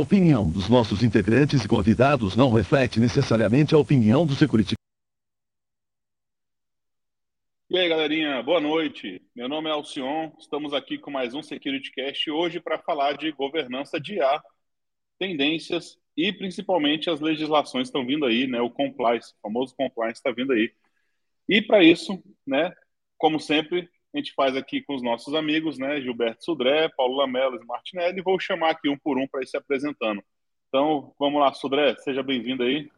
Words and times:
opinião 0.00 0.50
dos 0.50 0.68
nossos 0.68 1.02
integrantes 1.02 1.64
e 1.64 1.68
convidados 1.68 2.34
não 2.34 2.52
reflete 2.52 2.98
necessariamente 2.98 3.74
a 3.74 3.78
opinião 3.78 4.26
do 4.26 4.34
Security. 4.34 4.74
E 7.68 7.78
aí, 7.78 7.88
galerinha, 7.88 8.42
boa 8.42 8.60
noite. 8.60 9.22
Meu 9.34 9.48
nome 9.48 9.68
é 9.68 9.72
Alcion, 9.72 10.32
estamos 10.40 10.74
aqui 10.74 10.98
com 10.98 11.10
mais 11.10 11.34
um 11.34 11.42
Security 11.42 11.92
Cast 11.92 12.30
hoje 12.30 12.58
para 12.58 12.78
falar 12.78 13.16
de 13.16 13.30
governança 13.30 14.00
de 14.00 14.14
IA, 14.14 14.42
tendências 15.18 15.96
e 16.16 16.32
principalmente 16.32 17.08
as 17.08 17.20
legislações 17.20 17.86
estão 17.86 18.04
vindo 18.04 18.26
aí, 18.26 18.48
né? 18.48 18.60
O 18.60 18.70
compliance, 18.70 19.32
o 19.34 19.40
famoso 19.42 19.74
compliance 19.76 20.18
está 20.18 20.32
vindo 20.32 20.52
aí. 20.52 20.72
E 21.48 21.62
para 21.62 21.84
isso, 21.84 22.20
né, 22.46 22.72
como 23.16 23.38
sempre, 23.38 23.88
a 24.12 24.18
gente 24.18 24.34
faz 24.34 24.56
aqui 24.56 24.82
com 24.82 24.94
os 24.94 25.02
nossos 25.02 25.34
amigos, 25.34 25.78
né? 25.78 26.00
Gilberto 26.00 26.44
Sudré, 26.44 26.88
Paulo 26.96 27.16
Lamelas 27.16 27.62
e 27.62 27.66
Martinelli. 27.66 28.20
Vou 28.20 28.40
chamar 28.40 28.70
aqui 28.70 28.88
um 28.88 28.98
por 28.98 29.16
um 29.16 29.26
para 29.26 29.42
ir 29.42 29.46
se 29.46 29.56
apresentando. 29.56 30.22
Então, 30.68 31.12
vamos 31.18 31.40
lá, 31.40 31.52
Sudré, 31.52 31.94
seja 31.96 32.22
bem-vindo 32.22 32.64
aí. 32.64 32.90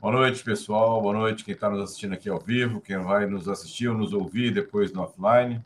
Boa 0.00 0.12
noite, 0.12 0.42
pessoal. 0.42 1.00
Boa 1.00 1.14
noite 1.14 1.44
quem 1.44 1.54
está 1.54 1.70
nos 1.70 1.80
assistindo 1.80 2.14
aqui 2.14 2.28
ao 2.28 2.40
vivo, 2.40 2.80
quem 2.80 2.98
vai 2.98 3.26
nos 3.26 3.48
assistir 3.48 3.88
ou 3.88 3.96
nos 3.96 4.12
ouvir 4.12 4.52
depois 4.52 4.92
no 4.92 5.02
offline. 5.02 5.64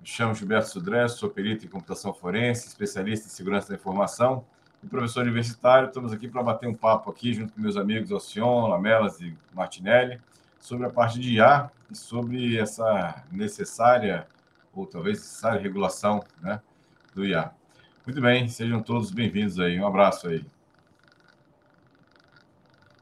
Me 0.00 0.06
chamo 0.06 0.34
Gilberto 0.34 0.68
Sudré, 0.68 1.08
sou 1.08 1.30
perito 1.30 1.64
em 1.64 1.68
computação 1.68 2.12
forense, 2.12 2.68
especialista 2.68 3.28
em 3.28 3.30
segurança 3.30 3.68
da 3.70 3.76
informação 3.76 4.44
e 4.82 4.86
professor 4.86 5.22
universitário. 5.22 5.88
Estamos 5.88 6.12
aqui 6.12 6.28
para 6.28 6.42
bater 6.42 6.68
um 6.68 6.74
papo 6.74 7.10
aqui 7.10 7.32
junto 7.32 7.54
com 7.54 7.60
meus 7.60 7.78
amigos 7.78 8.12
Alcion, 8.12 8.68
Lamelas 8.68 9.20
e 9.20 9.34
Martinelli 9.54 10.20
sobre 10.60 10.86
a 10.86 10.90
parte 10.90 11.18
de 11.18 11.34
IA 11.34 11.70
sobre 11.92 12.58
essa 12.58 13.24
necessária, 13.32 14.26
ou 14.74 14.86
talvez 14.86 15.18
necessária 15.18 15.60
regulação 15.60 16.22
né, 16.42 16.60
do 17.14 17.24
IA. 17.24 17.50
Muito 18.06 18.20
bem, 18.20 18.48
sejam 18.48 18.82
todos 18.82 19.10
bem-vindos 19.10 19.58
aí. 19.58 19.78
Um 19.78 19.86
abraço 19.86 20.28
aí. 20.28 20.44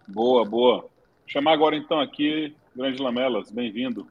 Boa, 0.06 0.44
boa. 0.44 0.88
chamar 1.26 1.52
agora 1.52 1.76
então 1.76 2.00
aqui, 2.00 2.54
Grande 2.74 3.02
Lamelas, 3.02 3.50
bem-vindo. 3.50 4.06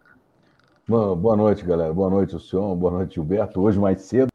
Boa 0.87 1.35
noite, 1.35 1.65
galera. 1.65 1.91
Boa 1.93 2.09
noite, 2.09 2.35
o 2.35 2.39
senhor. 2.39 2.75
Boa 2.75 2.91
noite, 2.91 3.15
Gilberto. 3.15 3.59
Hoje 3.59 3.79
mais 3.79 4.01
cedo. 4.01 4.29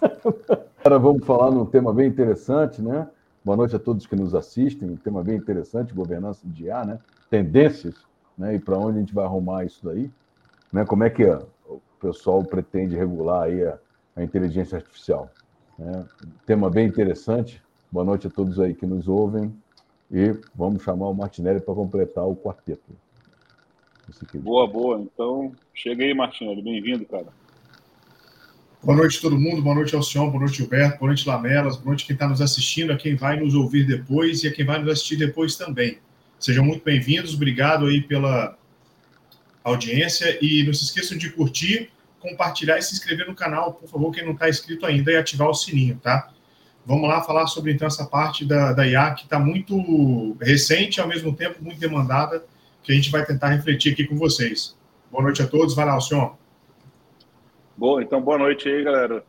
Agora 0.80 0.98
vamos 0.98 1.24
falar 1.24 1.50
num 1.50 1.64
tema 1.64 1.94
bem 1.94 2.08
interessante, 2.08 2.82
né? 2.82 3.08
Boa 3.44 3.56
noite 3.56 3.76
a 3.76 3.78
todos 3.78 4.06
que 4.06 4.16
nos 4.16 4.34
assistem. 4.34 4.90
Um 4.90 4.96
tema 4.96 5.22
bem 5.22 5.36
interessante, 5.36 5.94
governança 5.94 6.40
de 6.44 6.64
IA, 6.64 6.84
né? 6.84 6.98
Tendências 7.30 7.94
né? 8.36 8.54
E 8.54 8.58
para 8.58 8.78
onde 8.78 8.98
a 8.98 9.00
gente 9.00 9.14
vai 9.14 9.24
arrumar 9.24 9.64
isso 9.64 9.84
daí? 9.84 10.10
Né? 10.72 10.84
Como 10.84 11.04
é 11.04 11.10
que 11.10 11.24
o 11.24 11.80
pessoal 12.00 12.42
pretende 12.44 12.96
regular 12.96 13.44
aí 13.44 13.64
a, 13.64 13.78
a 14.16 14.22
inteligência 14.22 14.76
artificial? 14.76 15.30
Né? 15.78 16.04
Tema 16.46 16.70
bem 16.70 16.86
interessante. 16.86 17.62
Boa 17.90 18.04
noite 18.04 18.26
a 18.26 18.30
todos 18.30 18.58
aí 18.58 18.74
que 18.74 18.86
nos 18.86 19.06
ouvem 19.06 19.54
e 20.10 20.36
vamos 20.54 20.82
chamar 20.82 21.08
o 21.08 21.14
Martinelli 21.14 21.60
para 21.60 21.74
completar 21.74 22.26
o 22.26 22.36
quarteto. 22.36 22.92
Boa, 24.34 24.66
boa. 24.66 25.00
Então, 25.00 25.52
chega 25.72 26.04
aí, 26.04 26.12
Martinelli. 26.12 26.60
Bem-vindo, 26.62 27.06
cara. 27.06 27.28
Boa 28.84 28.98
noite 28.98 29.16
a 29.16 29.20
todo 29.22 29.38
mundo, 29.38 29.62
boa 29.62 29.76
noite 29.76 29.96
ao 29.96 30.02
senhor, 30.02 30.26
boa 30.28 30.40
noite 30.40 30.58
Gilberto, 30.58 30.98
boa 30.98 31.08
noite 31.08 31.26
Lamelas, 31.26 31.76
boa 31.76 31.86
noite 31.86 32.04
quem 32.04 32.12
está 32.12 32.28
nos 32.28 32.42
assistindo, 32.42 32.92
a 32.92 32.98
quem 32.98 33.16
vai 33.16 33.40
nos 33.40 33.54
ouvir 33.54 33.86
depois 33.86 34.44
e 34.44 34.48
a 34.48 34.52
quem 34.52 34.62
vai 34.62 34.78
nos 34.78 34.90
assistir 34.90 35.16
depois 35.16 35.56
também. 35.56 35.96
Sejam 36.38 36.64
muito 36.64 36.84
bem-vindos, 36.84 37.34
obrigado 37.34 37.86
aí 37.86 38.02
pela 38.02 38.56
audiência 39.62 40.38
e 40.42 40.62
não 40.64 40.74
se 40.74 40.84
esqueçam 40.84 41.16
de 41.16 41.30
curtir, 41.30 41.90
compartilhar 42.20 42.78
e 42.78 42.82
se 42.82 42.92
inscrever 42.94 43.26
no 43.26 43.34
canal, 43.34 43.72
por 43.72 43.88
favor, 43.88 44.12
quem 44.12 44.24
não 44.24 44.32
está 44.32 44.48
inscrito 44.48 44.84
ainda, 44.84 45.10
e 45.10 45.16
ativar 45.16 45.48
o 45.48 45.54
sininho, 45.54 45.98
tá? 46.02 46.30
Vamos 46.84 47.08
lá 47.08 47.22
falar 47.22 47.46
sobre 47.46 47.72
então 47.72 47.86
essa 47.86 48.04
parte 48.04 48.44
da, 48.44 48.74
da 48.74 48.86
IA 48.86 49.14
que 49.14 49.24
está 49.24 49.38
muito 49.38 50.36
recente 50.40 50.98
e 50.98 51.00
ao 51.00 51.08
mesmo 51.08 51.34
tempo 51.34 51.62
muito 51.62 51.80
demandada, 51.80 52.44
que 52.82 52.92
a 52.92 52.94
gente 52.94 53.10
vai 53.10 53.24
tentar 53.24 53.48
refletir 53.48 53.92
aqui 53.92 54.04
com 54.04 54.16
vocês. 54.16 54.76
Boa 55.10 55.24
noite 55.24 55.40
a 55.40 55.46
todos, 55.46 55.74
vai 55.74 55.86
lá, 55.86 55.98
senhor. 55.98 56.36
Boa, 57.76 58.02
então 58.02 58.20
boa 58.20 58.36
noite 58.36 58.68
aí, 58.68 58.84
galera. 58.84 59.24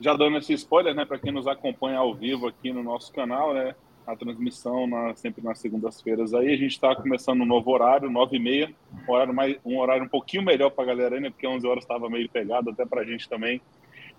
Já 0.00 0.14
dando 0.14 0.38
esse 0.38 0.54
spoiler, 0.54 0.94
né, 0.94 1.04
para 1.04 1.18
quem 1.18 1.30
nos 1.30 1.46
acompanha 1.46 1.98
ao 1.98 2.14
vivo 2.14 2.46
aqui 2.48 2.72
no 2.72 2.82
nosso 2.82 3.12
canal, 3.12 3.52
né, 3.52 3.74
a 4.06 4.14
transmissão 4.14 4.86
na, 4.86 5.14
sempre 5.14 5.42
nas 5.42 5.58
segundas-feiras 5.58 6.34
aí. 6.34 6.52
A 6.52 6.56
gente 6.56 6.72
está 6.72 6.94
começando 6.94 7.40
um 7.40 7.46
novo 7.46 7.70
horário, 7.70 8.10
9h30, 8.10 8.74
um 9.08 9.12
horário, 9.12 9.34
mais, 9.34 9.56
um 9.64 9.78
horário 9.78 10.04
um 10.04 10.08
pouquinho 10.08 10.42
melhor 10.42 10.70
para 10.70 10.84
a 10.84 10.86
galera 10.88 11.16
ainda, 11.16 11.30
porque 11.30 11.46
11 11.46 11.66
horas 11.66 11.84
estava 11.84 12.08
meio 12.10 12.28
pegado, 12.28 12.70
até 12.70 12.84
para 12.84 13.00
a 13.00 13.04
gente 13.04 13.28
também. 13.28 13.60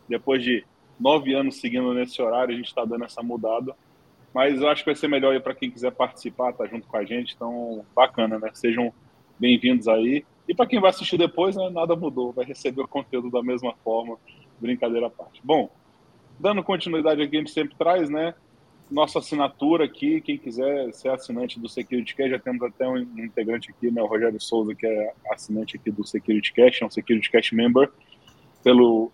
Depois 0.08 0.44
de 0.44 0.66
nove 1.00 1.34
anos 1.34 1.60
seguindo 1.60 1.94
nesse 1.94 2.22
horário, 2.22 2.54
a 2.54 2.58
gente 2.58 2.68
está 2.68 2.84
dando 2.84 3.06
essa 3.06 3.22
mudada. 3.22 3.76
Mas 4.34 4.60
eu 4.62 4.68
acho 4.68 4.84
que 4.84 4.90
vai 4.90 4.96
ser 4.96 5.08
melhor 5.08 5.40
para 5.42 5.56
quem 5.56 5.72
quiser 5.72 5.92
participar, 5.92 6.54
tá 6.54 6.66
junto 6.66 6.88
com 6.88 6.98
a 6.98 7.06
gente. 7.06 7.34
Então, 7.36 7.86
bacana, 7.96 8.38
né? 8.38 8.50
Sejam 8.54 8.94
bem-vindos 9.40 9.88
aí. 9.88 10.26
E 10.48 10.54
para 10.54 10.66
quem 10.66 10.80
vai 10.80 10.90
assistir 10.90 11.18
depois, 11.18 11.56
né, 11.56 11.70
nada 11.70 11.96
mudou, 11.96 12.32
vai 12.32 12.46
receber 12.46 12.82
o 12.82 12.88
conteúdo 12.88 13.32
da 13.32 13.42
mesma 13.42 13.74
forma, 13.84 14.18
brincadeira 14.60 15.08
à 15.08 15.10
parte. 15.10 15.42
Bom, 15.44 15.70
dando 16.40 16.64
continuidade 16.64 17.22
aqui, 17.22 17.38
a 17.38 17.40
gente 17.40 17.52
sempre 17.52 17.76
traz, 17.76 18.10
né? 18.10 18.36
Nossa 18.90 19.20
assinatura 19.20 19.86
aqui, 19.86 20.22
quem 20.22 20.38
quiser 20.38 20.94
ser 20.94 21.10
assinante 21.10 21.60
do 21.60 21.68
Security 21.68 22.16
Cash, 22.16 22.30
já 22.30 22.40
temos 22.40 22.62
até 22.62 22.88
um 22.88 22.98
integrante 22.98 23.72
aqui, 23.72 23.90
né, 23.90 24.02
o 24.02 24.06
Rogério 24.06 24.40
Souza, 24.40 24.76
que 24.76 24.86
é 24.86 25.14
assinante 25.32 25.76
aqui 25.76 25.90
do 25.90 26.06
Security 26.06 26.54
Cash, 26.54 26.82
é 26.82 26.86
um 26.86 26.90
Security 26.90 27.32
Cash 27.32 27.52
member 27.52 27.92
pelo 28.64 29.12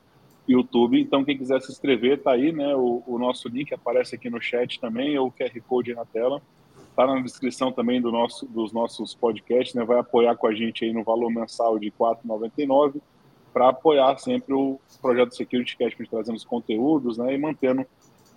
YouTube. 0.48 1.00
Então, 1.00 1.24
quem 1.24 1.38
quiser 1.38 1.62
se 1.62 1.72
inscrever, 1.72 2.22
tá 2.22 2.32
aí, 2.32 2.52
né, 2.52 2.76
o, 2.76 3.02
o 3.08 3.18
nosso 3.18 3.48
link 3.48 3.74
aparece 3.74 4.16
aqui 4.16 4.30
no 4.30 4.42
chat 4.42 4.80
também, 4.80 5.18
ou 5.18 5.28
o 5.28 5.32
QR 5.32 5.62
Code 5.68 5.92
aí 5.92 5.96
na 5.96 6.06
tela. 6.06 6.42
Tá 6.96 7.08
na 7.08 7.22
descrição 7.22 7.72
também 7.72 8.02
do 8.02 8.12
nosso, 8.12 8.46
dos 8.46 8.74
nossos 8.74 9.16
podcasts, 9.16 9.74
né, 9.74 9.86
vai 9.86 10.00
apoiar 10.00 10.36
com 10.36 10.48
a 10.48 10.54
gente 10.54 10.84
aí 10.84 10.92
no 10.92 11.04
valor 11.04 11.30
mensal 11.30 11.80
de 11.80 11.88
R$ 11.88 11.94
4,99 11.98 13.02
para 13.54 13.70
apoiar 13.70 14.18
sempre 14.18 14.54
o 14.54 14.80
projeto 15.02 15.36
Security 15.36 15.78
Cash, 15.78 15.94
trazendo 16.10 16.36
os 16.36 16.46
conteúdos, 16.46 17.18
né, 17.18 17.34
e 17.34 17.38
mantendo 17.38 17.86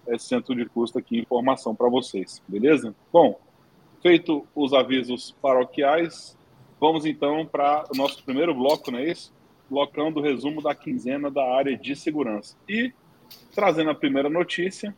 esse 0.09 0.27
centro 0.27 0.55
de 0.55 0.65
custo 0.67 0.99
aqui, 0.99 1.19
informação 1.19 1.75
para 1.75 1.89
vocês, 1.89 2.43
beleza? 2.49 2.95
Bom, 3.13 3.39
feito 4.03 4.47
os 4.55 4.73
avisos 4.73 5.35
paroquiais, 5.41 6.37
vamos 6.81 7.07
então 7.07 7.47
para 7.47 7.87
o 7.93 7.97
nosso 7.97 8.23
primeiro 8.25 8.55
bloco, 8.55 8.91
não 8.91 8.99
é 8.99 9.11
isso? 9.11 9.33
Blocão 9.71 10.13
do 10.13 10.21
resumo 10.21 10.63
da 10.63 10.75
quinzena 10.75 11.31
da 11.31 11.45
área 11.55 11.77
de 11.77 11.97
segurança. 11.97 12.57
E, 12.69 12.93
trazendo 13.55 13.91
a 13.91 13.95
primeira 13.95 14.29
notícia, 14.29 14.95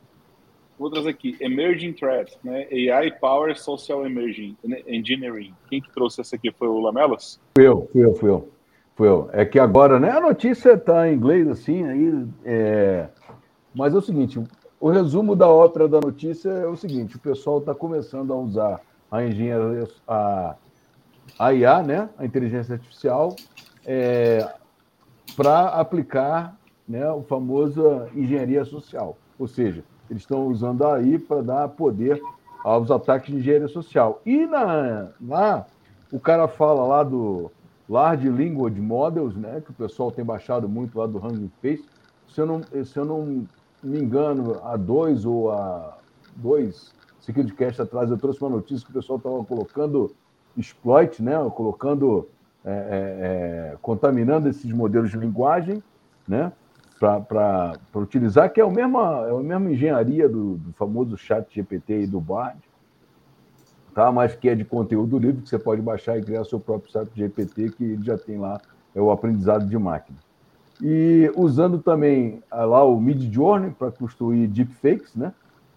vou 0.78 0.90
trazer 0.90 1.10
aqui, 1.10 1.36
Emerging 1.40 1.92
Threat, 1.92 2.36
né? 2.42 2.66
AI 2.70 3.12
Power 3.12 3.56
Social 3.56 4.04
Emerging 4.04 4.56
Engineering. 4.86 5.54
Quem 5.68 5.80
que 5.80 5.92
trouxe 5.92 6.20
essa 6.20 6.36
aqui 6.36 6.50
foi 6.52 6.68
o 6.68 6.80
Lamelas? 6.80 7.40
Fui 7.56 7.66
eu, 7.66 7.88
fui 7.92 8.04
eu, 8.04 8.14
fui 8.14 8.30
eu. 8.30 8.56
Fui 8.96 9.08
eu. 9.08 9.28
É 9.32 9.44
que 9.44 9.58
agora, 9.58 10.00
né? 10.00 10.10
A 10.10 10.20
notícia 10.20 10.72
está 10.72 11.08
em 11.08 11.14
inglês, 11.14 11.46
assim, 11.48 11.84
aí. 11.84 12.26
É... 12.44 13.08
Mas 13.74 13.94
é 13.94 13.98
o 13.98 14.00
seguinte: 14.00 14.42
o 14.86 14.88
resumo 14.88 15.34
da 15.34 15.48
ópera 15.48 15.88
da 15.88 16.00
notícia 16.00 16.48
é 16.48 16.66
o 16.68 16.76
seguinte: 16.76 17.16
o 17.16 17.18
pessoal 17.18 17.58
está 17.58 17.74
começando 17.74 18.32
a 18.32 18.36
usar 18.36 18.80
a 19.10 19.24
engenharia, 19.24 19.88
a, 20.06 20.54
a 21.36 21.52
IA, 21.52 21.82
né, 21.82 22.08
a 22.16 22.24
inteligência 22.24 22.74
artificial, 22.74 23.34
é, 23.84 24.48
para 25.36 25.70
aplicar 25.70 26.56
né, 26.88 27.10
o 27.10 27.20
famoso 27.24 28.06
engenharia 28.14 28.64
social. 28.64 29.18
Ou 29.36 29.48
seja, 29.48 29.82
eles 30.08 30.22
estão 30.22 30.46
usando 30.46 30.84
a 30.84 30.94
AI 30.94 31.18
para 31.18 31.42
dar 31.42 31.68
poder 31.70 32.22
aos 32.62 32.88
ataques 32.88 33.34
de 33.34 33.40
engenharia 33.40 33.66
social. 33.66 34.22
E 34.24 34.46
na, 34.46 35.08
lá, 35.20 35.66
o 36.12 36.20
cara 36.20 36.46
fala 36.46 36.86
lá 36.86 37.02
do 37.02 37.50
Large 37.88 38.28
Language 38.28 38.80
Models, 38.80 39.34
né, 39.34 39.60
que 39.64 39.72
o 39.72 39.74
pessoal 39.74 40.12
tem 40.12 40.24
baixado 40.24 40.68
muito 40.68 40.96
lá 40.96 41.08
do 41.08 41.18
Hugging 41.18 41.50
Face. 41.60 41.84
Se 42.28 42.40
eu 42.40 42.46
não, 42.46 42.62
se 42.62 42.96
eu 42.96 43.04
não 43.04 43.48
me 43.82 43.98
engano, 44.00 44.60
há 44.64 44.76
dois 44.76 45.24
ou 45.24 45.50
há 45.50 45.98
dois 46.34 46.94
SecurityCast 47.20 47.82
atrás, 47.82 48.10
eu 48.10 48.16
trouxe 48.16 48.40
uma 48.40 48.50
notícia 48.50 48.84
que 48.84 48.90
o 48.90 48.94
pessoal 48.94 49.18
estava 49.18 49.44
colocando 49.44 50.14
exploit, 50.56 51.22
né? 51.22 51.34
colocando, 51.54 52.28
é, 52.64 52.70
é, 52.70 52.74
é, 53.72 53.76
contaminando 53.82 54.48
esses 54.48 54.70
modelos 54.72 55.10
de 55.10 55.18
linguagem, 55.18 55.82
né? 56.26 56.52
para 56.98 57.74
utilizar, 57.94 58.50
que 58.50 58.60
é 58.60 58.64
a 58.64 58.70
mesma, 58.70 59.26
é 59.28 59.30
a 59.30 59.42
mesma 59.42 59.70
engenharia 59.70 60.28
do, 60.28 60.54
do 60.54 60.72
famoso 60.72 61.16
chat 61.18 61.46
GPT 61.54 62.02
e 62.02 62.06
do 62.06 62.20
Bard, 62.20 62.58
tá? 63.94 64.10
mas 64.10 64.34
que 64.34 64.48
é 64.48 64.54
de 64.54 64.64
conteúdo 64.64 65.18
livre, 65.18 65.42
que 65.42 65.48
você 65.48 65.58
pode 65.58 65.82
baixar 65.82 66.16
e 66.16 66.22
criar 66.22 66.44
seu 66.44 66.58
próprio 66.58 66.90
chat 66.90 67.08
GPT, 67.14 67.70
que 67.70 67.98
já 68.02 68.16
tem 68.16 68.38
lá 68.38 68.60
é 68.94 69.00
o 69.00 69.10
aprendizado 69.10 69.66
de 69.66 69.76
máquina. 69.76 70.18
E 70.82 71.30
usando 71.36 71.78
também 71.78 72.42
ah, 72.50 72.64
lá 72.64 72.84
o 72.84 73.00
Mid 73.00 73.32
Journey 73.32 73.70
para 73.70 73.90
construir 73.90 74.46
deepfakes, 74.46 75.14
né? 75.14 75.32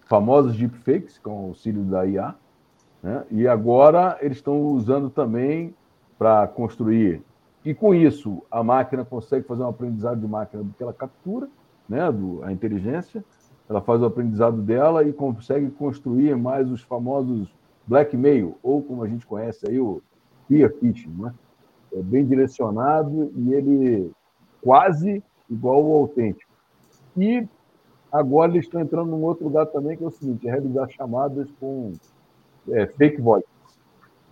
famosos 0.06 0.56
deepfakes 0.56 1.18
com 1.18 1.30
o 1.30 1.48
auxílio 1.48 1.84
da 1.84 2.04
IA, 2.04 2.34
né? 3.02 3.24
e 3.30 3.46
agora 3.46 4.18
eles 4.20 4.38
estão 4.38 4.60
usando 4.60 5.08
também 5.08 5.74
para 6.18 6.46
construir. 6.48 7.22
E 7.64 7.74
com 7.74 7.94
isso, 7.94 8.42
a 8.50 8.62
máquina 8.62 9.04
consegue 9.04 9.46
fazer 9.46 9.62
um 9.62 9.68
aprendizado 9.68 10.20
de 10.20 10.26
máquina 10.26 10.62
do 10.62 10.72
que 10.72 10.82
ela 10.82 10.92
captura, 10.92 11.48
né? 11.88 12.10
do, 12.10 12.42
a 12.42 12.52
inteligência, 12.52 13.24
ela 13.68 13.80
faz 13.80 14.02
o 14.02 14.06
aprendizado 14.06 14.60
dela 14.60 15.04
e 15.04 15.12
consegue 15.12 15.70
construir 15.70 16.36
mais 16.36 16.70
os 16.70 16.82
famosos 16.82 17.48
blackmail, 17.86 18.58
ou 18.62 18.82
como 18.82 19.02
a 19.02 19.08
gente 19.08 19.24
conhece 19.24 19.66
aí, 19.68 19.78
o 19.78 20.02
spear 20.44 20.72
phishing, 20.74 21.14
né? 21.16 21.32
É 21.92 22.02
bem 22.02 22.24
direcionado 22.24 23.32
e 23.34 23.52
ele 23.52 24.12
quase 24.62 25.22
igual 25.48 25.76
ao 25.76 25.92
autêntico. 26.02 26.50
E 27.16 27.46
agora 28.12 28.52
eles 28.52 28.64
estão 28.64 28.80
entrando 28.80 29.10
num 29.10 29.22
outro 29.22 29.44
lugar 29.44 29.66
também, 29.66 29.96
que 29.96 30.04
é 30.04 30.06
o 30.06 30.10
seguinte, 30.10 30.46
é 30.48 30.50
realizar 30.50 30.88
chamadas 30.88 31.48
com 31.58 31.92
é, 32.68 32.86
fake 32.86 33.20
voice. 33.20 33.46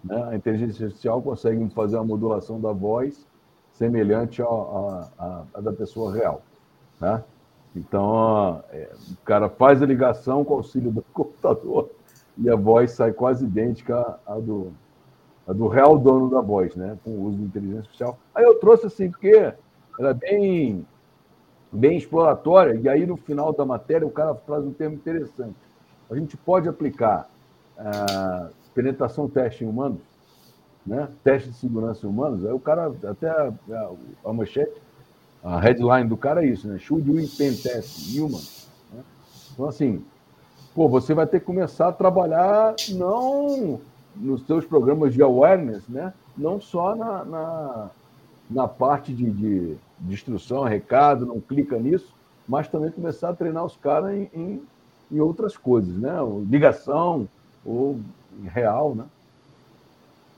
Né? 0.04 0.22
A 0.30 0.36
inteligência 0.36 0.86
artificial 0.86 1.20
consegue 1.22 1.68
fazer 1.70 1.96
uma 1.96 2.04
modulação 2.04 2.60
da 2.60 2.72
voz 2.72 3.26
semelhante 3.72 4.42
à, 4.42 5.44
da 5.60 5.72
pessoa 5.72 6.12
real. 6.12 6.42
Né? 7.00 7.22
Então, 7.76 8.62
é, 8.70 8.90
o 9.12 9.24
cara 9.24 9.48
faz 9.48 9.82
a 9.82 9.86
ligação 9.86 10.44
com 10.44 10.54
o 10.54 10.56
auxílio 10.58 10.90
do 10.90 11.02
computador 11.12 11.90
e 12.36 12.48
a 12.48 12.56
voz 12.56 12.92
sai 12.92 13.12
quase 13.12 13.44
idêntica 13.44 14.18
à 14.26 14.34
do, 14.34 14.72
do 15.46 15.68
real 15.68 15.98
dono 15.98 16.30
da 16.30 16.40
voz, 16.40 16.74
né? 16.74 16.98
com 17.04 17.10
o 17.10 17.24
uso 17.26 17.38
de 17.38 17.44
inteligência 17.44 17.80
artificial. 17.80 18.18
Aí 18.34 18.44
eu 18.44 18.58
trouxe 18.58 18.86
assim, 18.86 19.10
porque 19.10 19.52
ela 19.98 20.10
é 20.10 20.14
bem, 20.14 20.86
bem 21.72 21.96
exploratória, 21.96 22.78
e 22.80 22.88
aí 22.88 23.06
no 23.06 23.16
final 23.16 23.52
da 23.52 23.64
matéria 23.64 24.06
o 24.06 24.10
cara 24.10 24.34
traz 24.34 24.64
um 24.64 24.72
termo 24.72 24.96
interessante. 24.96 25.56
A 26.10 26.14
gente 26.14 26.36
pode 26.36 26.68
aplicar 26.68 27.28
a 27.76 28.48
penetração 28.74 29.28
teste 29.28 29.64
em 29.64 29.68
humanos, 29.68 30.00
né? 30.86 31.08
teste 31.22 31.50
de 31.50 31.56
segurança 31.56 32.06
em 32.06 32.10
humanos, 32.10 32.44
aí 32.44 32.52
o 32.52 32.60
cara, 32.60 32.92
até 33.04 33.28
a, 33.28 33.52
a, 33.70 33.90
a 34.30 34.32
manchete, 34.32 34.80
a 35.42 35.60
headline 35.60 36.08
do 36.08 36.16
cara 36.16 36.44
é 36.44 36.48
isso, 36.48 36.66
né? 36.66 36.78
Should 36.78 37.08
we 37.10 37.26
pen 37.38 37.54
test 37.54 38.16
human? 38.16 38.42
Né? 38.92 39.02
Então, 39.52 39.68
assim, 39.68 40.04
pô, 40.74 40.88
você 40.88 41.14
vai 41.14 41.26
ter 41.26 41.40
que 41.40 41.46
começar 41.46 41.88
a 41.88 41.92
trabalhar 41.92 42.74
não 42.90 43.80
nos 44.16 44.44
seus 44.46 44.64
programas 44.64 45.14
de 45.14 45.22
awareness, 45.22 45.86
né? 45.88 46.12
Não 46.36 46.60
só 46.60 46.94
na, 46.94 47.24
na, 47.24 47.90
na 48.50 48.68
parte 48.68 49.12
de, 49.12 49.30
de, 49.30 49.76
de, 50.00 50.14
instrução, 50.14 50.64
recado, 50.64 51.26
não 51.26 51.40
clica 51.40 51.78
nisso, 51.78 52.14
mas 52.46 52.68
também 52.68 52.90
começar 52.90 53.30
a 53.30 53.34
treinar 53.34 53.64
os 53.64 53.76
caras 53.76 54.12
em, 54.12 54.30
em, 54.32 54.62
em 55.10 55.20
outras 55.20 55.56
coisas, 55.56 55.96
né? 55.96 56.14
Ligação 56.48 57.28
ou 57.64 58.00
real, 58.44 58.94
né? 58.94 59.04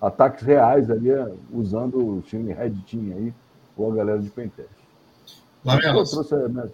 Ataques 0.00 0.44
reais 0.44 0.90
ali, 0.90 1.10
usando 1.52 1.98
o 1.98 2.22
time 2.22 2.52
Red 2.52 2.74
Team 2.90 3.12
aí, 3.16 3.34
ou 3.76 3.92
a 3.92 3.96
galera 3.96 4.18
de 4.18 4.30
Pentest. 4.30 4.70
Lamelas. 5.64 6.12
Eu 6.12 6.24
trouxe 6.24 6.72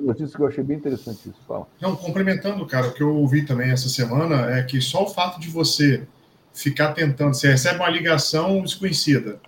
notícia 0.00 0.36
que 0.36 0.42
eu 0.42 0.46
achei 0.46 0.64
bem 0.64 0.76
interessante 0.76 1.28
isso. 1.28 1.38
Fala. 1.46 1.66
Não, 1.80 1.96
complementando, 1.96 2.64
cara, 2.66 2.88
o 2.88 2.92
que 2.92 3.02
eu 3.02 3.14
ouvi 3.14 3.44
também 3.44 3.70
essa 3.70 3.88
semana 3.88 4.50
é 4.50 4.62
que 4.62 4.80
só 4.80 5.04
o 5.04 5.08
fato 5.08 5.40
de 5.40 5.48
você 5.48 6.06
ficar 6.52 6.92
tentando, 6.92 7.34
você 7.34 7.48
recebe 7.48 7.78
uma 7.78 7.88
ligação 7.88 8.60
desconhecida, 8.62 9.40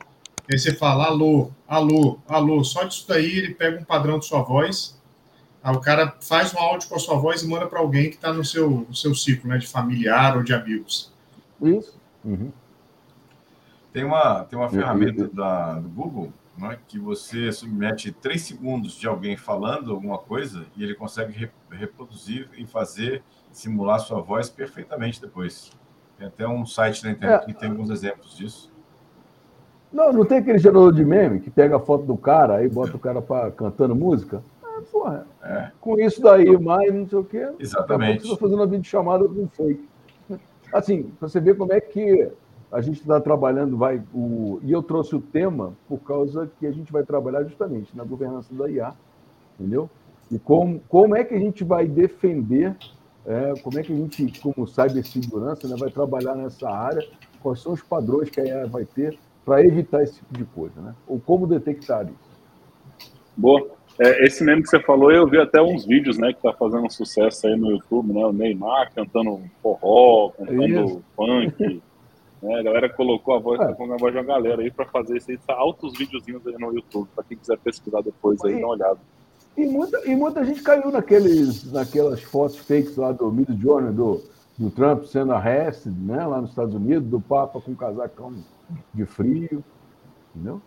aí 0.53 0.59
você 0.59 0.75
fala 0.75 1.07
alô, 1.07 1.51
alô, 1.67 2.19
alô, 2.29 2.65
só 2.65 2.85
disso 2.85 3.07
daí 3.09 3.39
ele 3.39 3.55
pega 3.55 3.81
um 3.81 3.85
padrão 3.85 4.19
de 4.19 4.27
sua 4.27 4.43
voz, 4.43 5.01
aí 5.63 5.75
o 5.75 5.81
cara 5.81 6.17
faz 6.21 6.53
um 6.55 6.59
áudio 6.59 6.89
com 6.89 6.97
a 6.97 6.99
sua 6.99 7.17
voz 7.17 7.43
e 7.43 7.49
manda 7.49 7.67
para 7.67 7.79
alguém 7.79 8.11
que 8.11 8.17
está 8.17 8.33
no 8.33 8.45
seu, 8.45 8.87
no 8.89 8.95
seu 8.95 9.15
ciclo, 9.15 9.49
né, 9.49 9.59
de 9.59 9.67
familiar 9.67 10.37
ou 10.37 10.43
de 10.43 10.53
amigos. 10.53 11.13
Isso. 11.61 11.99
Uhum. 12.25 12.51
Tem 13.93 14.05
uma, 14.05 14.45
tem 14.45 14.59
uma 14.59 14.69
ferramenta 14.69 15.29
da, 15.29 15.75
do 15.75 15.89
Google 15.89 16.33
né, 16.57 16.79
que 16.87 16.99
você 16.99 17.51
submete 17.51 18.13
três 18.13 18.43
segundos 18.43 18.95
de 18.95 19.07
alguém 19.07 19.37
falando 19.37 19.93
alguma 19.93 20.19
coisa 20.19 20.67
e 20.77 20.83
ele 20.83 20.95
consegue 20.95 21.33
re 21.33 21.51
reproduzir 21.71 22.49
e 22.57 22.67
fazer, 22.67 23.23
simular 23.53 24.01
sua 24.01 24.21
voz 24.21 24.51
perfeitamente 24.51 25.21
depois. 25.21 25.71
Tem 26.19 26.27
até 26.27 26.47
um 26.47 26.67
site 26.67 27.05
na 27.05 27.13
internet 27.13 27.43
é. 27.43 27.47
que 27.47 27.55
tem 27.55 27.71
alguns 27.71 27.91
exemplos 27.91 28.37
disso. 28.37 28.70
Não, 29.93 30.13
não 30.13 30.25
tem 30.25 30.39
aquele 30.39 30.59
gerador 30.59 30.93
de 30.93 31.05
meme 31.05 31.41
que 31.41 31.51
pega 31.51 31.77
a 31.77 31.81
foto 31.81 32.05
do 32.05 32.17
cara, 32.17 32.57
aí 32.57 32.69
bota 32.69 32.97
o 32.97 33.01
cara 33.01 33.21
pra, 33.21 33.51
cantando 33.51 33.95
música? 33.95 34.43
Ah, 34.63 34.81
porra, 34.91 35.27
é. 35.43 35.71
com 35.81 35.99
isso 35.99 36.23
daí, 36.23 36.57
mais 36.59 36.95
não 36.95 37.09
sei 37.09 37.19
o 37.19 37.25
quê. 37.25 37.49
Exatamente. 37.59 38.27
Você 38.27 38.37
fazendo 38.37 38.61
uma 38.61 38.67
videochamada 38.67 39.29
com 39.29 39.49
fake. 39.49 39.89
Assim, 40.73 41.13
você 41.21 41.41
vê 41.41 41.53
como 41.55 41.73
é 41.73 41.81
que 41.81 42.31
a 42.71 42.81
gente 42.81 43.01
está 43.01 43.21
trabalhando, 43.21 43.77
vai, 43.77 44.01
o, 44.15 44.61
e 44.63 44.71
eu 44.71 44.81
trouxe 44.81 45.17
o 45.17 45.21
tema 45.21 45.73
por 45.89 45.99
causa 45.99 46.49
que 46.61 46.67
a 46.67 46.71
gente 46.71 46.93
vai 46.93 47.03
trabalhar 47.03 47.43
justamente 47.43 47.97
na 47.97 48.05
governança 48.05 48.55
da 48.55 48.71
IA, 48.71 48.95
entendeu? 49.59 49.91
E 50.31 50.39
como, 50.39 50.81
como 50.89 51.17
é 51.17 51.25
que 51.25 51.35
a 51.35 51.39
gente 51.39 51.65
vai 51.65 51.89
defender, 51.89 52.77
é, 53.27 53.55
como 53.61 53.77
é 53.81 53.83
que 53.83 53.93
a 53.93 53.97
gente, 53.97 54.41
como 54.41 54.69
cibersegurança, 54.69 55.67
né, 55.67 55.75
vai 55.77 55.91
trabalhar 55.91 56.37
nessa 56.37 56.71
área, 56.71 57.05
quais 57.43 57.61
são 57.61 57.73
os 57.73 57.83
padrões 57.83 58.31
que 58.31 58.41
a 58.41 58.45
IA 58.45 58.67
vai 58.69 58.85
ter 58.85 59.19
para 59.51 59.67
evitar 59.67 60.01
esse 60.05 60.15
tipo 60.15 60.33
de 60.39 60.45
coisa, 60.45 60.81
né? 60.81 60.95
Ou 61.09 61.19
como 61.19 61.45
detectar 61.45 62.05
isso. 62.05 63.11
Boa. 63.37 63.69
É, 63.99 64.25
esse 64.25 64.45
meme 64.45 64.63
que 64.63 64.69
você 64.69 64.79
falou, 64.79 65.11
eu 65.11 65.27
vi 65.27 65.41
até 65.41 65.61
uns 65.61 65.85
vídeos, 65.85 66.17
né, 66.19 66.33
que 66.33 66.41
tá 66.41 66.53
fazendo 66.53 66.89
sucesso 66.89 67.49
aí 67.49 67.57
no 67.57 67.73
YouTube, 67.73 68.13
né? 68.13 68.25
O 68.25 68.33
Neymar 68.33 68.93
cantando 68.95 69.41
forró, 69.61 70.31
cantando 70.39 70.65
isso. 70.65 71.05
funk. 71.17 71.83
Né? 72.43 72.59
A 72.59 72.63
galera 72.63 72.89
colocou 72.89 73.35
a 73.35 73.39
voz, 73.39 73.61
é. 73.61 73.65
a 73.65 73.75
voz 73.75 74.15
de 74.15 74.19
uma 74.19 74.25
galera 74.25 74.63
aí 74.63 74.71
para 74.71 74.87
fazer 74.87 75.19
isso 75.19 75.31
aí, 75.31 75.39
altos 75.49 75.93
videozinhos 75.99 76.47
aí 76.47 76.55
no 76.59 76.73
YouTube, 76.73 77.07
para 77.15 77.23
quem 77.23 77.37
quiser 77.37 77.59
pesquisar 77.59 78.01
depois 78.01 78.43
aí, 78.43 78.53
e, 78.53 78.55
dar 78.55 78.67
uma 78.67 78.75
olhada. 78.77 78.99
E 79.59 79.67
muita, 79.67 80.09
e 80.09 80.17
muita 80.17 80.43
gente 80.43 80.63
caiu 80.63 80.91
naqueles, 80.91 81.71
naquelas 81.71 82.23
fotos 82.23 82.57
fakes 82.57 82.97
lá 82.97 83.13
do 83.13 83.31
Mid 83.31 83.61
Journey, 83.61 83.93
do, 83.93 84.23
do 84.57 84.71
Trump 84.71 85.05
sendo 85.05 85.35
arrested, 85.35 85.95
né, 85.95 86.25
lá 86.25 86.41
nos 86.41 86.49
Estados 86.49 86.75
Unidos, 86.75 87.07
do 87.11 87.21
Papa 87.21 87.61
com 87.61 87.75
casacão 87.75 88.33
de 88.95 89.07
frio, 89.07 89.65
entendeu? 90.35 90.61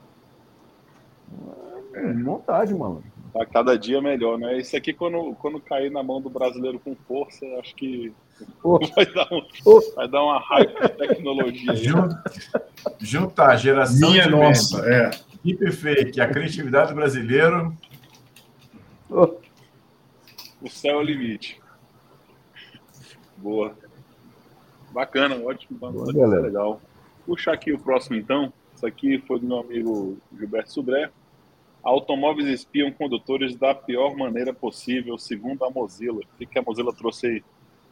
É, 1.93 2.13
vontade, 2.13 2.73
mano. 2.73 3.03
Tá 3.33 3.45
cada 3.45 3.77
dia 3.77 4.01
melhor, 4.01 4.37
né? 4.37 4.59
Isso 4.59 4.75
aqui, 4.75 4.93
quando, 4.93 5.33
quando 5.35 5.59
cair 5.59 5.91
na 5.91 6.03
mão 6.03 6.21
do 6.21 6.29
brasileiro 6.29 6.79
com 6.79 6.95
força, 6.95 7.45
acho 7.59 7.75
que 7.75 8.13
oh. 8.63 8.79
vai, 8.95 9.05
dar 9.05 9.27
um, 9.31 9.41
oh. 9.65 9.81
vai 9.95 10.07
dar 10.07 10.23
uma 10.23 10.39
hype 10.39 10.81
de 10.81 10.89
tecnologia. 10.89 11.75
Junta, 11.75 12.23
junta 12.99 13.45
a 13.45 13.55
geração 13.55 14.11
Minha 14.11 14.23
de 14.23 14.29
nossa, 14.29 14.87
é. 14.87 15.11
deepfake, 15.43 16.21
a 16.21 16.27
criatividade 16.27 16.89
do 16.89 16.95
brasileiro. 16.95 17.75
Oh. 19.09 19.35
O 20.61 20.69
céu 20.69 20.95
é 20.95 20.97
o 20.97 21.01
limite. 21.01 21.59
Boa. 23.37 23.75
Bacana, 24.91 25.35
ótimo. 25.35 25.77
Boa, 25.79 26.39
legal. 26.39 26.79
Puxar 27.25 27.53
aqui 27.53 27.71
o 27.71 27.79
próximo, 27.79 28.15
então. 28.15 28.51
Isso 28.75 28.85
aqui 28.85 29.17
foi 29.19 29.39
do 29.39 29.47
meu 29.47 29.59
amigo 29.59 30.17
Gilberto 30.37 30.71
Subré. 30.71 31.09
Automóveis 31.83 32.47
espiam 32.47 32.91
condutores 32.91 33.55
da 33.55 33.75
pior 33.75 34.15
maneira 34.15 34.53
possível, 34.53 35.17
segundo 35.17 35.63
a 35.65 35.69
Mozilla. 35.69 36.21
O 36.39 36.47
que 36.47 36.59
a 36.59 36.61
Mozilla 36.61 36.93
trouxe 36.93 37.27
aí? 37.27 37.43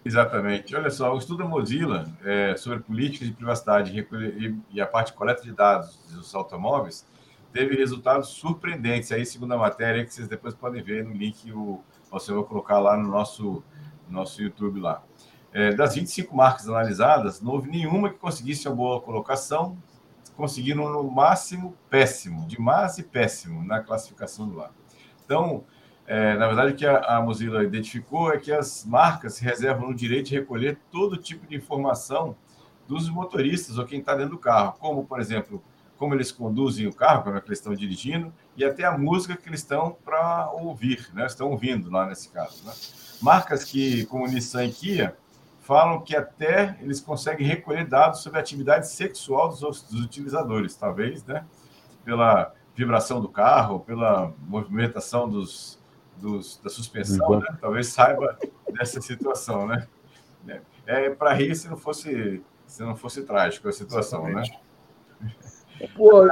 Exatamente. 0.04 0.76
Olha 0.76 0.90
só, 0.90 1.14
o 1.14 1.18
estudo 1.18 1.44
da 1.44 1.46
Mozilla 1.46 2.06
é, 2.24 2.56
sobre 2.56 2.80
políticas 2.80 3.28
de 3.28 3.34
privacidade 3.34 4.08
e 4.72 4.82
a 4.82 4.88
parte 4.88 5.12
de 5.12 5.18
coleta 5.18 5.44
de 5.44 5.52
dados 5.52 5.98
dos 6.10 6.34
automóveis 6.34 7.06
teve 7.54 7.76
resultados 7.76 8.30
surpreendentes. 8.30 9.12
Aí, 9.12 9.26
segundo 9.26 9.54
a 9.54 9.58
matéria, 9.58 10.04
que 10.06 10.14
vocês 10.14 10.28
depois 10.28 10.54
podem 10.54 10.82
ver 10.82 11.04
no 11.04 11.14
link, 11.14 11.52
o, 11.52 11.84
você 12.10 12.34
vai 12.34 12.44
colocar 12.44 12.80
lá 12.80 12.98
no 12.98 13.10
nosso, 13.10 13.64
nosso 14.10 14.42
YouTube 14.42 14.80
lá. 14.80 15.04
É, 15.53 15.74
das 15.74 15.96
25 15.96 16.36
marcas 16.36 16.67
analisadas, 16.67 17.41
não 17.41 17.51
houve 17.51 17.70
nenhuma 17.70 18.10
que 18.10 18.17
conseguisse 18.17 18.67
uma 18.67 18.75
boa 18.75 19.01
colocação, 19.01 19.77
conseguiram 20.36 20.89
no 20.89 21.03
máximo 21.03 21.75
péssimo, 21.89 22.48
de 22.48 22.60
mais 22.60 22.98
e 22.98 23.03
péssimo 23.03 23.63
na 23.63 23.81
classificação 23.81 24.48
do 24.48 24.55
lá. 24.55 24.72
Então, 25.25 25.63
é, 26.08 26.36
na 26.36 26.48
verdade, 26.48 26.74
o 26.74 26.75
que 26.75 26.86
a, 26.86 26.98
a, 27.00 27.22
Mozilla 27.22 27.63
identificou 27.63 28.34
é 28.34 28.38
que 28.38 28.51
as 28.51 28.86
marcas 28.86 29.36
se 29.36 29.43
reservam 29.43 29.89
no 29.89 29.96
direito 29.96 30.29
de 30.29 30.36
recolher 30.36 30.77
todo 30.89 31.15
tipo 31.15 31.46
de 31.46 31.55
informação 31.55 32.36
dos 32.88 33.10
motoristas 33.10 33.77
ou 33.77 33.86
quem 33.86 34.00
está 34.00 34.15
dentro 34.15 34.31
do 34.31 34.38
carro, 34.38 34.74
como, 34.79 35.05
por 35.05 35.20
exemplo, 35.20 35.63
como 35.98 36.13
eles 36.15 36.31
conduzem 36.31 36.88
o 36.88 36.93
carro, 36.93 37.24
como 37.24 37.38
é 37.38 37.39
que 37.39 37.48
eles 37.48 37.60
estão 37.60 37.75
dirigindo, 37.75 38.34
e 38.58 38.65
até 38.65 38.84
a 38.84 38.98
música 38.98 39.38
que 39.38 39.48
eles 39.48 39.60
estão 39.60 39.96
para 40.03 40.50
ouvir, 40.51 41.10
né? 41.13 41.25
estão 41.27 41.51
ouvindo 41.51 41.89
lá 41.91 42.08
nesse 42.08 42.29
caso. 42.29 42.65
Né? 42.65 42.74
Marcas 43.22 43.63
que, 43.63 44.05
como 44.08 44.25
Nissan 44.25 44.65
e 44.65 44.72
Kia, 44.72 45.15
falam 45.62 46.01
que 46.01 46.15
até 46.15 46.77
eles 46.82 47.00
conseguem 47.00 47.48
recolher 47.48 47.86
dados 47.88 48.22
sobre 48.22 48.39
a 48.39 48.41
atividade 48.41 48.89
sexual 48.89 49.50
dos, 49.50 49.60
dos 49.60 50.03
utilizadores, 50.03 50.75
talvez, 50.75 51.24
né? 51.24 51.46
Pela 52.03 52.53
vibração 52.75 53.22
do 53.22 53.30
carro, 53.30 53.80
pela 53.80 54.34
movimentação 54.48 55.30
dos, 55.30 55.80
dos 56.18 56.60
da 56.63 56.70
suspensão, 56.70 57.39
né? 57.39 57.46
talvez 57.62 57.88
saiba 57.88 58.38
dessa 58.74 59.00
situação, 59.00 59.68
né? 59.68 59.88
É, 60.88 61.06
é 61.06 61.10
para 61.12 61.34
rir 61.34 61.56
se 61.56 61.70
não 61.70 61.77
fosse 61.77 62.44
se 62.65 62.82
não 62.84 62.96
fosse 62.96 63.22
trágico 63.24 63.68
a 63.68 63.72
situação, 63.72 64.24
né? 64.24 64.41
Exatamente. 64.41 64.60
né? 65.80 65.88
Pô, 65.96 66.27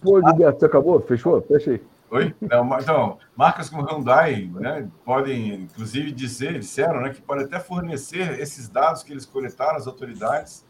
pô, 0.00 0.20
Gilberto, 0.20 0.60
você 0.60 0.66
acabou? 0.66 1.00
Fechou? 1.00 1.42
Fecha 1.42 1.72
aí. 1.72 1.91
Oi? 2.12 2.34
Não, 2.42 2.78
então, 2.78 3.18
marcas 3.34 3.70
como 3.70 3.86
Hyundai 3.86 4.44
né, 4.52 4.86
podem, 5.02 5.54
inclusive, 5.54 6.12
dizer, 6.12 6.58
disseram 6.58 7.00
né, 7.00 7.08
que 7.08 7.22
podem 7.22 7.46
até 7.46 7.58
fornecer 7.58 8.38
esses 8.38 8.68
dados 8.68 9.02
que 9.02 9.10
eles 9.10 9.24
coletaram 9.24 9.78
às 9.78 9.86
autoridades 9.86 10.62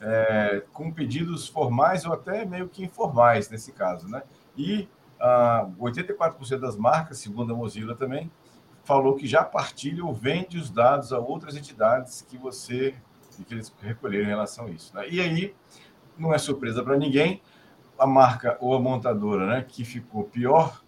é, 0.00 0.62
com 0.72 0.92
pedidos 0.92 1.48
formais 1.48 2.06
ou 2.06 2.12
até 2.12 2.44
meio 2.44 2.68
que 2.68 2.84
informais, 2.84 3.50
nesse 3.50 3.72
caso. 3.72 4.08
Né? 4.08 4.22
E 4.56 4.88
ah, 5.18 5.68
84% 5.80 6.60
das 6.60 6.76
marcas, 6.76 7.18
segundo 7.18 7.52
a 7.52 7.56
Mozilla 7.56 7.96
também, 7.96 8.30
falou 8.84 9.16
que 9.16 9.26
já 9.26 9.42
partilha 9.42 10.04
ou 10.04 10.14
vende 10.14 10.58
os 10.58 10.70
dados 10.70 11.12
a 11.12 11.18
outras 11.18 11.56
entidades 11.56 12.22
que 12.22 12.38
você 12.38 12.94
que 13.48 13.52
eles 13.52 13.74
recolheram 13.82 14.26
em 14.26 14.28
relação 14.28 14.66
a 14.66 14.70
isso. 14.70 14.94
Né? 14.94 15.08
E 15.10 15.20
aí, 15.20 15.56
não 16.16 16.32
é 16.32 16.38
surpresa 16.38 16.84
para 16.84 16.96
ninguém, 16.96 17.42
a 17.98 18.06
marca 18.06 18.56
ou 18.60 18.74
a 18.74 18.80
montadora 18.80 19.46
né, 19.46 19.64
que 19.66 19.84
ficou 19.84 20.24
pior 20.24 20.82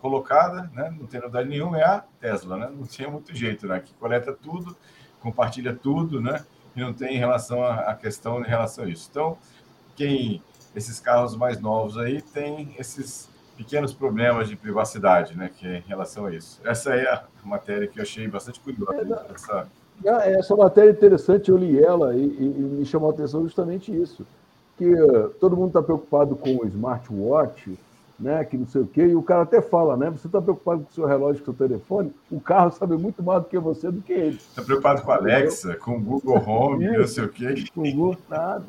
colocada, 0.00 0.70
né? 0.74 0.94
não 0.98 1.06
tem 1.06 1.18
novidade 1.18 1.48
nenhuma, 1.48 1.78
é 1.78 1.84
a 1.84 2.04
Tesla, 2.20 2.56
né? 2.58 2.70
não 2.74 2.86
tinha 2.86 3.08
muito 3.08 3.34
jeito, 3.34 3.66
né? 3.66 3.80
que 3.80 3.94
coleta 3.94 4.32
tudo, 4.32 4.76
compartilha 5.20 5.74
tudo, 5.74 6.20
né? 6.20 6.44
e 6.76 6.80
não 6.80 6.92
tem 6.92 7.16
relação 7.16 7.64
a, 7.64 7.94
questão 7.94 8.40
em 8.40 8.46
relação 8.46 8.84
a 8.84 8.88
isso. 8.88 9.08
Então, 9.10 9.38
quem 9.96 10.42
esses 10.74 11.00
carros 11.00 11.34
mais 11.34 11.60
novos 11.60 11.96
aí 11.96 12.20
tem 12.20 12.74
esses 12.78 13.28
pequenos 13.56 13.92
problemas 13.92 14.48
de 14.48 14.56
privacidade, 14.56 15.36
né, 15.36 15.50
que 15.54 15.66
é 15.66 15.78
em 15.78 15.88
relação 15.88 16.26
a 16.26 16.34
isso. 16.34 16.60
Essa 16.64 16.94
é 16.94 17.06
a 17.08 17.24
matéria 17.44 17.86
que 17.86 17.98
eu 17.98 18.02
achei 18.02 18.26
bastante 18.28 18.60
curiosa. 18.60 19.26
É, 19.28 19.34
essa... 19.34 19.68
essa 20.38 20.56
matéria 20.56 20.90
é 20.90 20.92
interessante, 20.92 21.50
eu 21.50 21.56
li 21.56 21.82
ela 21.82 22.14
e, 22.14 22.20
e, 22.20 22.44
e 22.44 22.62
me 22.78 22.86
chamou 22.86 23.10
a 23.10 23.12
atenção 23.12 23.42
justamente 23.42 23.94
isso, 23.94 24.26
que 24.80 24.96
todo 25.38 25.54
mundo 25.54 25.68
está 25.68 25.82
preocupado 25.82 26.34
com 26.34 26.56
o 26.56 26.66
smartwatch, 26.66 27.78
né, 28.18 28.42
que 28.44 28.56
não 28.56 28.66
sei 28.66 28.80
o 28.80 28.86
quê, 28.86 29.02
e 29.02 29.14
o 29.14 29.22
cara 29.22 29.42
até 29.42 29.60
fala, 29.60 29.94
né? 29.96 30.10
Você 30.10 30.26
está 30.26 30.40
preocupado 30.40 30.82
com 30.82 30.90
o 30.90 30.94
seu 30.94 31.04
relógio, 31.04 31.44
com 31.44 31.50
o 31.50 31.54
seu 31.54 31.68
telefone, 31.68 32.12
o 32.30 32.40
carro 32.40 32.70
sabe 32.70 32.96
muito 32.96 33.22
mais 33.22 33.42
do 33.42 33.48
que 33.48 33.58
você 33.58 33.90
do 33.90 34.00
que 34.00 34.12
ele. 34.12 34.36
Está 34.36 34.62
preocupado 34.62 35.02
com 35.02 35.12
a 35.12 35.16
Alexa, 35.16 35.76
com 35.76 35.96
o 35.96 36.00
Google 36.00 36.42
Home, 36.46 36.98
não 36.98 37.06
sei 37.06 37.24
o 37.24 37.28
quê. 37.28 37.64
Com 37.74 37.82
o 37.82 37.92
Google, 37.92 38.16
nada. 38.28 38.64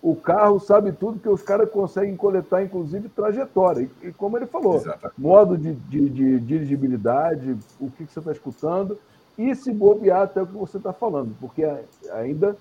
O 0.00 0.14
carro 0.14 0.60
sabe 0.60 0.92
tudo 0.92 1.18
que 1.18 1.28
os 1.28 1.42
caras 1.42 1.68
conseguem 1.68 2.16
coletar, 2.16 2.62
inclusive 2.62 3.08
trajetória. 3.08 3.88
E, 4.02 4.08
e 4.08 4.12
como 4.12 4.36
ele 4.36 4.46
falou, 4.46 4.76
Exatamente. 4.76 5.20
modo 5.20 5.58
de, 5.58 5.72
de, 5.72 6.08
de, 6.08 6.40
dirigibilidade, 6.40 7.56
o 7.80 7.90
que, 7.90 8.04
que 8.04 8.12
você 8.12 8.20
está 8.20 8.30
escutando, 8.30 8.96
e 9.36 9.52
se 9.54 9.72
bobear 9.72 10.22
até 10.22 10.42
o 10.42 10.46
que 10.46 10.54
você 10.54 10.76
está 10.76 10.92
falando, 10.92 11.34
porque 11.40 11.64
ainda 12.12 12.56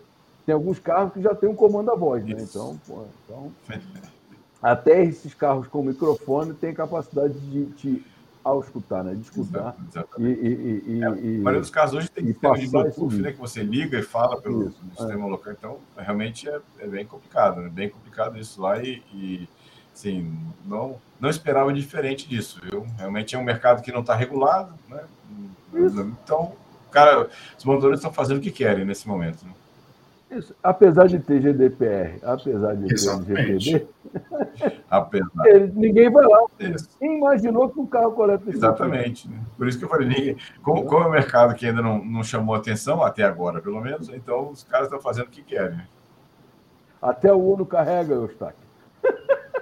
tem 0.45 0.53
alguns 0.53 0.79
carros 0.79 1.13
que 1.13 1.21
já 1.21 1.33
tem 1.33 1.49
um 1.49 1.55
comando 1.55 1.91
a 1.91 1.95
voz, 1.95 2.23
né? 2.23 2.35
Então, 2.39 2.79
pô, 2.87 3.05
então 3.23 3.51
até 4.61 5.03
esses 5.03 5.33
carros 5.33 5.67
com 5.67 5.83
microfone 5.83 6.53
têm 6.53 6.73
capacidade 6.73 7.37
de 7.39 7.65
te 7.73 8.05
auscultar, 8.43 9.03
né? 9.03 9.15
De 9.15 9.21
escutar. 9.21 9.75
Exatamente. 9.89 10.39
E, 10.39 10.47
e, 10.47 10.97
e, 10.97 11.03
é, 11.03 11.05
a 11.05 11.11
maioria 11.11 11.61
dos 11.61 11.69
casos 11.69 11.97
hoje 11.97 12.09
tem 12.09 12.27
sistema 12.27 12.57
de 12.57 12.67
Bluetooth, 12.67 13.15
né? 13.15 13.31
Que 13.31 13.39
você 13.39 13.63
liga 13.63 13.99
e 13.99 14.03
fala 14.03 14.39
pelo 14.39 14.67
isso, 14.67 14.79
sistema 14.97 15.25
é. 15.25 15.29
local. 15.29 15.53
Então, 15.53 15.77
realmente 15.97 16.47
é, 16.47 16.59
é, 16.79 16.87
bem 16.87 17.05
complicado, 17.05 17.61
né? 17.61 17.69
Bem 17.69 17.89
complicado 17.89 18.37
isso 18.37 18.61
lá 18.61 18.81
e, 18.81 19.03
e 19.13 19.49
assim, 19.93 20.35
não, 20.65 21.01
não 21.19 21.29
esperava 21.29 21.73
diferente 21.73 22.27
disso, 22.27 22.61
viu? 22.63 22.85
Realmente 22.97 23.35
é 23.35 23.39
um 23.39 23.43
mercado 23.43 23.81
que 23.81 23.91
não 23.91 24.01
está 24.01 24.15
regulado, 24.15 24.73
né? 24.87 25.03
Isso. 25.73 26.01
Então, 26.23 26.53
cara, 26.91 27.29
os 27.57 27.65
montadores 27.65 27.99
estão 27.99 28.13
fazendo 28.13 28.37
o 28.37 28.41
que 28.41 28.51
querem 28.51 28.85
nesse 28.85 29.07
momento, 29.07 29.43
né? 29.43 29.51
Isso. 30.35 30.53
Apesar 30.61 31.07
de 31.07 31.17
ter 31.17 31.41
GDPR, 31.41 32.19
apesar 32.21 32.75
de 32.75 32.93
Exatamente. 32.93 33.71
ter 33.71 33.79
GPD, 33.79 33.87
apesar. 34.89 35.43
ninguém 35.73 36.11
vai 36.11 36.25
lá. 36.25 36.45
Quem 36.99 37.17
imaginou 37.17 37.69
que 37.69 37.79
um 37.79 37.85
carro 37.85 38.11
coleta 38.11 38.49
Exatamente. 38.49 39.29
Né? 39.29 39.39
Por 39.57 39.65
isso 39.67 39.79
que 39.79 39.85
eu 39.85 39.89
falei, 39.89 40.07
ninguém, 40.09 40.37
como, 40.61 40.83
como 40.85 41.05
é 41.05 41.07
um 41.07 41.11
mercado 41.11 41.55
que 41.55 41.65
ainda 41.65 41.81
não, 41.81 42.03
não 42.03 42.21
chamou 42.21 42.53
atenção, 42.53 43.01
até 43.01 43.23
agora, 43.23 43.61
pelo 43.61 43.79
menos, 43.79 44.09
então 44.09 44.49
os 44.49 44.63
caras 44.63 44.87
estão 44.87 44.99
fazendo 44.99 45.27
o 45.27 45.29
que 45.29 45.41
querem. 45.41 45.79
Até 47.01 47.31
o 47.31 47.37
Uno 47.37 47.65
carrega, 47.65 48.13
Eustáquio. 48.13 48.64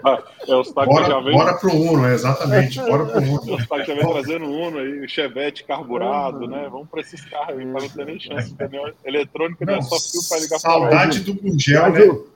É, 0.46 0.56
o 0.56 0.62
Stack 0.62 0.90
bora, 0.90 1.06
já 1.06 1.20
vem. 1.22 1.34
Bora 1.34 1.58
pro 1.58 1.74
Uno, 1.74 2.08
exatamente. 2.10 2.78
Bora 2.82 3.06
pro 3.06 3.22
Uno. 3.22 3.54
O 3.56 3.60
Stack 3.60 3.88
já 3.88 3.96
vem 3.96 4.06
trazendo 4.06 4.46
Uno 4.46 4.78
aí, 4.80 5.08
Chevette 5.08 5.64
carburado, 5.64 6.48
né? 6.48 6.68
Vamos 6.70 6.90
para 6.90 7.00
esses 7.00 7.24
carros 7.26 7.58
aí, 7.58 7.66
para 7.66 7.82
não 7.82 7.90
ter 7.90 8.06
nem 8.06 8.20
chance. 8.20 8.52
Entendeu? 8.52 8.94
Eletrônica 9.06 9.66
não, 9.66 9.74
não 9.74 9.80
é 9.80 9.82
só 9.82 9.98
fio 9.98 10.28
para 10.28 10.40
ligar 10.40 10.60
Saudade 10.60 11.20
do 11.22 11.34
Gurgel, 11.34 11.92
né? 11.92 12.02
O, 12.02 12.28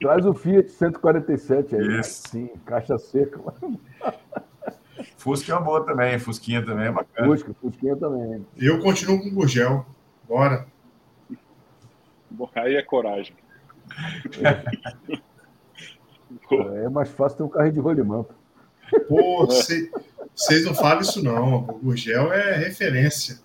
traz 0.00 0.26
o 0.26 0.34
Fiat 0.34 0.68
147 0.68 1.76
aí. 1.76 2.00
Isso. 2.00 2.22
Sim, 2.28 2.50
caixa 2.64 2.98
seca. 2.98 3.40
Fusca 5.16 5.52
é 5.52 5.54
uma 5.54 5.64
boa 5.64 5.84
também, 5.84 6.18
Fusquinha 6.18 6.64
também 6.64 6.86
é 6.86 6.92
bacana. 6.92 7.28
Fusca, 7.28 7.54
Fusquinha 7.60 7.96
também. 7.96 8.44
Eu 8.56 8.80
continuo 8.80 9.20
com 9.20 9.28
o 9.28 9.32
Gurgel. 9.32 9.86
Bora. 10.28 10.66
Aí 12.56 12.74
é 12.74 12.82
coragem. 12.82 13.34
É. 14.42 15.20
É 16.52 16.88
mais 16.88 17.08
fácil 17.10 17.38
ter 17.38 17.42
um 17.44 17.48
carro 17.48 17.72
de 17.72 17.80
rolimã. 17.80 18.24
Pô, 19.08 19.46
vocês 19.46 20.64
não 20.64 20.74
falam 20.74 21.00
isso 21.00 21.22
não. 21.22 21.58
O 21.58 21.78
Gurgel 21.78 22.32
é 22.32 22.56
referência. 22.56 23.40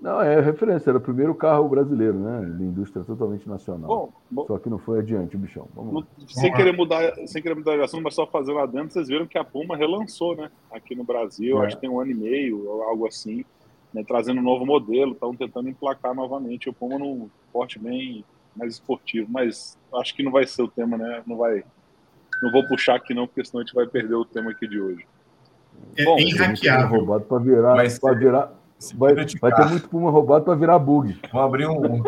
Não, 0.00 0.20
é 0.20 0.38
referência. 0.38 0.90
Era 0.90 0.98
o 0.98 1.00
primeiro 1.00 1.34
carro 1.34 1.66
brasileiro, 1.66 2.18
né? 2.18 2.44
De 2.58 2.62
indústria 2.62 3.02
totalmente 3.04 3.48
nacional. 3.48 3.88
Bom, 3.88 4.12
bom, 4.30 4.46
só 4.46 4.58
que 4.58 4.68
não 4.68 4.78
foi 4.78 4.98
adiante 4.98 5.34
o 5.34 5.38
bichão. 5.38 5.66
Vamos 5.74 6.04
sem, 6.28 6.52
querer 6.52 6.76
mudar, 6.76 7.14
sem 7.26 7.40
querer 7.42 7.54
mudar 7.54 7.76
de 7.76 7.82
assunto, 7.82 8.02
mas 8.02 8.14
só 8.14 8.26
fazendo 8.26 8.58
adentro, 8.58 8.92
vocês 8.92 9.08
viram 9.08 9.26
que 9.26 9.38
a 9.38 9.44
Puma 9.44 9.76
relançou, 9.76 10.36
né? 10.36 10.50
Aqui 10.70 10.94
no 10.94 11.04
Brasil, 11.04 11.62
é. 11.62 11.66
acho 11.66 11.76
que 11.76 11.80
tem 11.80 11.90
um 11.90 11.98
ano 11.98 12.10
e 12.10 12.14
meio, 12.14 12.68
ou 12.68 12.82
algo 12.82 13.06
assim, 13.06 13.46
né? 13.94 14.04
trazendo 14.06 14.40
um 14.40 14.44
novo 14.44 14.66
modelo, 14.66 15.12
estão 15.12 15.34
tentando 15.34 15.70
emplacar 15.70 16.14
novamente 16.14 16.68
o 16.68 16.72
Puma 16.74 16.98
num 16.98 17.30
porte 17.50 17.78
bem 17.78 18.24
mais 18.54 18.74
esportivo, 18.74 19.26
mas 19.30 19.78
acho 19.94 20.14
que 20.14 20.22
não 20.22 20.30
vai 20.30 20.46
ser 20.46 20.62
o 20.62 20.68
tema, 20.68 20.96
né? 20.96 21.22
Não 21.26 21.36
vai. 21.36 21.64
Não 22.44 22.52
vou 22.52 22.68
puxar 22.68 22.96
aqui 22.96 23.14
não, 23.14 23.26
porque 23.26 23.42
senão 23.42 23.62
a 23.62 23.64
gente 23.64 23.74
vai 23.74 23.86
perder 23.86 24.16
o 24.16 24.24
tema 24.24 24.50
aqui 24.50 24.68
de 24.68 24.78
hoje. 24.78 25.06
É 25.96 26.04
Bom, 26.04 26.18
hackeável. 26.36 26.88
roubado 26.88 27.24
para 27.24 27.38
virar, 27.38 27.74
mas, 27.74 27.98
para 27.98 28.14
virar 28.14 28.52
vai, 28.94 29.14
vai 29.14 29.54
ter 29.54 29.64
muito 29.64 29.88
puma 29.88 30.10
roubado 30.10 30.44
para 30.44 30.54
virar 30.54 30.78
bug. 30.78 31.18
Vamos 31.32 31.46
abrir 31.46 31.66
um, 31.66 32.02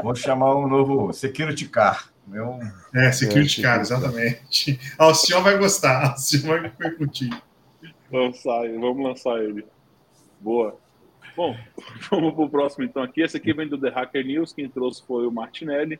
vamos 0.00 0.20
chamar 0.20 0.54
um 0.54 0.68
novo 0.68 1.12
security 1.12 1.68
car. 1.68 2.12
Meu... 2.24 2.60
É, 2.94 3.10
security 3.10 3.60
é, 3.60 3.64
car, 3.64 3.80
exatamente. 3.80 4.78
Ah, 4.96 5.08
o 5.08 5.14
senhor 5.14 5.42
vai 5.42 5.58
gostar, 5.58 6.14
o 6.14 6.18
senhor 6.18 6.72
vai 6.78 6.90
curtir. 6.92 7.30
Lançar, 8.12 8.68
vamos 8.78 9.02
lançar 9.02 9.42
ele. 9.42 9.66
Boa. 10.40 10.78
Bom, 11.36 11.56
vamos 12.08 12.32
para 12.32 12.44
o 12.44 12.48
próximo 12.48 12.84
então 12.84 13.02
aqui. 13.02 13.22
Esse 13.22 13.38
aqui 13.38 13.52
vem 13.52 13.66
do 13.66 13.76
The 13.76 13.88
Hacker 13.88 14.24
News, 14.24 14.52
quem 14.52 14.68
trouxe 14.68 15.04
foi 15.04 15.26
o 15.26 15.32
Martinelli. 15.32 15.98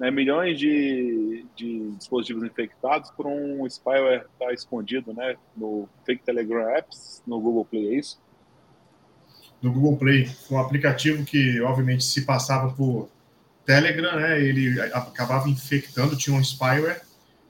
Né, 0.00 0.10
milhões 0.10 0.58
de, 0.58 1.44
de, 1.54 1.90
dispositivos 1.90 2.42
infectados 2.42 3.10
por 3.10 3.26
um 3.26 3.68
spyware 3.68 4.24
que 4.24 4.32
está 4.32 4.52
escondido 4.52 5.12
né, 5.12 5.36
no 5.54 5.86
Fake 6.06 6.24
Telegram 6.24 6.74
Apps, 6.74 7.22
no 7.26 7.38
Google 7.38 7.66
Play, 7.66 7.88
é 7.88 7.98
isso? 7.98 8.18
No 9.60 9.70
Google 9.70 9.98
Play, 9.98 10.26
um 10.50 10.58
aplicativo 10.58 11.22
que, 11.22 11.60
obviamente, 11.60 12.02
se 12.02 12.22
passava 12.22 12.72
por 12.72 13.10
Telegram, 13.66 14.16
né, 14.16 14.42
ele 14.42 14.80
acabava 14.80 15.50
infectando, 15.50 16.16
tinha 16.16 16.34
um 16.34 16.42
spyware, 16.42 17.02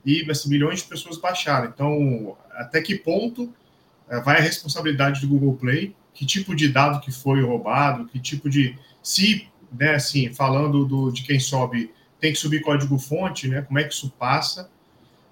e 0.04 0.28
assim, 0.28 0.48
milhões 0.50 0.82
de 0.82 0.88
pessoas 0.88 1.18
baixaram. 1.18 1.68
Então, 1.68 2.36
até 2.50 2.82
que 2.82 2.96
ponto 2.96 3.54
eh, 4.08 4.20
vai 4.22 4.38
a 4.38 4.40
responsabilidade 4.40 5.20
do 5.20 5.28
Google 5.28 5.54
Play 5.56 5.94
que 6.12 6.26
tipo 6.26 6.54
de 6.54 6.68
dado 6.68 7.00
que 7.00 7.10
foi 7.10 7.42
roubado, 7.42 8.06
que 8.06 8.18
tipo 8.18 8.50
de. 8.50 8.76
Se, 9.02 9.48
né, 9.72 9.94
assim, 9.94 10.32
falando 10.32 10.84
do, 10.84 11.10
de 11.10 11.22
quem 11.22 11.40
sobe, 11.40 11.90
tem 12.20 12.32
que 12.32 12.38
subir 12.38 12.60
código-fonte, 12.60 13.48
né? 13.48 13.62
Como 13.62 13.78
é 13.78 13.84
que 13.84 13.94
isso 13.94 14.10
passa? 14.18 14.70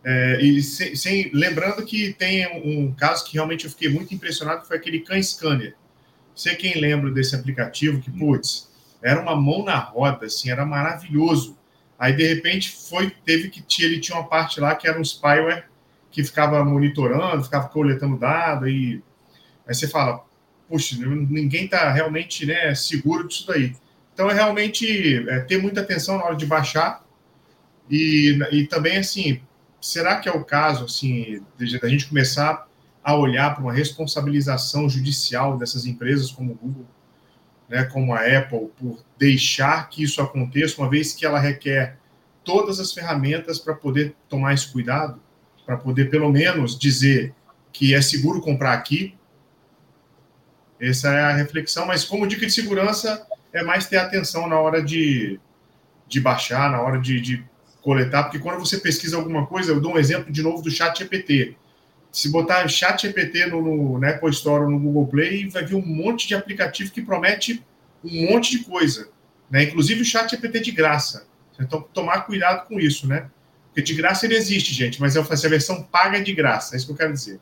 É, 0.04 0.40
e 0.40 0.62
sem, 0.62 0.94
sem, 0.96 1.30
lembrando 1.34 1.84
que 1.84 2.12
tem 2.14 2.46
um, 2.64 2.92
caso 2.94 3.24
que 3.24 3.34
realmente 3.34 3.64
eu 3.64 3.70
fiquei 3.70 3.88
muito 3.88 4.14
impressionado, 4.14 4.66
foi 4.66 4.76
aquele 4.76 5.00
Can 5.00 5.22
Scanner. 5.22 5.74
Sei 6.34 6.54
quem 6.54 6.80
lembra 6.80 7.10
desse 7.10 7.34
aplicativo, 7.34 8.00
que, 8.00 8.10
putz, 8.10 8.70
era 9.02 9.20
uma 9.20 9.36
mão 9.36 9.64
na 9.64 9.76
roda, 9.78 10.26
assim, 10.26 10.50
era 10.50 10.64
maravilhoso. 10.64 11.58
Aí, 11.98 12.14
de 12.14 12.26
repente, 12.26 12.70
foi, 12.70 13.10
teve 13.24 13.50
que 13.50 13.84
ele 13.84 14.00
tinha 14.00 14.16
uma 14.16 14.28
parte 14.28 14.60
lá 14.60 14.74
que 14.74 14.86
era 14.88 14.98
um 14.98 15.04
spyware 15.04 15.68
que 16.10 16.24
ficava 16.24 16.64
monitorando, 16.64 17.44
ficava 17.44 17.68
coletando 17.68 18.16
dados, 18.16 18.68
e 18.68 19.02
aí 19.66 19.74
você 19.74 19.88
fala, 19.88 20.24
puxa, 20.68 20.96
ninguém 20.96 21.64
está 21.64 21.90
realmente 21.92 22.46
né, 22.46 22.74
seguro 22.74 23.26
disso 23.26 23.46
daí. 23.46 23.74
Então, 24.18 24.28
é 24.28 24.34
realmente 24.34 25.24
é, 25.28 25.38
ter 25.38 25.62
muita 25.62 25.80
atenção 25.80 26.18
na 26.18 26.24
hora 26.24 26.34
de 26.34 26.44
baixar 26.44 27.06
e, 27.88 28.36
e 28.50 28.66
também, 28.66 28.98
assim, 28.98 29.40
será 29.80 30.16
que 30.16 30.28
é 30.28 30.32
o 30.32 30.42
caso, 30.44 30.86
assim, 30.86 31.40
da 31.56 31.88
gente 31.88 32.08
começar 32.08 32.66
a 33.00 33.14
olhar 33.14 33.54
para 33.54 33.62
uma 33.62 33.72
responsabilização 33.72 34.88
judicial 34.88 35.56
dessas 35.56 35.86
empresas 35.86 36.32
como 36.32 36.50
o 36.50 36.56
Google? 36.56 36.86
né, 37.68 37.84
como 37.84 38.12
a 38.12 38.20
Apple, 38.20 38.70
por 38.76 38.98
deixar 39.16 39.88
que 39.88 40.02
isso 40.02 40.20
aconteça, 40.20 40.80
uma 40.80 40.88
vez 40.90 41.12
que 41.12 41.24
ela 41.24 41.38
requer 41.38 41.96
todas 42.42 42.80
as 42.80 42.92
ferramentas 42.92 43.58
para 43.60 43.74
poder 43.74 44.16
tomar 44.28 44.52
esse 44.52 44.66
cuidado, 44.72 45.20
para 45.64 45.76
poder 45.76 46.10
pelo 46.10 46.32
menos 46.32 46.76
dizer 46.76 47.34
que 47.70 47.94
é 47.94 48.00
seguro 48.00 48.40
comprar 48.40 48.72
aqui. 48.72 49.14
Essa 50.80 51.10
é 51.10 51.20
a 51.20 51.36
reflexão, 51.36 51.86
mas 51.86 52.04
como 52.04 52.26
dica 52.26 52.46
de 52.46 52.52
segurança 52.52 53.24
é 53.58 53.62
mais 53.64 53.86
ter 53.86 53.96
atenção 53.96 54.48
na 54.48 54.58
hora 54.58 54.82
de, 54.82 55.38
de 56.06 56.20
baixar, 56.20 56.70
na 56.70 56.80
hora 56.80 56.98
de, 56.98 57.20
de 57.20 57.44
coletar, 57.82 58.24
porque 58.24 58.38
quando 58.38 58.58
você 58.58 58.78
pesquisa 58.78 59.16
alguma 59.16 59.46
coisa, 59.46 59.72
eu 59.72 59.80
dou 59.80 59.94
um 59.94 59.98
exemplo 59.98 60.32
de 60.32 60.42
novo 60.42 60.62
do 60.62 60.70
chat 60.70 60.98
GPT. 60.98 61.56
Se 62.10 62.30
botar 62.30 62.66
chat 62.68 63.02
GPT 63.02 63.46
no, 63.46 63.98
no, 63.98 64.06
Apple 64.06 64.30
Store 64.30 64.64
ou 64.64 64.70
no 64.70 64.78
Google 64.78 65.06
Play, 65.06 65.48
vai 65.48 65.64
vir 65.64 65.74
um 65.74 65.86
monte 65.86 66.26
de 66.26 66.34
aplicativo 66.34 66.90
que 66.90 67.02
promete 67.02 67.64
um 68.04 68.30
monte 68.30 68.58
de 68.58 68.64
coisa, 68.64 69.08
né? 69.50 69.64
Inclusive 69.64 70.02
o 70.02 70.04
chat 70.04 70.30
GPT 70.30 70.60
de 70.60 70.70
graça. 70.70 71.26
Então, 71.60 71.82
tomar 71.92 72.22
cuidado 72.22 72.66
com 72.66 72.78
isso, 72.78 73.06
né? 73.06 73.28
Porque 73.66 73.82
de 73.82 73.94
graça 73.94 74.26
ele 74.26 74.36
existe, 74.36 74.72
gente, 74.72 75.00
mas 75.00 75.16
eu 75.16 75.24
faço 75.24 75.46
a 75.46 75.50
versão 75.50 75.82
paga 75.82 76.22
de 76.22 76.32
graça, 76.32 76.74
é 76.74 76.76
isso 76.76 76.86
que 76.86 76.92
eu 76.92 76.96
quero 76.96 77.12
dizer. 77.12 77.40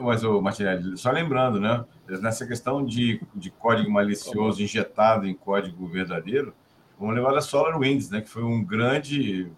Mas, 0.00 0.22
o 0.22 0.40
Martinelli, 0.40 0.96
só 0.96 1.10
lembrando, 1.10 1.60
né? 1.60 1.84
Nessa 2.08 2.46
questão 2.46 2.84
de, 2.84 3.20
de 3.34 3.50
código 3.50 3.90
malicioso 3.90 4.62
injetado 4.62 5.26
em 5.26 5.34
código 5.34 5.86
verdadeiro, 5.88 6.54
vamos 6.98 7.14
levar 7.14 7.36
a 7.36 7.40
SolarWinds, 7.40 8.10
né? 8.10 8.20
Que 8.20 8.28
foi 8.28 8.44
um 8.44 8.64
grande 8.64 9.50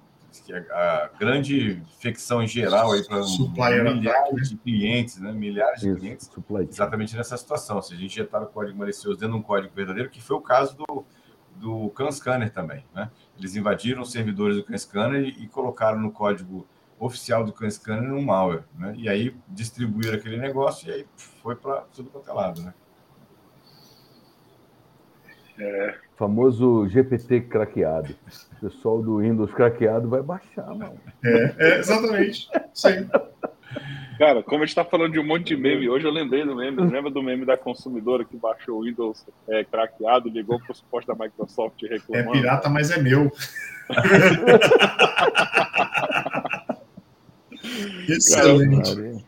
a 0.71 1.11
grande 1.19 1.83
infecção 1.97 2.43
em 2.43 2.47
geral 2.47 2.93
aí 2.93 3.05
para 3.05 3.23
milhares 3.23 4.51
de 4.51 4.57
clientes, 4.57 5.19
né? 5.19 5.33
Milhares 5.33 5.81
de 5.81 5.91
Isso, 5.91 5.99
clientes, 5.99 6.31
exatamente 6.71 7.17
nessa 7.17 7.37
situação. 7.37 7.83
Se 7.83 7.95
a 7.95 7.97
gente 7.97 8.13
injetar 8.13 8.43
o 8.43 8.47
código 8.47 8.79
malicioso 8.79 9.19
dentro 9.19 9.35
de 9.35 9.41
um 9.41 9.43
código 9.43 9.75
verdadeiro, 9.75 10.09
que 10.11 10.23
foi 10.23 10.37
o 10.37 10.41
caso 10.41 10.77
do, 10.77 11.05
do 11.57 11.91
CanScanner 11.91 12.51
também, 12.51 12.85
né? 12.95 13.11
Eles 13.39 13.57
invadiram 13.57 14.03
os 14.03 14.13
servidores 14.13 14.57
do 14.57 14.65
CanScanner 14.65 15.23
e, 15.23 15.45
e 15.45 15.49
colocaram 15.49 15.99
no 15.99 16.13
código 16.13 16.67
oficial 16.99 17.45
do 17.45 17.53
CanScanner 17.53 18.13
um 18.13 18.23
malware, 18.23 18.65
né? 18.77 18.95
E 18.97 19.09
aí 19.09 19.35
distribuíram 19.49 20.17
aquele 20.17 20.37
negócio 20.37 20.89
e 20.89 20.93
aí 20.93 21.07
foi 21.43 21.55
para 21.55 21.83
tudo 21.95 22.11
quanto 22.11 22.29
é 22.29 22.33
lado, 22.33 22.63
né? 22.63 22.75
É. 25.59 25.95
Famoso 26.17 26.89
GPT 26.89 27.43
craqueado. 27.43 28.15
O 28.57 28.61
pessoal 28.61 29.03
do 29.03 29.19
Windows 29.19 29.53
craqueado 29.53 30.09
vai 30.09 30.23
baixar, 30.23 30.67
mano. 30.69 31.01
É, 31.25 31.55
é 31.59 31.79
exatamente. 31.79 32.49
Aí. 32.85 33.07
Cara, 34.19 34.43
como 34.43 34.65
a 34.65 34.67
gente 34.67 34.75
tá 34.75 34.85
falando 34.85 35.13
de 35.13 35.21
um 35.21 35.27
monte 35.27 35.55
de 35.55 35.57
meme, 35.57 35.89
hoje 35.89 36.05
eu 36.05 36.11
lembrei 36.11 36.45
do 36.45 36.57
meme. 36.57 36.83
Lembra 36.91 37.11
do 37.11 37.23
meme 37.23 37.45
da 37.45 37.57
consumidora 37.57 38.25
que 38.25 38.37
baixou 38.37 38.81
o 38.81 38.85
Windows 38.85 39.25
é, 39.49 39.63
craqueado, 39.65 40.29
ligou 40.29 40.59
pro 40.59 40.75
suporte 40.75 41.07
da 41.07 41.15
Microsoft 41.15 41.81
reclamando? 41.83 42.31
É 42.31 42.33
pirata, 42.33 42.69
mas 42.69 42.91
é 42.91 43.01
meu. 43.01 43.31
Excelente. 48.09 49.25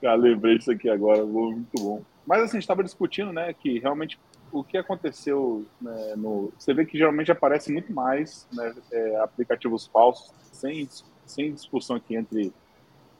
Cara, 0.00 0.16
lembrei 0.16 0.58
disso 0.58 0.70
aqui 0.70 0.88
agora, 0.88 1.24
muito 1.24 1.70
bom. 1.78 2.02
Mas 2.26 2.42
assim, 2.42 2.50
a 2.50 2.54
gente 2.54 2.62
estava 2.62 2.84
discutindo, 2.84 3.32
né, 3.32 3.52
que 3.52 3.78
realmente 3.78 4.18
o 4.52 4.64
que 4.64 4.76
aconteceu 4.76 5.64
né, 5.80 6.14
no. 6.16 6.52
Você 6.58 6.74
vê 6.74 6.84
que 6.84 6.98
geralmente 6.98 7.30
aparece 7.30 7.72
muito 7.72 7.92
mais 7.92 8.46
né, 8.52 8.74
é, 8.92 9.16
aplicativos 9.16 9.86
falsos, 9.86 10.32
sem, 10.52 10.88
sem 11.24 11.52
discussão 11.52 11.96
aqui 11.96 12.16
entre 12.16 12.52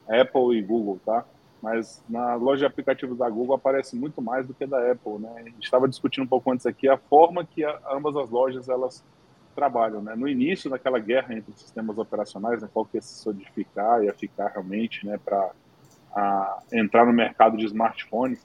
Apple 0.09 0.57
e 0.57 0.62
Google, 0.62 1.01
tá? 1.05 1.25
Mas 1.62 2.03
na 2.09 2.35
loja 2.35 2.61
de 2.61 2.66
aplicativos 2.66 3.18
da 3.18 3.29
Google 3.29 3.55
aparece 3.55 3.94
muito 3.94 4.22
mais 4.22 4.46
do 4.46 4.55
que 4.55 4.66
da 4.66 4.90
Apple, 4.90 5.18
né? 5.18 5.31
A 5.37 5.42
gente 5.42 5.62
estava 5.62 5.87
discutindo 5.88 6.25
um 6.25 6.29
pouco 6.29 6.51
antes 6.51 6.66
aqui 6.66 6.88
a 6.88 6.96
forma 6.96 7.44
que 7.44 7.64
a, 7.64 7.79
ambas 7.92 8.16
as 8.16 8.31
lojas 8.31 8.68
elas 8.68 9.05
trabalham, 9.55 10.03
né? 10.03 10.15
No 10.15 10.29
início 10.29 10.71
daquela 10.71 10.99
guerra 10.99 11.35
entre 11.35 11.53
sistemas 11.53 11.99
operacionais, 11.99 12.63
né, 12.63 12.69
qual 12.73 12.85
que 12.85 12.97
ia 12.97 13.03
se 13.03 13.15
solidificar, 13.23 14.03
ia 14.03 14.15
ficar 14.15 14.49
realmente, 14.49 15.07
né, 15.07 15.19
para 15.19 15.51
entrar 16.73 17.07
no 17.07 17.13
mercado 17.13 17.57
de 17.57 17.65
smartphones, 17.67 18.45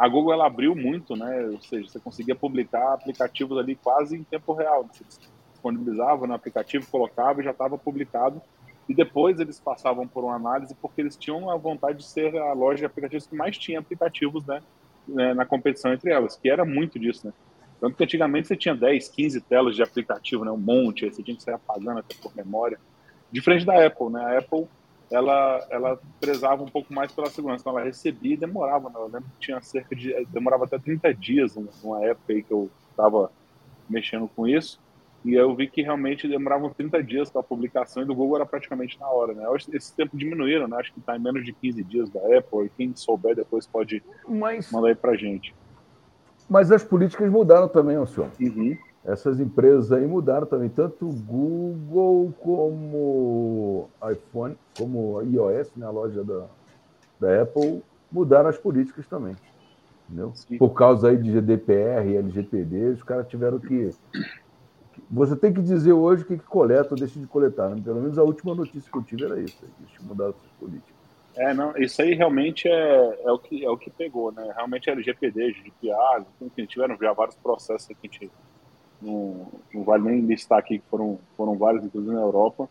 a 0.00 0.08
Google 0.08 0.32
ela 0.32 0.46
abriu 0.46 0.74
muito, 0.74 1.14
né? 1.14 1.46
Ou 1.48 1.60
seja, 1.60 1.86
você 1.86 2.00
conseguia 2.00 2.34
publicar 2.34 2.94
aplicativos 2.94 3.58
ali 3.58 3.76
quase 3.76 4.16
em 4.16 4.24
tempo 4.24 4.54
real. 4.54 4.88
Você 4.90 5.04
disponibilizava 5.52 6.26
no 6.26 6.32
aplicativo, 6.32 6.90
colocava 6.90 7.40
e 7.40 7.44
já 7.44 7.50
estava 7.50 7.76
publicado. 7.76 8.40
E 8.88 8.94
depois 8.94 9.38
eles 9.38 9.60
passavam 9.60 10.08
por 10.08 10.24
uma 10.24 10.36
análise 10.36 10.74
porque 10.80 11.02
eles 11.02 11.16
tinham 11.16 11.50
a 11.50 11.56
vontade 11.56 11.98
de 11.98 12.04
ser 12.04 12.34
a 12.38 12.54
loja 12.54 12.78
de 12.78 12.86
aplicativos 12.86 13.26
que 13.26 13.36
mais 13.36 13.58
tinha 13.58 13.78
aplicativos, 13.78 14.46
né? 14.46 14.62
né 15.06 15.34
na 15.34 15.44
competição 15.44 15.92
entre 15.92 16.10
elas, 16.10 16.34
que 16.34 16.48
era 16.48 16.64
muito 16.64 16.98
disso, 16.98 17.26
né? 17.26 17.32
Tanto 17.80 17.96
que 17.96 18.04
antigamente 18.04 18.48
você 18.48 18.56
tinha 18.56 18.74
10, 18.74 19.08
15 19.08 19.40
telas 19.40 19.74
de 19.74 19.82
aplicativo, 19.82 20.44
né? 20.44 20.50
Um 20.50 20.56
monte, 20.56 21.04
aí 21.04 21.12
você 21.12 21.22
tinha 21.22 21.36
que 21.36 21.42
sair 21.42 21.54
apagando 21.54 22.00
até 22.00 22.14
por 22.20 22.34
memória. 22.36 22.78
Diferente 23.32 23.64
da 23.64 23.86
Apple, 23.86 24.10
né? 24.10 24.22
A 24.22 24.38
Apple 24.38 24.68
ela, 25.10 25.66
ela 25.70 26.00
prezava 26.20 26.62
um 26.62 26.68
pouco 26.68 26.94
mais 26.94 27.10
pela 27.10 27.28
segurança. 27.28 27.62
Então, 27.62 27.76
ela 27.76 27.84
recebia 27.84 28.34
e 28.34 28.36
demorava. 28.36 28.88
Né? 28.88 28.94
Eu 28.96 29.06
lembro 29.06 29.28
que 29.30 29.40
tinha 29.40 29.60
cerca 29.60 29.94
de. 29.96 30.14
demorava 30.26 30.64
até 30.64 30.78
30 30.78 31.12
dias, 31.14 31.56
numa 31.82 32.04
época 32.04 32.32
aí 32.32 32.42
que 32.42 32.52
eu 32.52 32.70
estava 32.90 33.30
mexendo 33.88 34.28
com 34.28 34.46
isso. 34.46 34.80
E 35.22 35.34
eu 35.34 35.54
vi 35.54 35.68
que 35.68 35.82
realmente 35.82 36.26
demoravam 36.26 36.70
30 36.70 37.02
dias 37.02 37.28
para 37.28 37.42
a 37.42 37.44
publicação 37.44 38.02
e 38.02 38.06
do 38.06 38.14
Google 38.14 38.36
era 38.36 38.46
praticamente 38.46 38.98
na 38.98 39.08
hora, 39.08 39.34
né? 39.34 39.44
Esse 39.72 39.94
tempo 39.94 40.16
diminuíram, 40.16 40.66
né? 40.66 40.78
Acho 40.78 40.92
que 40.92 41.00
está 41.00 41.14
em 41.16 41.20
menos 41.20 41.44
de 41.44 41.52
15 41.52 41.84
dias 41.84 42.08
da 42.08 42.20
Apple. 42.20 42.66
E 42.66 42.70
quem 42.70 42.96
souber 42.96 43.34
depois 43.34 43.66
pode 43.66 44.02
mas, 44.26 44.70
mandar 44.70 44.88
aí 44.88 44.94
para 44.94 45.14
gente. 45.16 45.54
Mas 46.50 46.72
as 46.72 46.82
políticas 46.82 47.30
mudaram 47.30 47.68
também, 47.68 48.04
senhor. 48.06 48.30
Uhum 48.40 48.76
essas 49.04 49.40
empresas 49.40 49.92
aí 49.92 50.06
mudaram 50.06 50.46
também, 50.46 50.68
tanto 50.68 51.08
o 51.08 51.12
Google 51.12 52.32
como 52.40 53.88
iPhone, 54.10 54.56
como 54.74 55.22
iOS, 55.22 55.74
né, 55.76 55.86
a 55.86 55.90
loja 55.90 56.22
da, 56.22 56.46
da 57.18 57.42
Apple, 57.42 57.82
mudaram 58.12 58.50
as 58.50 58.58
políticas 58.58 59.06
também. 59.06 59.36
Entendeu? 60.06 60.32
Por 60.58 60.70
causa 60.70 61.08
aí 61.08 61.16
de 61.16 61.30
GDPR 61.30 62.10
e 62.10 62.16
LGPD, 62.16 62.90
os 62.90 63.02
caras 63.02 63.28
tiveram 63.28 63.58
que. 63.58 63.90
Você 65.10 65.34
tem 65.36 65.52
que 65.52 65.62
dizer 65.62 65.92
hoje 65.92 66.24
o 66.24 66.26
que, 66.26 66.36
que 66.36 66.44
coleta 66.44 66.94
ou 66.94 66.98
deixa 66.98 67.18
de 67.18 67.26
coletar. 67.26 67.70
Né? 67.70 67.80
Pelo 67.82 68.00
menos 68.00 68.18
a 68.18 68.22
última 68.22 68.54
notícia 68.54 68.90
que 68.90 68.98
eu 68.98 69.02
tive 69.02 69.24
era 69.24 69.40
isso, 69.40 69.64
eles 69.64 69.92
mudaram 70.00 70.30
essas 70.32 70.52
políticas. 70.58 70.99
É, 71.36 71.54
não, 71.54 71.76
isso 71.76 72.02
aí 72.02 72.14
realmente 72.14 72.68
é, 72.68 73.18
é, 73.24 73.32
o, 73.32 73.38
que, 73.38 73.64
é 73.64 73.70
o 73.70 73.76
que 73.76 73.90
pegou, 73.90 74.32
né? 74.32 74.52
Realmente 74.54 74.90
LGPD, 74.90 75.52
GDPR, 75.52 76.24
enfim, 76.42 76.66
tiveram 76.66 76.96
já 77.00 77.12
vários 77.12 77.36
processos 77.36 77.86
que 77.86 77.94
a 77.94 77.98
gente 78.02 78.30
não, 79.00 79.46
não 79.72 79.84
vale 79.84 80.04
nem 80.04 80.20
listar 80.20 80.58
aqui 80.58 80.78
que 80.78 80.84
foram, 80.90 81.18
foram 81.36 81.56
vários, 81.56 81.84
inclusive 81.84 82.14
na 82.14 82.20
Europa. 82.20 82.68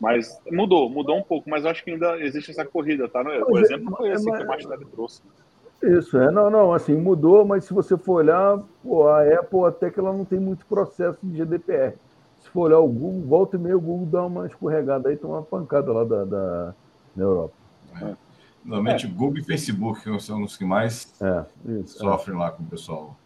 Mas 0.00 0.40
mudou, 0.50 0.88
mudou 0.88 1.16
um 1.16 1.22
pouco, 1.22 1.50
mas 1.50 1.66
acho 1.66 1.84
que 1.84 1.90
ainda 1.90 2.18
existe 2.20 2.52
essa 2.52 2.64
corrida, 2.64 3.08
tá? 3.08 3.20
O 3.20 3.58
é, 3.58 3.60
exemplo 3.60 3.96
foi 3.96 4.10
esse 4.10 4.24
que 4.24 4.42
o 4.42 4.46
Martinelli 4.46 4.84
trouxe. 4.86 5.22
Isso, 5.82 6.18
é, 6.18 6.30
não, 6.30 6.50
não, 6.50 6.72
assim, 6.72 6.94
mudou, 6.94 7.44
mas 7.44 7.64
se 7.64 7.74
você 7.74 7.96
for 7.96 8.14
olhar, 8.14 8.60
pô, 8.82 9.08
a 9.08 9.22
Apple 9.22 9.64
até 9.64 9.90
que 9.90 9.98
ela 9.98 10.12
não 10.12 10.24
tem 10.24 10.38
muito 10.38 10.66
processo 10.66 11.18
de 11.22 11.36
GDPR. 11.36 11.94
Se 12.40 12.48
for 12.48 12.62
olhar 12.62 12.78
o 12.78 12.88
Google, 12.88 13.22
volta 13.22 13.56
e 13.56 13.60
meia 13.60 13.76
o 13.76 13.80
Google 13.80 14.06
dá 14.06 14.24
uma 14.24 14.46
escorregada 14.46 15.08
aí, 15.08 15.16
toma 15.16 15.34
uma 15.34 15.42
pancada 15.42 15.92
lá 15.92 16.04
da, 16.04 16.24
da 16.24 16.74
na 17.14 17.24
Europa. 17.24 17.57
É. 18.02 18.16
Normalmente 18.64 19.06
é. 19.06 19.08
Google 19.08 19.38
e 19.38 19.44
Facebook 19.44 20.20
são 20.20 20.42
os 20.42 20.56
que 20.56 20.64
mais 20.64 21.14
é, 21.20 21.44
isso, 21.80 21.98
sofrem 21.98 22.36
lá 22.36 22.50
com 22.50 22.62
o 22.62 22.66
pessoal. 22.66 23.16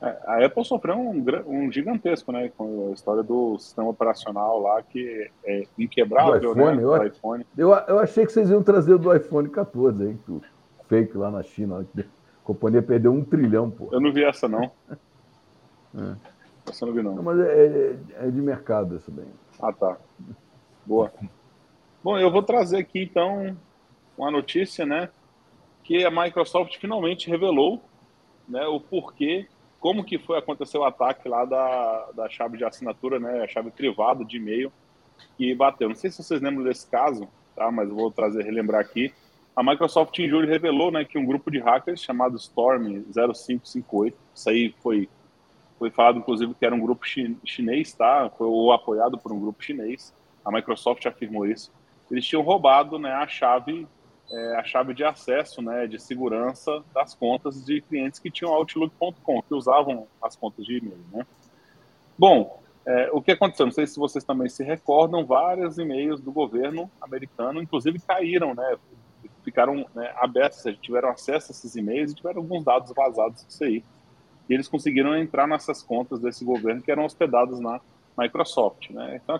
É, 0.00 0.18
a 0.26 0.44
Apple 0.44 0.64
sofreu 0.64 0.96
um, 0.96 1.24
um, 1.46 1.72
gigantesco, 1.72 2.30
né? 2.30 2.50
Com 2.56 2.90
a 2.90 2.94
história 2.94 3.22
do 3.22 3.58
sistema 3.58 3.88
operacional 3.88 4.60
lá, 4.60 4.82
que 4.82 5.30
é 5.44 5.64
inquebrável, 5.78 6.40
do 6.40 6.52
iPhone, 6.52 6.76
né? 6.76 6.82
Eu, 6.82 6.98
do 6.98 7.06
iPhone. 7.06 7.46
Eu, 7.56 7.72
eu 7.72 7.98
achei 7.98 8.26
que 8.26 8.32
vocês 8.32 8.50
iam 8.50 8.62
trazer 8.62 8.98
do 8.98 9.14
iPhone 9.14 9.48
14, 9.48 10.04
hein? 10.04 10.18
Que 10.24 10.40
fake 10.88 11.16
lá 11.16 11.30
na 11.30 11.42
China. 11.42 11.86
A 11.98 12.02
companhia 12.44 12.82
perdeu 12.82 13.12
um 13.12 13.24
trilhão, 13.24 13.70
pô. 13.70 13.88
Eu 13.92 14.00
não 14.00 14.12
vi 14.12 14.24
essa, 14.24 14.48
não. 14.48 14.70
É. 15.96 16.16
Essa 16.68 16.84
eu 16.84 16.88
não 16.88 16.94
vi, 16.96 17.02
não. 17.04 17.14
não 17.14 17.22
mas 17.22 17.38
é, 17.38 17.66
é, 17.66 17.96
é, 18.26 18.28
de 18.28 18.42
mercado 18.42 18.96
essa 18.96 19.12
bem. 19.12 19.26
Ah, 19.62 19.72
tá. 19.72 19.96
Boa. 20.84 21.12
Bom, 22.02 22.18
eu 22.18 22.32
vou 22.32 22.42
trazer 22.42 22.78
aqui, 22.78 23.04
então, 23.04 23.56
uma 24.16 24.30
notícia, 24.30 24.86
né? 24.86 25.10
Que 25.82 26.04
a 26.04 26.10
Microsoft 26.10 26.76
finalmente 26.78 27.28
revelou 27.28 27.82
né, 28.48 28.66
o 28.66 28.80
porquê 28.80 29.46
como 29.80 30.02
que 30.02 30.18
foi 30.18 30.38
aconteceu 30.38 30.80
o 30.80 30.84
ataque 30.84 31.28
lá 31.28 31.44
da, 31.44 32.10
da 32.12 32.28
chave 32.28 32.56
de 32.56 32.64
assinatura, 32.64 33.20
né, 33.20 33.42
a 33.42 33.48
chave 33.48 33.70
privada 33.70 34.24
de 34.24 34.38
e-mail 34.38 34.72
que 35.36 35.54
bateu. 35.54 35.88
Não 35.88 35.94
sei 35.94 36.10
se 36.10 36.22
vocês 36.22 36.40
lembram 36.40 36.64
desse 36.64 36.88
caso, 36.90 37.28
tá? 37.54 37.70
Mas 37.70 37.90
vou 37.90 38.10
trazer 38.10 38.42
relembrar 38.44 38.80
aqui. 38.80 39.12
A 39.54 39.62
Microsoft 39.62 40.18
em 40.18 40.28
julho 40.28 40.48
revelou, 40.48 40.90
né, 40.90 41.04
que 41.04 41.18
um 41.18 41.26
grupo 41.26 41.50
de 41.50 41.58
hackers 41.58 42.02
chamado 42.02 42.36
Storm 42.36 43.04
0558, 43.12 44.16
isso 44.34 44.50
aí 44.50 44.74
foi 44.82 45.08
foi 45.78 45.90
falado 45.90 46.18
inclusive 46.18 46.54
que 46.54 46.64
era 46.64 46.74
um 46.74 46.80
grupo 46.80 47.04
chinês, 47.44 47.92
tá? 47.92 48.30
Foi 48.38 48.48
apoiado 48.72 49.18
por 49.18 49.32
um 49.32 49.40
grupo 49.40 49.62
chinês. 49.62 50.14
A 50.42 50.50
Microsoft 50.50 51.04
afirmou 51.04 51.46
isso. 51.46 51.70
Eles 52.10 52.24
tinham 52.24 52.42
roubado, 52.42 52.98
né, 52.98 53.12
a 53.12 53.26
chave 53.26 53.86
é, 54.30 54.56
a 54.56 54.64
chave 54.64 54.94
de 54.94 55.04
acesso, 55.04 55.60
né, 55.60 55.86
de 55.86 56.00
segurança 56.00 56.82
das 56.94 57.14
contas 57.14 57.64
de 57.64 57.80
clientes 57.82 58.18
que 58.18 58.30
tinham 58.30 58.52
Outlook.com, 58.52 59.42
que 59.42 59.54
usavam 59.54 60.06
as 60.22 60.34
contas 60.36 60.64
de 60.64 60.78
e-mail, 60.78 61.04
né? 61.12 61.26
Bom, 62.18 62.62
é, 62.86 63.10
o 63.12 63.22
que 63.22 63.32
aconteceu? 63.32 63.66
Não 63.66 63.72
sei 63.72 63.86
se 63.86 63.98
vocês 63.98 64.24
também 64.24 64.48
se 64.48 64.62
recordam, 64.62 65.24
vários 65.24 65.78
e-mails 65.78 66.20
do 66.20 66.30
governo 66.30 66.90
americano, 67.00 67.62
inclusive 67.62 67.98
caíram, 68.00 68.54
né? 68.54 68.76
Ficaram 69.42 69.86
né, 69.94 70.12
abertos, 70.16 70.62
tiveram 70.80 71.10
acesso 71.10 71.50
a 71.50 71.52
esses 71.52 71.76
e-mails 71.76 72.12
e 72.12 72.14
tiveram 72.14 72.40
alguns 72.40 72.64
dados 72.64 72.92
vazados 72.94 73.44
disso 73.44 73.64
aí. 73.64 73.84
E 74.48 74.54
eles 74.54 74.68
conseguiram 74.68 75.16
entrar 75.16 75.46
nessas 75.46 75.82
contas 75.82 76.20
desse 76.20 76.44
governo 76.44 76.82
que 76.82 76.90
eram 76.90 77.04
hospedadas 77.04 77.58
na 77.60 77.80
Microsoft, 78.16 78.90
né? 78.90 79.20
Então 79.22 79.36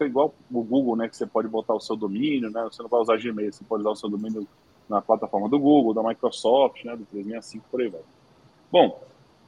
é 0.00 0.04
igual 0.04 0.34
o 0.50 0.62
Google, 0.62 0.96
né? 0.96 1.08
Que 1.08 1.16
você 1.16 1.26
pode 1.26 1.48
botar 1.48 1.74
o 1.74 1.80
seu 1.80 1.96
domínio, 1.96 2.50
né? 2.50 2.62
Você 2.64 2.82
não 2.82 2.88
vai 2.88 3.00
usar 3.00 3.16
Gmail, 3.16 3.52
você 3.52 3.64
pode 3.64 3.82
usar 3.82 3.90
o 3.90 3.96
seu 3.96 4.08
domínio 4.08 4.46
na 4.88 5.00
plataforma 5.00 5.48
do 5.48 5.58
Google, 5.58 5.94
da 5.94 6.02
Microsoft, 6.02 6.84
né? 6.84 6.96
Do 6.96 7.04
365 7.06 7.64
por 7.70 7.80
aí 7.80 7.88
vai. 7.88 8.00
Bom, 8.70 9.00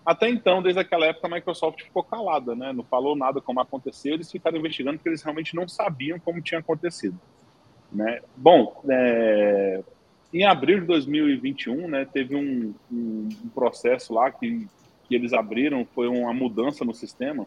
até 0.07 0.31
então, 0.31 0.63
desde 0.63 0.81
aquela 0.81 1.07
época, 1.07 1.27
a 1.27 1.31
Microsoft 1.31 1.83
ficou 1.83 2.05
calada, 2.05 2.55
né? 2.55 2.73
Não 2.73 2.85
falou 2.85 3.17
nada 3.17 3.41
como 3.41 3.61
aconteceu, 3.61 4.15
eles 4.15 4.31
ficaram 4.31 4.59
investigando 4.59 4.97
porque 4.99 5.09
eles 5.09 5.23
realmente 5.23 5.57
não 5.57 5.67
sabiam 5.67 6.19
como 6.21 6.41
tinha 6.41 6.61
acontecido, 6.61 7.19
né? 7.93 8.21
Bom, 8.37 8.81
é... 8.89 9.83
em 10.33 10.47
abril 10.47 10.81
de 10.81 10.87
2021, 10.87 11.89
né? 11.89 12.05
Teve 12.05 12.37
um, 12.37 12.73
um, 12.91 13.29
um 13.45 13.49
processo 13.49 14.15
lá 14.15 14.31
que, 14.31 14.69
que 15.09 15.17
eles 15.17 15.33
abriram, 15.33 15.85
foi 15.85 16.07
uma 16.07 16.33
mudança 16.33 16.85
no 16.85 16.95
sistema 16.95 17.45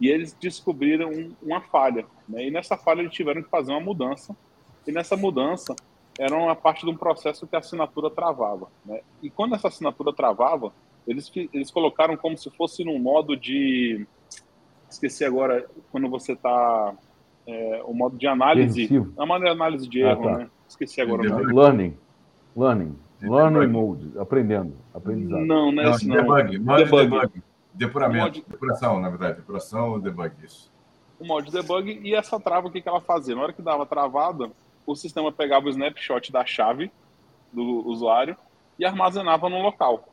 e 0.00 0.08
eles 0.08 0.36
descobriram 0.40 1.10
uma 1.42 1.60
falha. 1.60 2.04
Né? 2.28 2.46
E 2.46 2.50
nessa 2.50 2.76
falha 2.76 3.00
eles 3.00 3.12
tiveram 3.12 3.42
que 3.42 3.48
fazer 3.48 3.72
uma 3.72 3.80
mudança. 3.80 4.36
E 4.86 4.92
nessa 4.92 5.16
mudança 5.16 5.74
era 6.18 6.36
uma 6.36 6.54
parte 6.54 6.84
de 6.84 6.90
um 6.90 6.96
processo 6.96 7.46
que 7.46 7.56
a 7.56 7.58
assinatura 7.58 8.10
travava. 8.10 8.68
Né? 8.84 9.00
E 9.22 9.30
quando 9.30 9.54
essa 9.54 9.68
assinatura 9.68 10.12
travava, 10.12 10.72
eles, 11.06 11.30
eles 11.52 11.70
colocaram 11.70 12.16
como 12.16 12.36
se 12.36 12.50
fosse 12.50 12.84
num 12.84 12.98
modo 12.98 13.36
de. 13.36 14.06
Esqueci 14.88 15.24
agora, 15.24 15.66
quando 15.90 16.08
você 16.08 16.32
está. 16.32 16.94
É, 17.46 17.82
o 17.84 17.92
modo 17.92 18.16
de 18.16 18.26
análise. 18.26 18.88
É 19.16 19.22
uma 19.22 19.36
análise 19.36 19.88
de 19.88 20.00
erro, 20.00 20.28
ah, 20.28 20.32
tá. 20.32 20.38
né? 20.38 20.50
Esqueci 20.66 21.00
agora 21.00 21.22
o 21.22 21.24
nome. 21.24 21.52
Learning. 21.52 21.96
Learning. 22.56 22.98
Learning 23.20 23.66
mode. 23.66 24.18
Aprendendo. 24.18 24.74
Aprendizado. 24.94 25.44
Não, 25.44 25.70
não 25.70 25.82
é 25.82 25.90
esse 25.90 26.06
não. 26.06 26.16
Debug. 26.16 26.58
debug. 26.58 26.84
debug. 26.84 27.42
Depuramento, 27.74 28.38
mod... 28.38 28.44
depuração, 28.48 29.00
na 29.00 29.08
verdade, 29.08 29.36
depuração 29.38 29.90
ou 29.90 30.00
debug, 30.00 30.32
isso. 30.44 30.72
O 31.18 31.26
mod 31.26 31.50
debug 31.50 32.00
e 32.02 32.14
essa 32.14 32.38
trava, 32.38 32.68
o 32.68 32.70
que, 32.70 32.80
que 32.80 32.88
ela 32.88 33.00
fazia? 33.00 33.34
Na 33.34 33.42
hora 33.42 33.52
que 33.52 33.62
dava 33.62 33.84
travada, 33.84 34.50
o 34.86 34.94
sistema 34.94 35.32
pegava 35.32 35.66
o 35.66 35.70
snapshot 35.70 36.30
da 36.30 36.44
chave 36.44 36.90
do 37.52 37.86
usuário 37.86 38.36
e 38.78 38.84
armazenava 38.84 39.48
no 39.48 39.60
local. 39.60 40.08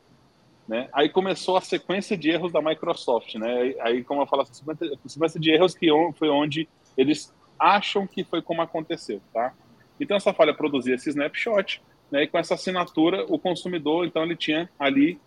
Né? 0.68 0.88
Aí 0.94 1.10
começou 1.10 1.58
a 1.58 1.62
sequência 1.62 2.18
de 2.18 2.30
erros 2.30 2.52
da 2.52 2.62
Microsoft. 2.62 3.36
Né? 3.36 3.76
Aí, 3.82 4.04
como 4.04 4.22
eu 4.22 4.28
falo, 4.28 4.44
a 4.44 4.46
sequência 4.46 5.40
de 5.40 5.52
erros 5.52 5.76
que 5.76 5.88
foi 6.18 6.30
onde 6.30 6.68
eles 6.98 7.34
acham 7.60 8.08
que 8.08 8.24
foi 8.24 8.42
como 8.42 8.62
aconteceu. 8.62 9.22
Tá? 9.34 9.54
Então, 10.00 10.18
essa 10.18 10.34
falha 10.34 10.54
produzia 10.54 10.96
esse 10.96 11.10
snapshot, 11.10 11.82
né? 12.10 12.24
e 12.24 12.28
com 12.28 12.38
essa 12.38 12.54
assinatura, 12.54 13.26
o 13.28 13.38
consumidor, 13.38 14.06
então, 14.06 14.24
ele 14.24 14.36
tinha 14.36 14.70
ali 14.80 15.20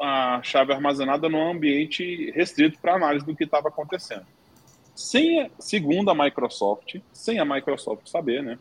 a 0.00 0.40
chave 0.42 0.72
armazenada 0.72 1.28
num 1.28 1.50
ambiente 1.50 2.30
restrito 2.30 2.78
para 2.80 2.94
análise 2.94 3.24
do 3.24 3.36
que 3.36 3.44
estava 3.44 3.68
acontecendo. 3.68 4.26
Sem, 4.94 5.50
segundo 5.58 6.10
a 6.10 6.14
Microsoft, 6.14 6.96
sem 7.12 7.38
a 7.38 7.44
Microsoft 7.44 8.08
saber, 8.08 8.42
né, 8.42 8.58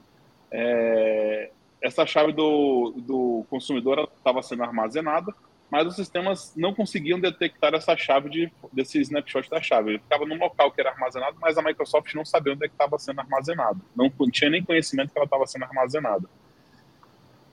é, 0.51 1.51
essa 1.81 2.05
chave 2.05 2.33
do, 2.33 2.93
do 2.97 3.45
consumidor 3.49 4.09
estava 4.17 4.41
sendo 4.41 4.63
armazenada, 4.63 5.33
mas 5.69 5.85
os 5.87 5.95
sistemas 5.95 6.53
não 6.55 6.73
conseguiam 6.73 7.19
detectar 7.19 7.73
essa 7.75 7.95
chave 7.95 8.29
de, 8.29 8.51
desse 8.73 8.99
snapshot 9.01 9.49
da 9.49 9.61
chave. 9.61 9.91
Ele 9.91 9.99
ficava 9.99 10.25
num 10.25 10.37
local 10.37 10.71
que 10.71 10.81
era 10.81 10.89
armazenado, 10.89 11.37
mas 11.39 11.57
a 11.57 11.61
Microsoft 11.61 12.13
não 12.15 12.25
sabia 12.25 12.53
onde 12.53 12.65
é 12.65 12.67
estava 12.67 12.97
sendo 12.97 13.21
armazenado. 13.21 13.79
Não 13.95 14.11
tinha 14.31 14.49
nem 14.49 14.63
conhecimento 14.63 15.11
que 15.11 15.17
ela 15.17 15.25
estava 15.25 15.45
sendo 15.45 15.65
armazenada. 15.65 16.27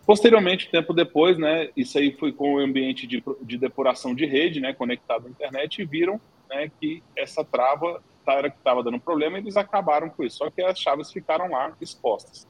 Posteriormente, 0.07 0.71
tempo 0.71 0.95
depois, 0.95 1.37
né, 1.37 1.69
isso 1.77 1.99
aí 1.99 2.12
foi 2.12 2.33
com 2.33 2.55
o 2.55 2.59
ambiente 2.59 3.09
de, 3.09 3.23
de 3.42 3.59
depuração 3.59 4.14
de 4.14 4.25
rede, 4.25 4.61
né, 4.61 4.73
conectado 4.73 5.27
à 5.27 5.31
internet, 5.31 5.83
e 5.83 5.85
viram 5.85 6.21
né, 6.49 6.71
que 6.81 7.03
essa 7.16 7.45
trava 7.45 8.01
era 8.25 8.51
que 8.51 8.57
estava 8.57 8.83
dando 8.83 9.01
problema 9.01 9.38
e 9.38 9.40
eles 9.40 9.57
acabaram 9.57 10.09
com 10.09 10.25
isso. 10.25 10.38
Só 10.38 10.51
que 10.51 10.62
as 10.62 10.79
chaves 10.79 11.12
ficaram 11.12 11.51
lá 11.51 11.77
expostas. 11.81 12.47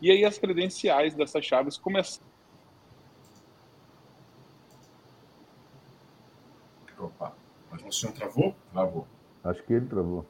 E 0.00 0.10
aí 0.10 0.24
as 0.24 0.38
credenciais 0.38 1.14
dessas 1.14 1.44
chaves 1.44 1.78
começaram. 1.78 2.26
Opa, 6.98 7.34
o 7.86 7.92
senhor 7.92 8.12
travou? 8.12 8.54
Travou. 8.72 9.06
Acho 9.44 9.62
que 9.62 9.72
ele 9.74 9.86
travou. 9.86 10.26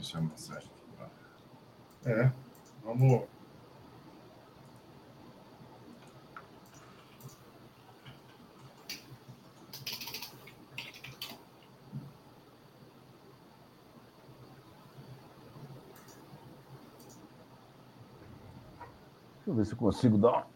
Deixa 0.00 0.16
eu 0.16 0.22
mensagem 0.22 0.70
aqui. 0.96 2.10
É, 2.10 2.32
vamos. 2.82 3.28
Deixa 19.36 19.50
eu 19.50 19.54
ver 19.54 19.66
se 19.66 19.72
eu 19.72 19.76
consigo 19.76 20.16
dar. 20.16 20.48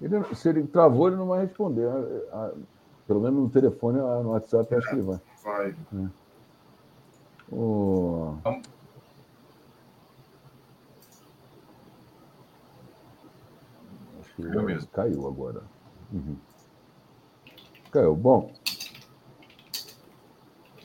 Ele, 0.00 0.34
se 0.34 0.48
ele 0.48 0.66
travou, 0.66 1.08
ele 1.08 1.16
não 1.16 1.26
vai 1.26 1.44
responder. 1.44 1.86
Pelo 3.06 3.20
menos 3.20 3.42
no 3.42 3.50
telefone, 3.50 3.98
no 3.98 4.30
WhatsApp, 4.30 4.74
acho 4.74 4.88
que 4.88 4.94
ele 4.94 5.02
vai. 5.02 5.20
Vai. 5.42 5.76
É. 5.92 6.23
O... 7.54 8.36
Acho 14.20 14.34
que 14.34 14.42
caiu, 14.42 14.62
mesmo. 14.62 14.88
caiu 14.88 15.28
agora. 15.28 15.62
Uhum. 16.12 16.36
Caiu. 17.92 18.16
Bom. 18.16 18.52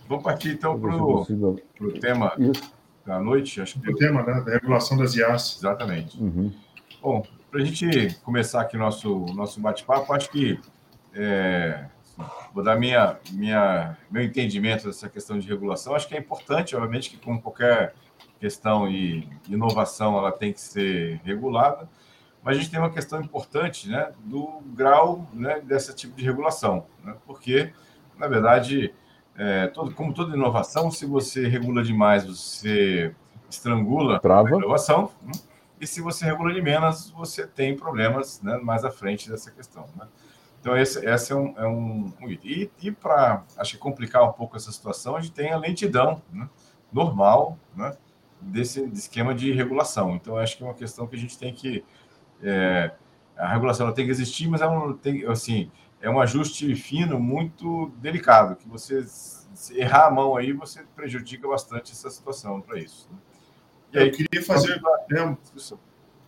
Vamos 0.08 0.24
partir 0.24 0.54
então 0.54 0.80
para 0.80 0.96
o 0.96 1.18
consigo... 1.18 1.60
tema 2.00 2.34
Isso. 2.38 2.72
da 3.06 3.20
noite. 3.20 3.62
Acho 3.62 3.80
que... 3.80 3.90
O 3.90 3.96
tema 3.96 4.22
né, 4.22 4.42
da 4.42 4.52
regulação 4.52 4.96
das 4.96 5.16
IAs. 5.16 5.58
Exatamente. 5.58 6.22
Uhum. 6.22 6.54
Bom, 7.02 7.24
para 7.50 7.62
a 7.62 7.66
gente 7.66 8.16
começar 8.20 8.62
aqui 8.62 8.78
nosso 8.78 9.26
nosso 9.34 9.60
bate-papo, 9.60 10.14
acho 10.14 10.30
que 10.30 10.60
é, 11.14 11.90
vou 12.54 12.64
dar 12.64 12.78
minha, 12.78 13.18
minha, 13.32 13.98
meu 14.10 14.24
entendimento 14.24 14.88
dessa 14.88 15.10
questão 15.10 15.38
de 15.38 15.48
regulação. 15.48 15.96
Acho 15.96 16.08
que 16.08 16.16
é 16.16 16.20
importante, 16.20 16.76
obviamente, 16.76 17.10
que 17.10 17.18
como 17.18 17.42
qualquer 17.42 17.94
questão 18.40 18.90
e 18.90 19.28
inovação, 19.48 20.18
ela 20.18 20.32
tem 20.32 20.54
que 20.54 20.62
ser 20.62 21.20
regulada, 21.24 21.90
mas 22.42 22.58
a 22.58 22.60
gente 22.62 22.72
tem 22.72 22.80
uma 22.80 22.90
questão 22.90 23.22
importante 23.22 23.90
né, 23.90 24.12
do 24.24 24.62
grau 24.74 25.28
né, 25.34 25.60
desse 25.60 25.94
tipo 25.94 26.16
de 26.16 26.24
regulação, 26.24 26.86
né, 27.04 27.16
porque, 27.26 27.74
na 28.18 28.28
verdade, 28.28 28.94
é, 29.36 29.68
todo, 29.68 29.94
como 29.94 30.14
toda 30.14 30.36
inovação, 30.36 30.90
se 30.90 31.06
você 31.06 31.48
regula 31.48 31.84
demais, 31.84 32.26
você 32.26 33.14
estrangula 33.50 34.20
Trava. 34.20 34.48
a 34.48 34.58
inovação, 34.58 35.12
né, 35.22 35.34
e 35.82 35.88
se 35.88 36.02
você 36.02 36.26
regula 36.26 36.54
de 36.54 36.62
menos, 36.62 37.10
você 37.12 37.46
tem 37.48 37.76
problemas 37.76 38.42
né, 38.42 38.58
mais 38.58 38.84
à 38.84 38.92
frente 38.92 39.30
dessa 39.30 39.50
questão. 39.52 39.86
Né? 39.96 40.06
Então, 40.60 40.78
esse, 40.78 41.06
esse 41.06 41.32
é 41.32 41.36
um, 41.36 41.54
é 41.58 41.68
um, 41.68 42.14
E, 42.44 42.70
e 42.82 42.92
para, 42.92 43.44
acho 43.58 43.74
que 43.74 43.78
complicar 43.78 44.24
um 44.24 44.34
pouco 44.34 44.58
essa 44.58 44.72
situação, 44.72 45.16
a 45.16 45.22
gente 45.22 45.34
tem 45.34 45.52
a 45.52 45.58
lentidão 45.58 46.22
né, 46.32 46.50
normal 46.92 47.58
né, 47.76 47.96
desse, 48.42 48.86
desse 48.88 49.04
esquema 49.04 49.34
de 49.34 49.54
regulação. 49.54 50.16
Então, 50.16 50.38
acho 50.38 50.58
que 50.58 50.64
é 50.64 50.66
uma 50.66 50.74
questão 50.74 51.08
que 51.08 51.16
a 51.16 51.20
gente 51.20 51.38
tem 51.38 51.54
que. 51.54 51.84
É, 52.44 52.92
a 53.38 53.48
regulação 53.54 53.86
ela 53.86 53.96
tem 53.96 54.06
que 54.06 54.12
existir, 54.12 54.50
mas 54.50 54.62
é 54.62 54.68
um, 54.68 54.94
tem, 54.94 55.26
assim, 55.28 55.72
é 56.02 56.10
um 56.10 56.20
ajuste 56.20 56.76
fino 56.76 57.18
muito 57.20 57.90
delicado, 57.98 58.58
que 58.58 58.68
você 58.68 59.06
errar 59.72 60.08
a 60.08 60.12
mão 60.12 60.36
aí, 60.36 60.52
você 60.52 60.84
prejudica 60.94 61.48
bastante 61.48 61.94
essa 61.94 62.10
situação 62.10 62.60
para 62.60 62.80
isso. 62.80 63.08
Né? 63.10 63.18
E 63.94 64.00
aí, 64.00 64.08
Eu 64.08 64.12
queria 64.12 64.44
fazer. 64.44 64.82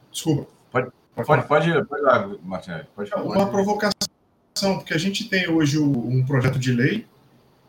Desculpa. 0.10 0.48
Pode, 0.72 0.92
pode, 1.14 1.28
pode, 1.28 1.48
pode, 1.48 1.86
pode 1.86 2.02
lá, 2.02 2.28
Martinelli. 2.42 2.88
Pode, 2.96 3.14
uma 3.14 3.50
provocação 3.50 4.11
porque 4.54 4.94
a 4.94 4.98
gente 4.98 5.28
tem 5.30 5.50
hoje 5.50 5.80
um 5.80 6.26
projeto 6.26 6.60
de 6.60 6.72
lei, 6.72 7.06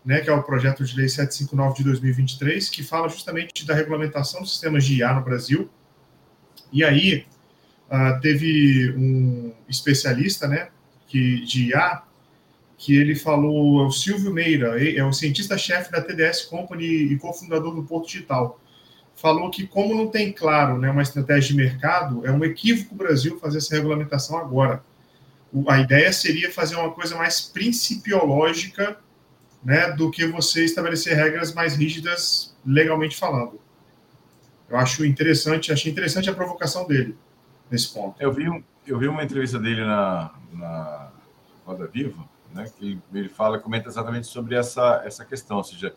né, 0.05 0.21
que 0.21 0.29
é 0.29 0.33
o 0.33 0.43
projeto 0.43 0.85
de 0.85 0.97
lei 0.97 1.09
759 1.09 1.79
de 1.79 1.85
2023, 1.85 2.69
que 2.69 2.83
fala 2.83 3.09
justamente 3.09 3.65
da 3.65 3.75
regulamentação 3.75 4.41
dos 4.41 4.51
sistemas 4.51 4.85
de 4.85 4.97
IA 4.97 5.15
no 5.15 5.23
Brasil. 5.23 5.71
E 6.73 6.83
aí 6.83 7.25
uh, 7.89 8.21
teve 8.21 8.93
um 8.97 9.53
especialista, 9.69 10.49
né, 10.49 10.69
que, 11.07 11.45
de 11.45 11.69
IA, 11.69 12.03
que 12.77 12.97
ele 12.97 13.15
falou, 13.15 13.83
é 13.83 13.87
o 13.87 13.93
Silvio 13.93 14.33
Meira, 14.33 14.83
é 14.83 15.05
o 15.05 15.13
cientista-chefe 15.13 15.93
da 15.93 16.01
TDS 16.01 16.47
Company 16.47 16.85
e 16.85 17.17
cofundador 17.17 17.75
do 17.75 17.85
Porto 17.85 18.09
Digital. 18.09 18.59
Falou 19.15 19.51
que, 19.51 19.69
como 19.69 19.95
não 19.95 20.09
tem 20.09 20.33
claro 20.33 20.79
né, 20.79 20.91
uma 20.91 21.03
estratégia 21.03 21.51
de 21.51 21.55
mercado, 21.55 22.27
é 22.27 22.33
um 22.33 22.43
equívoco 22.43 22.95
o 22.95 22.99
Brasil 22.99 23.39
fazer 23.39 23.59
essa 23.59 23.77
regulamentação 23.77 24.37
agora. 24.37 24.83
A 25.69 25.79
ideia 25.81 26.13
seria 26.13 26.51
fazer 26.51 26.77
uma 26.77 26.91
coisa 26.91 27.17
mais 27.17 27.41
principiológica 27.41 28.99
né, 29.63 29.93
do 29.93 30.11
que 30.11 30.27
você 30.27 30.65
estabelecer 30.65 31.17
regras 31.17 31.53
mais 31.53 31.77
rígidas 31.77 32.57
legalmente 32.65 33.17
falando. 33.17 33.61
Eu 34.69 34.77
acho 34.77 35.05
interessante, 35.05 35.71
achei 35.71 35.93
interessante 35.93 36.31
a 36.31 36.35
provocação 36.35 36.87
dele 36.87 37.17
nesse 37.71 37.93
ponto. 37.93 38.21
Eu 38.21 38.33
vi, 38.33 38.47
eu 38.87 38.99
vi 38.99 39.07
uma 39.07 39.23
entrevista 39.23 39.59
dele 39.59 39.85
na, 39.85 40.33
na 40.53 41.11
Roda 41.65 41.87
Viva, 41.87 42.25
né, 42.53 42.71
que 42.79 42.99
ele 43.13 43.29
fala, 43.29 43.59
comenta 43.59 43.89
exatamente 43.89 44.27
sobre 44.27 44.57
essa, 44.57 45.03
essa 45.05 45.25
questão, 45.25 45.59
ou 45.59 45.65
seja, 45.65 45.95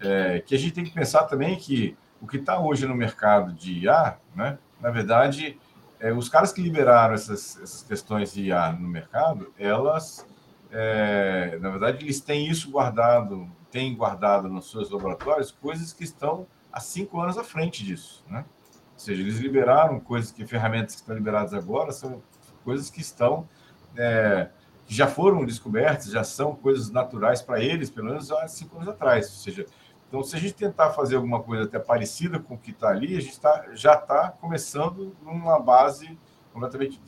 é, 0.00 0.40
que 0.40 0.54
a 0.54 0.58
gente 0.58 0.72
tem 0.72 0.84
que 0.84 0.92
pensar 0.92 1.24
também 1.24 1.56
que 1.56 1.96
o 2.20 2.26
que 2.26 2.36
está 2.36 2.60
hoje 2.60 2.86
no 2.86 2.94
mercado 2.94 3.52
de 3.52 3.84
IA, 3.84 4.18
né, 4.34 4.58
na 4.80 4.90
verdade, 4.90 5.58
é, 6.00 6.12
os 6.12 6.28
caras 6.28 6.52
que 6.52 6.62
liberaram 6.62 7.14
essas, 7.14 7.60
essas 7.62 7.82
questões 7.82 8.32
de 8.32 8.44
IA 8.44 8.72
no 8.72 8.88
mercado, 8.88 9.52
elas, 9.58 10.26
é, 10.70 11.58
na 11.60 11.70
verdade, 11.70 12.04
eles 12.04 12.20
têm 12.20 12.48
isso 12.48 12.70
guardado, 12.70 13.50
têm 13.70 13.94
guardado 13.96 14.48
nos 14.48 14.70
seus 14.70 14.90
laboratórios 14.90 15.50
coisas 15.50 15.92
que 15.92 16.04
estão 16.04 16.46
há 16.72 16.80
cinco 16.80 17.20
anos 17.20 17.36
à 17.36 17.44
frente 17.44 17.84
disso, 17.84 18.24
né? 18.28 18.44
Ou 18.92 18.98
seja, 18.98 19.22
eles 19.22 19.38
liberaram 19.38 20.00
coisas 20.00 20.32
que 20.32 20.46
ferramentas 20.46 20.94
que 20.96 21.00
estão 21.02 21.14
liberadas 21.14 21.54
agora 21.54 21.92
são 21.92 22.22
coisas 22.64 22.90
que 22.90 23.00
estão 23.00 23.48
é, 23.96 24.48
já 24.88 25.06
foram 25.06 25.44
descobertas, 25.44 26.10
já 26.10 26.24
são 26.24 26.54
coisas 26.54 26.90
naturais 26.90 27.42
para 27.42 27.62
eles, 27.62 27.90
pelo 27.90 28.08
menos 28.08 28.32
há 28.32 28.48
cinco 28.48 28.76
anos 28.76 28.88
atrás. 28.88 29.26
Ou 29.26 29.32
seja, 29.32 29.66
então, 30.08 30.22
se 30.22 30.34
a 30.34 30.38
gente 30.38 30.54
tentar 30.54 30.90
fazer 30.90 31.16
alguma 31.16 31.42
coisa 31.42 31.64
até 31.64 31.78
parecida 31.78 32.38
com 32.38 32.54
o 32.54 32.58
que 32.58 32.70
está 32.70 32.88
ali, 32.88 33.14
a 33.16 33.20
gente 33.20 33.38
tá, 33.38 33.66
já 33.74 33.92
está 33.92 34.30
começando 34.30 35.14
numa 35.22 35.60
base 35.60 36.18
completamente 36.50 36.98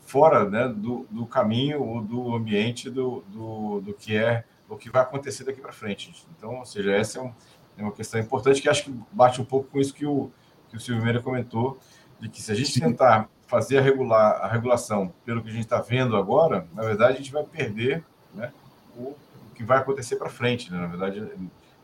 fora 0.00 0.48
né, 0.48 0.66
do, 0.66 1.06
do 1.10 1.26
caminho 1.26 1.82
ou 1.82 2.00
do 2.00 2.34
ambiente 2.34 2.88
do, 2.88 3.22
do, 3.28 3.80
do 3.82 3.92
que 3.92 4.16
é 4.16 4.44
o 4.66 4.76
que 4.76 4.90
vai 4.90 5.02
acontecer 5.02 5.44
daqui 5.44 5.60
para 5.60 5.72
frente. 5.72 6.26
Então, 6.36 6.56
ou 6.56 6.64
seja, 6.64 6.92
essa 6.92 7.18
é, 7.18 7.22
um, 7.22 7.32
é, 7.76 7.82
uma 7.82 7.92
questão 7.92 8.18
importante 8.18 8.62
que 8.62 8.68
acho 8.68 8.84
que 8.84 8.98
bate 9.12 9.40
um 9.42 9.44
pouco 9.44 9.68
com 9.68 9.78
isso 9.78 9.92
que 9.92 10.06
o, 10.06 10.30
que 10.70 10.76
o 10.76 10.80
Silvio 10.80 11.04
Meira 11.04 11.20
comentou, 11.20 11.78
de 12.18 12.30
que 12.30 12.40
se 12.40 12.50
a 12.50 12.54
gente 12.54 12.80
tentar 12.80 13.28
fazer 13.46 13.78
a, 13.78 13.82
regular, 13.82 14.40
a 14.42 14.48
regulação 14.48 15.12
pelo 15.24 15.42
que 15.42 15.50
a 15.50 15.52
gente 15.52 15.64
está 15.64 15.80
vendo 15.80 16.16
agora, 16.16 16.66
na 16.74 16.82
verdade, 16.82 17.14
a 17.14 17.16
gente 17.16 17.32
vai 17.32 17.44
perder 17.44 18.02
né, 18.34 18.52
o, 18.96 19.10
o 19.10 19.54
que 19.54 19.62
vai 19.62 19.78
acontecer 19.78 20.16
para 20.16 20.30
frente. 20.30 20.72
Né? 20.72 20.78
Na 20.78 20.86
verdade, 20.86 21.20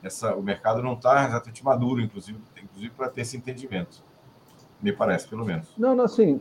essa, 0.05 0.35
o 0.35 0.43
mercado 0.43 0.83
não 0.83 0.95
está 0.95 1.27
exatamente 1.27 1.64
maduro, 1.64 2.01
inclusive, 2.01 2.38
inclusive 2.62 2.93
para 2.95 3.09
ter 3.09 3.23
esse 3.23 3.37
entendimento. 3.37 4.03
Me 4.81 4.93
parece, 4.93 5.27
pelo 5.27 5.45
menos. 5.45 5.67
Não, 5.79 5.95
não, 5.95 6.05
assim, 6.05 6.40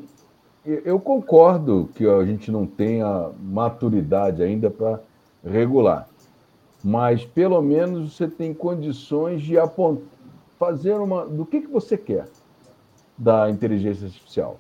eu 0.66 1.00
concordo 1.00 1.90
que 1.96 2.06
a 2.06 2.26
gente 2.26 2.52
não 2.52 2.66
tenha 2.66 3.32
maturidade 3.42 4.44
ainda 4.44 4.70
para 4.70 5.00
regular, 5.44 6.08
mas 6.84 7.26
pelo 7.26 7.62
menos 7.62 8.16
você 8.16 8.28
tem 8.28 8.54
condições 8.54 9.42
de 9.42 9.58
apontar, 9.58 10.04
fazer 10.60 10.96
uma. 10.96 11.26
do 11.26 11.46
que, 11.46 11.62
que 11.62 11.68
você 11.68 11.98
quer 11.98 12.28
da 13.18 13.50
inteligência 13.50 14.08
artificial 14.08 14.60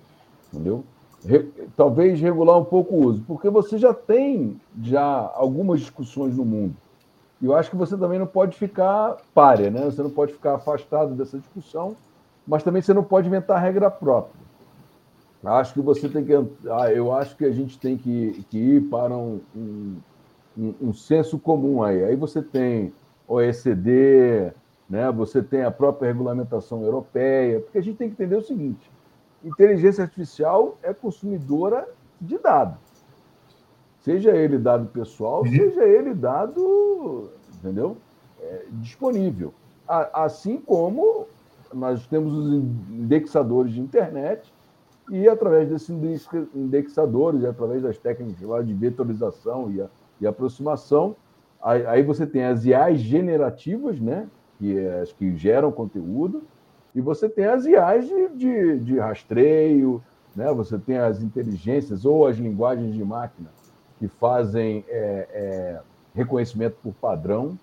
entendeu? 0.54 0.84
Re, 1.26 1.50
talvez 1.76 2.20
regular 2.20 2.58
um 2.58 2.66
pouco 2.66 2.96
o 2.96 3.06
uso, 3.06 3.24
porque 3.26 3.50
você 3.50 3.78
já 3.78 3.94
tem 3.94 4.60
já 4.82 5.32
algumas 5.34 5.80
discussões 5.80 6.36
no 6.36 6.46
mundo. 6.46 6.76
E 7.42 7.46
eu 7.46 7.56
acho 7.56 7.70
que 7.70 7.76
você 7.76 7.98
também 7.98 8.20
não 8.20 8.28
pode 8.28 8.58
ficar 8.58 9.18
párea, 9.34 9.70
né? 9.70 9.86
Você 9.86 10.02
não 10.02 10.10
pode 10.10 10.34
ficar 10.34 10.56
afastado 10.56 11.14
dessa 11.14 11.38
discussão, 11.38 11.96
mas 12.48 12.64
também 12.64 12.82
você 12.82 12.94
não 12.94 13.04
pode 13.04 13.28
inventar 13.28 13.62
regra 13.62 13.90
própria. 13.92 14.44
Acho 15.44 15.74
que 15.74 15.82
você 15.82 16.08
tem 16.08 16.24
que. 16.24 16.34
Ah, 16.72 16.90
eu 16.92 17.12
acho 17.12 17.36
que 17.36 17.44
a 17.44 17.52
gente 17.52 17.78
tem 17.78 17.98
que, 17.98 18.46
que 18.50 18.58
ir 18.58 18.82
para 18.90 19.14
um, 19.16 19.42
um, 19.54 19.98
um 20.82 20.94
senso 20.94 21.38
comum 21.38 21.84
aí. 21.84 22.02
Aí 22.06 22.16
você 22.16 22.42
tem 22.42 22.94
OECD, 23.28 24.54
né? 24.90 25.12
você 25.12 25.44
tem 25.44 25.64
a 25.64 25.72
própria 25.72 26.08
regulamentação 26.08 26.84
europeia, 26.84 27.60
porque 27.60 27.78
a 27.78 27.82
gente 27.82 27.98
tem 27.98 28.08
que 28.08 28.14
entender 28.14 28.38
o 28.38 28.42
seguinte: 28.42 28.90
inteligência 29.44 30.04
artificial 30.04 30.78
é 30.82 30.94
consumidora 30.94 31.90
de 32.22 32.38
dados. 32.38 32.93
Seja 34.04 34.32
ele 34.32 34.58
dado 34.58 34.88
pessoal, 34.88 35.44
uhum. 35.44 35.50
seja 35.50 35.86
ele 35.86 36.14
dado, 36.14 37.32
entendeu? 37.56 37.96
É, 38.42 38.66
disponível. 38.74 39.54
A, 39.88 40.26
assim 40.26 40.58
como 40.58 41.26
nós 41.74 42.06
temos 42.08 42.34
os 42.34 42.54
indexadores 42.92 43.72
de 43.72 43.80
internet 43.80 44.54
e 45.10 45.28
através 45.30 45.70
desses 45.70 45.90
indexadores, 46.54 47.46
através 47.46 47.82
das 47.82 47.98
técnicas 47.98 48.42
lá 48.42 48.62
de 48.62 48.74
vetorização 48.74 49.72
e, 49.72 49.82
a, 49.82 49.88
e 50.20 50.28
aproximação, 50.28 51.16
aí, 51.62 51.86
aí, 51.86 52.04
você 52.04 52.28
tem 52.28 52.44
as 52.44 52.66
IAs 52.66 53.00
generativas, 53.00 54.02
né? 54.02 54.28
Que, 54.60 54.78
é, 54.78 55.00
as 55.00 55.14
que 55.14 55.34
geram 55.38 55.72
conteúdo, 55.72 56.44
e 56.94 57.00
você 57.00 57.30
tem 57.30 57.46
as 57.46 57.66
IAs 57.66 58.06
de, 58.06 58.28
de, 58.36 58.80
de 58.80 59.00
rastreio, 59.00 60.04
né? 60.36 60.52
você 60.52 60.78
tem 60.78 60.98
as 60.98 61.24
inteligências 61.24 62.06
ou 62.06 62.28
as 62.28 62.38
linguagens 62.38 62.94
de 62.94 63.04
máquina 63.04 63.50
que 64.04 64.08
fazem 64.10 64.84
é, 64.90 65.28
é, 65.32 65.80
reconhecimento 66.14 66.76
por 66.84 66.94
padrão. 66.96 67.58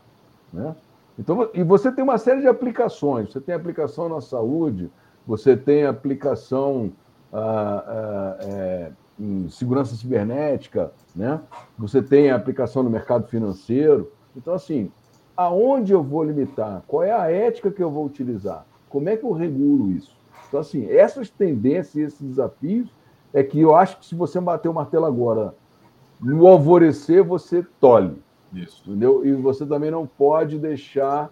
Né? 0.51 0.75
Então, 1.19 1.51
e 1.53 1.63
você 1.63 1.93
tem 1.93 2.03
uma 2.03 2.17
série 2.17 2.41
de 2.41 2.49
aplicações. 2.49 3.31
Você 3.31 3.43
tem 3.43 3.55
aplicação 3.55 4.09
na 4.09 4.23
saúde, 4.23 4.91
você 5.27 5.55
tem 5.55 5.85
aplicação 5.85 6.93
ah, 7.31 7.85
ah, 7.87 8.37
é, 8.41 8.93
em 9.19 9.51
segurança 9.51 9.95
cibernética, 9.95 10.91
né? 11.15 11.43
você 11.77 12.01
tem 12.01 12.31
aplicação 12.31 12.83
no 12.83 12.89
mercado 12.89 13.29
financeiro. 13.29 14.11
Então, 14.35 14.55
assim, 14.55 14.91
aonde 15.37 15.93
eu 15.93 16.03
vou 16.03 16.25
limitar? 16.25 16.83
Qual 16.89 17.03
é 17.03 17.13
a 17.13 17.31
ética 17.31 17.71
que 17.71 17.83
eu 17.83 17.91
vou 17.91 18.07
utilizar? 18.07 18.65
Como 18.89 19.11
é 19.11 19.17
que 19.19 19.27
eu 19.27 19.33
regulo 19.33 19.91
isso? 19.91 20.17
Então, 20.49 20.61
assim, 20.61 20.91
essas 20.91 21.29
tendências, 21.29 22.15
esses 22.15 22.27
desafios, 22.27 22.89
é 23.35 23.43
que 23.43 23.61
eu 23.61 23.77
acho 23.77 23.99
que 23.99 24.07
se 24.07 24.15
você 24.15 24.41
bater 24.41 24.71
o 24.71 24.75
martelo 24.75 25.05
agora, 25.05 25.55
no 26.21 26.47
alvorecer, 26.47 27.23
você 27.23 27.65
tolhe. 27.81 28.21
Isso. 28.53 28.83
Entendeu? 28.87 29.25
E 29.25 29.33
você 29.33 29.65
também 29.65 29.91
não 29.91 30.07
pode 30.07 30.59
deixar 30.59 31.31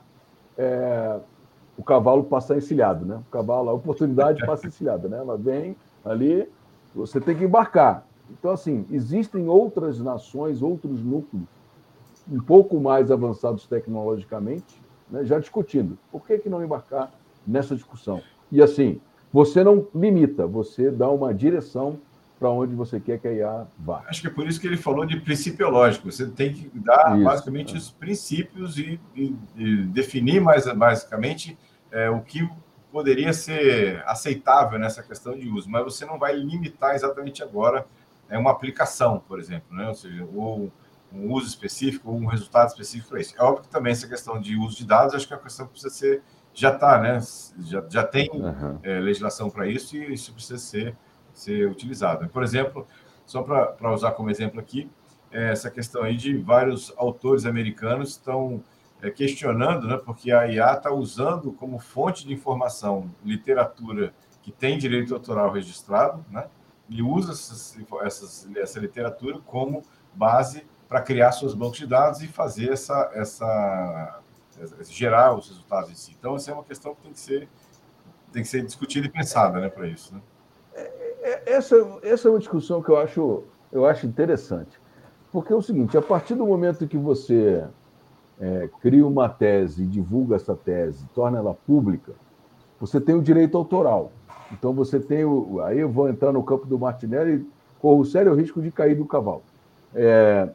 é, 0.57 1.19
o 1.77 1.83
cavalo 1.83 2.25
passar 2.25 2.57
encilhado, 2.57 3.05
né? 3.05 3.17
O 3.29 3.31
cavalo, 3.31 3.71
a 3.71 3.73
oportunidade 3.73 4.45
passa 4.47 4.67
encilhada, 4.67 5.09
né? 5.09 5.19
Ela 5.19 5.37
vem 5.37 5.77
ali, 6.05 6.49
você 6.95 7.21
tem 7.21 7.37
que 7.37 7.45
embarcar. 7.45 8.07
Então, 8.31 8.51
assim, 8.51 8.87
existem 8.91 9.49
outras 9.49 10.01
nações, 10.01 10.63
outros 10.63 11.03
núcleos 11.03 11.47
um 12.31 12.41
pouco 12.41 12.79
mais 12.79 13.11
avançados 13.11 13.67
tecnologicamente, 13.67 14.83
né, 15.11 15.25
já 15.25 15.39
discutindo. 15.39 15.97
Por 16.13 16.27
que, 16.27 16.37
que 16.39 16.51
não 16.51 16.63
embarcar 16.63 17.11
nessa 17.49 17.75
discussão. 17.75 18.21
E 18.53 18.63
assim, 18.63 19.01
você 19.33 19.65
não 19.65 19.87
limita, 19.95 20.47
você 20.47 20.91
dá 20.91 21.09
uma 21.09 21.33
direção 21.33 21.99
para 22.39 22.51
onde 22.51 22.75
você 22.75 23.01
quer 23.01 23.19
que 23.19 23.27
a 23.27 23.33
IA 23.33 23.67
vá. 23.79 24.05
Acho 24.07 24.21
que 24.21 24.29
é 24.29 24.31
por 24.31 24.47
isso 24.47 24.61
que 24.61 24.67
ele 24.67 24.77
falou 24.77 25.05
de 25.05 25.21
princípio 25.21 25.69
lógico. 25.69 26.11
Você 26.11 26.27
tem 26.27 26.53
que 26.53 26.71
dar 26.79 27.15
isso, 27.17 27.25
basicamente 27.25 27.75
é. 27.75 27.79
os 27.79 27.91
princípios 27.91 28.79
e, 28.79 29.01
e, 29.15 29.35
e, 29.57 29.77
definir 29.87 30.41
mais 30.41 30.73
basicamente 30.73 31.59
é, 31.91 32.09
o 32.09 32.21
que 32.21 32.49
poderia 32.93 33.33
ser 33.33 34.03
aceitável 34.07 34.79
nessa 34.79 35.03
questão 35.03 35.37
de 35.37 35.49
uso, 35.49 35.69
mas 35.69 35.85
você 35.85 36.07
não 36.07 36.19
vai 36.19 36.35
limitar 36.35 36.95
exatamente 36.95 37.43
agora 37.43 37.87
é 38.31 38.39
uma 38.39 38.51
aplicação, 38.51 39.23
por 39.27 39.41
exemplo, 39.41 39.75
né? 39.75 39.89
ou 39.89 39.95
seja, 39.95 40.27
ou 40.35 40.71
um 41.11 41.33
uso 41.33 41.47
específico, 41.47 42.11
ou 42.11 42.19
um 42.19 42.27
resultado 42.27 42.69
específico 42.69 43.11
para 43.11 43.21
isso. 43.21 43.35
É 43.39 43.43
óbvio 43.43 43.63
que 43.65 43.71
também 43.71 43.93
essa 43.93 44.07
questão 44.07 44.39
de 44.39 44.57
uso 44.57 44.77
de 44.77 44.87
dados, 44.87 45.15
acho 45.15 45.27
que 45.27 45.33
é 45.33 45.37
uma 45.37 45.43
questão 45.43 45.67
que 45.67 45.73
precisa 45.73 45.95
ser 45.95 46.23
já 46.53 46.75
está, 46.75 47.01
né? 47.01 47.21
Já, 47.61 47.85
já 47.89 48.05
tem 48.05 48.29
uhum. 48.33 48.79
é, 48.83 48.99
legislação 48.99 49.49
para 49.49 49.67
isso 49.69 49.97
e 49.97 50.13
isso 50.13 50.33
precisa 50.33 50.59
ser, 50.59 50.97
ser 51.41 51.69
utilizado. 51.69 52.29
Por 52.29 52.43
exemplo, 52.43 52.87
só 53.27 53.43
para 53.43 53.93
usar 53.93 54.13
como 54.13 54.31
exemplo 54.31 54.59
aqui, 54.61 54.91
é 55.31 55.53
essa 55.53 55.71
questão 55.71 56.03
aí 56.03 56.17
de 56.17 56.37
vários 56.39 56.93
autores 56.97 57.45
americanos 57.45 58.11
estão 58.11 58.63
é, 59.03 59.11
questionando, 59.11 59.87
né? 59.87 59.99
Porque 60.05 60.33
a 60.33 60.47
IA 60.47 60.73
está 60.73 60.91
usando 60.91 61.53
como 61.53 61.79
fonte 61.79 62.27
de 62.27 62.33
informação 62.33 63.11
literatura 63.25 64.13
que 64.43 64.51
tem 64.51 64.79
direito 64.79 65.15
autoral 65.15 65.53
registrado, 65.53 66.25
né? 66.31 66.47
E 66.89 67.03
usa 67.03 67.33
essas, 67.33 67.79
essas, 68.03 68.49
essa 68.57 68.81
literatura 68.81 69.39
como 69.45 69.83
base 70.15 70.67
para 70.89 71.03
criar 71.03 71.33
seus 71.33 71.55
bancos 71.55 71.79
de 71.79 71.87
dados 71.87 72.23
e 72.23 72.27
fazer 72.27 72.73
essa, 72.73 73.11
essa 73.13 74.21
gerar 74.89 75.35
os 75.35 75.49
resultados 75.49 75.91
em 75.91 75.95
si. 75.95 76.17
Então, 76.19 76.35
essa 76.35 76.51
é 76.51 76.55
uma 76.55 76.65
questão 76.65 76.95
que 76.95 77.03
tem 77.03 77.13
que 77.13 77.21
ser, 77.21 77.49
tem 78.33 78.43
que 78.43 78.49
ser 78.49 78.65
discutida 78.65 79.07
e 79.07 79.11
pensada 79.11 79.61
né, 79.61 79.69
para 79.69 79.87
isso. 79.87 80.15
Né? 80.15 80.21
É, 81.21 81.53
essa, 81.53 81.77
essa 82.03 82.29
é 82.29 82.31
uma 82.31 82.39
discussão 82.39 82.83
que 82.83 82.91
eu 82.91 82.97
acho, 82.97 83.45
eu 83.73 83.87
acho 83.87 84.07
interessante. 84.07 84.81
Porque 85.33 85.53
é 85.53 85.57
o 85.57 85.63
seguinte, 85.63 85.97
a 85.97 86.03
partir 86.03 86.35
do 86.35 86.47
momento 86.47 86.87
que 86.87 86.97
você 86.97 87.65
é, 88.41 88.69
cria 88.81 89.07
uma 89.07 89.29
tese, 89.29 89.85
divulga 89.85 90.37
essa 90.37 90.55
tese, 90.55 91.05
torna 91.15 91.39
ela 91.39 91.55
pública, 91.55 92.13
você 92.81 93.01
tem 93.01 93.15
o 93.15 93.23
direito 93.23 93.57
autoral. 93.57 94.13
Então 94.53 94.73
você 94.73 94.99
tem 94.99 95.25
o. 95.25 95.61
Aí 95.63 95.81
eu 95.81 95.91
vou 95.91 96.09
entrar 96.09 96.33
no 96.33 96.43
campo 96.43 96.67
do 96.67 96.79
Martinelli 96.79 97.35
e 97.35 97.47
corro 97.81 98.05
sério 98.05 98.35
risco 98.35 98.63
de 98.63 98.71
cair 98.71 98.95
do 98.95 99.05
cavalo. 99.05 99.43
É, 99.95 100.49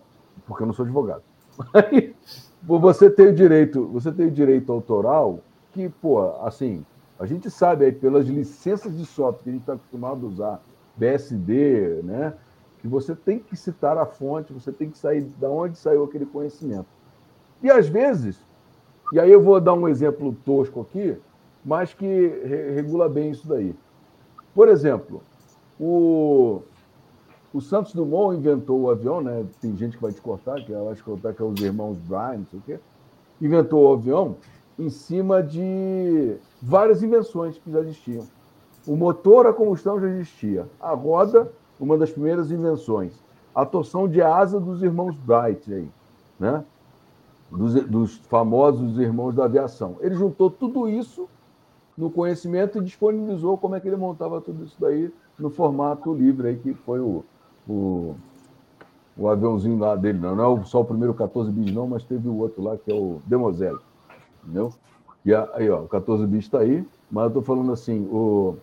porque 0.48 0.64
eu 0.64 0.68
não 0.68 0.74
sou 0.74 0.84
advogado. 0.84 1.22
Aí, 1.74 2.16
você 2.64 3.10
tem 3.10 3.28
o 3.28 3.34
direito, 3.34 3.88
você 3.88 4.12
tem 4.12 4.28
o 4.28 4.32
direito 4.32 4.72
autoral 4.72 5.40
que, 5.72 5.90
pô, 5.90 6.22
assim, 6.42 6.86
a 7.20 7.26
gente 7.26 7.50
sabe 7.50 7.86
aí 7.86 7.92
pelas 7.92 8.26
licenças 8.26 8.98
de 8.98 9.06
software 9.06 9.44
que 9.44 9.50
a 9.50 9.54
gente 9.54 9.62
está 9.62 9.74
acostumado 9.74 10.26
a 10.26 10.30
usar, 10.30 10.62
BSD, 10.96 12.02
né? 12.04 12.34
Que 12.80 12.88
você 12.88 13.16
tem 13.16 13.40
que 13.40 13.56
citar 13.56 13.98
a 13.98 14.06
fonte, 14.06 14.54
você 14.54 14.72
tem 14.72 14.90
que 14.90 14.98
sair 14.98 15.22
da 15.40 15.50
onde 15.50 15.78
saiu 15.78 16.04
aquele 16.04 16.26
conhecimento. 16.26 16.88
E 17.62 17.72
às 17.72 17.88
vezes, 17.88 18.38
e 19.12 19.20
aí 19.20 19.32
eu 19.32 19.42
vou 19.42 19.60
dar 19.62 19.74
um 19.74 19.88
exemplo 19.88 20.36
tosco 20.46 20.82
aqui, 20.82 21.18
mas 21.64 21.94
que 21.94 22.28
regula 22.76 23.08
bem 23.08 23.32
isso 23.32 23.48
daí. 23.48 23.74
Por 24.54 24.68
exemplo, 24.68 25.22
o, 25.80 26.62
o 27.54 27.62
Santos 27.62 27.94
Dumont 27.94 28.38
inventou 28.38 28.82
o 28.82 28.90
avião, 28.90 29.22
né? 29.22 29.46
Tem 29.62 29.76
gente 29.78 29.96
que 29.96 30.04
vai 30.04 30.12
te 30.12 30.22
cortar, 30.22 30.64
que 30.64 30.72
eu 30.72 30.90
acho 30.90 31.04
que 31.04 31.10
é 31.10 31.44
os 31.44 31.62
irmãos 31.62 31.98
Brian, 32.00 32.40
não 32.40 32.46
sei 32.48 32.60
o 32.60 32.62
quê. 32.64 32.80
Inventou 33.42 33.90
o 33.90 33.94
avião 33.94 34.36
em 34.78 34.90
cima 34.90 35.42
de 35.42 36.36
várias 36.62 37.04
invenções 37.04 37.58
que 37.58 37.72
já 37.72 37.80
existiam. 37.82 38.26
O 38.88 38.96
motor 38.96 39.48
a 39.48 39.54
combustão 39.54 40.00
já 40.00 40.08
existia. 40.08 40.68
A 40.80 40.94
roda, 40.94 41.52
uma 41.80 41.98
das 41.98 42.12
primeiras 42.12 42.52
invenções. 42.52 43.14
A 43.54 43.66
torção 43.66 44.08
de 44.08 44.22
asa 44.22 44.60
dos 44.60 44.82
irmãos 44.82 45.16
Bright 45.16 45.72
aí, 45.72 45.90
né? 46.40 46.66
dos, 47.56 47.74
dos 47.86 48.18
famosos 48.28 48.98
irmãos 48.98 49.36
da 49.36 49.46
aviação. 49.46 49.98
Ele 50.02 50.16
juntou 50.16 50.50
tudo 50.50 50.90
isso 50.90 51.30
no 51.98 52.10
conhecimento 52.10 52.80
e 52.80 52.84
disponibilizou 52.84 53.58
como 53.58 53.76
é 53.76 53.80
que 53.80 53.88
ele 53.88 53.96
montava 53.96 54.42
tudo 54.42 54.64
isso 54.64 54.76
daí 54.80 55.14
no 55.38 55.50
formato 55.50 56.14
livre 56.14 56.50
aí, 56.50 56.58
que 56.58 56.74
foi 56.74 57.00
o, 57.00 57.24
o, 57.68 58.16
o 59.16 59.28
aviãozinho 59.28 59.78
lá 59.78 59.96
dele. 59.96 60.20
Não, 60.20 60.36
não 60.36 60.58
é 60.58 60.66
só 60.66 60.82
o 60.82 60.86
primeiro 60.86 61.14
14 61.14 61.52
bis, 61.52 61.72
não, 61.72 61.88
mas 61.88 62.04
teve 62.04 62.28
o 62.28 62.38
outro 62.38 62.64
lá, 62.64 62.78
que 62.78 62.92
é 62.92 62.96
o 62.96 63.20
Demoselle. 63.26 63.80
Entendeu? 64.44 64.74
E 65.26 65.34
aí, 65.34 65.70
ó, 65.70 65.84
o 65.84 65.88
14 65.88 66.26
bis 66.28 66.46
está 66.46 66.60
aí, 66.60 66.86
mas 67.10 67.24
eu 67.24 67.28
estou 67.30 67.44
falando 67.44 67.72
assim, 67.72 68.06
o, 68.12 68.58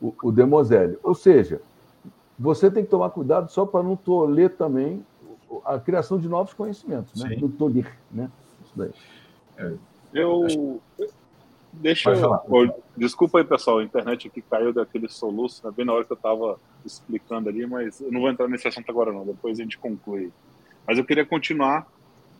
o, 0.00 0.14
o 0.22 0.32
Demoselle. 0.32 0.98
Ou 1.02 1.14
seja, 1.14 1.60
você 2.38 2.70
tem 2.70 2.84
que 2.84 2.90
tomar 2.90 3.10
cuidado 3.10 3.50
só 3.50 3.66
para 3.66 3.82
não 3.82 3.94
toler 3.94 4.56
também 4.56 5.04
a 5.64 5.78
criação 5.78 6.18
de 6.18 6.28
novos 6.28 6.54
conhecimentos, 6.54 7.22
né? 7.22 7.36
Do 7.36 7.48
tolir, 7.48 7.90
né? 8.10 8.30
Isso 8.64 8.72
daí. 8.74 8.90
É. 9.56 9.72
Eu. 10.14 10.80
Deixa 11.72 12.10
eu. 12.10 12.74
Desculpa 12.96 13.38
aí, 13.38 13.44
pessoal, 13.44 13.78
a 13.78 13.84
internet 13.84 14.28
aqui 14.28 14.40
caiu 14.40 14.72
daquele 14.72 15.08
soluço, 15.08 15.66
né? 15.66 15.72
bem 15.76 15.84
na 15.84 15.92
hora 15.92 16.04
que 16.04 16.12
eu 16.12 16.16
estava 16.16 16.58
explicando 16.84 17.48
ali, 17.48 17.66
mas 17.66 18.00
eu 18.00 18.10
não 18.10 18.20
vou 18.20 18.30
entrar 18.30 18.48
nesse 18.48 18.66
assunto 18.66 18.90
agora, 18.90 19.12
não. 19.12 19.26
Depois 19.26 19.58
a 19.58 19.62
gente 19.62 19.78
conclui. 19.78 20.32
Mas 20.86 20.96
eu 20.96 21.04
queria 21.04 21.26
continuar 21.26 21.86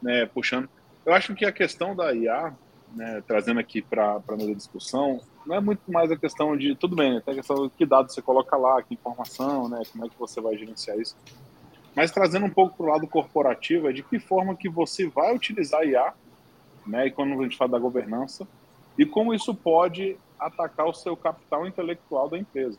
né, 0.03 0.27
puxando. 0.27 0.69
Eu 1.05 1.13
acho 1.13 1.35
que 1.35 1.45
a 1.45 1.53
questão 1.53 1.95
da 1.95 2.13
IA, 2.15 2.55
né, 2.95 3.23
trazendo 3.27 3.61
aqui 3.61 3.83
para 3.83 4.21
a 4.27 4.37
minha 4.37 4.55
discussão, 4.55 5.21
não 5.47 5.57
é 5.57 5.61
muito 5.61 5.91
mais 5.91 6.11
a 6.11 6.17
questão 6.17 6.57
de. 6.57 6.75
Tudo 6.75 6.97
bem, 6.97 7.15
né, 7.15 7.23
tem 7.25 7.33
a 7.33 7.37
questão 7.37 7.67
de 7.67 7.73
que 7.75 7.87
dados 7.87 8.15
você 8.15 8.23
coloca 8.23 8.57
lá, 8.57 8.83
que 8.83 8.95
informação, 8.95 9.69
né, 9.69 9.83
como 9.93 10.05
é 10.05 10.09
que 10.09 10.19
você 10.19 10.41
vai 10.41 10.57
gerenciar 10.57 10.99
isso. 10.99 11.17
Mas 11.95 12.11
trazendo 12.11 12.47
um 12.47 12.51
pouco 12.51 12.77
para 12.77 12.87
o 12.87 12.89
lado 12.91 13.07
corporativo, 13.07 13.89
é 13.89 13.93
de 13.93 14.03
que 14.03 14.19
forma 14.19 14.55
que 14.55 14.69
você 14.69 15.09
vai 15.09 15.35
utilizar 15.35 15.85
IA, 15.85 16.13
né, 16.87 17.07
e 17.07 17.11
quando 17.11 17.39
a 17.39 17.43
gente 17.43 17.57
fala 17.57 17.73
da 17.73 17.79
governança, 17.79 18.47
e 18.99 19.07
como 19.07 19.35
isso 19.35 19.55
pode 19.55 20.17
atacar 20.39 20.87
o 20.87 20.95
seu 20.95 21.17
capital 21.17 21.67
intelectual 21.67 22.29
da 22.29 22.39
empresa. 22.39 22.79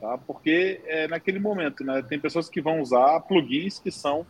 Tá? 0.00 0.18
Porque 0.18 0.80
é 0.86 1.08
naquele 1.08 1.38
momento, 1.38 1.84
né, 1.84 2.02
tem 2.02 2.18
pessoas 2.18 2.48
que 2.48 2.60
vão 2.60 2.80
usar 2.80 3.20
plugins 3.20 3.78
que 3.78 3.90
são 3.90 4.26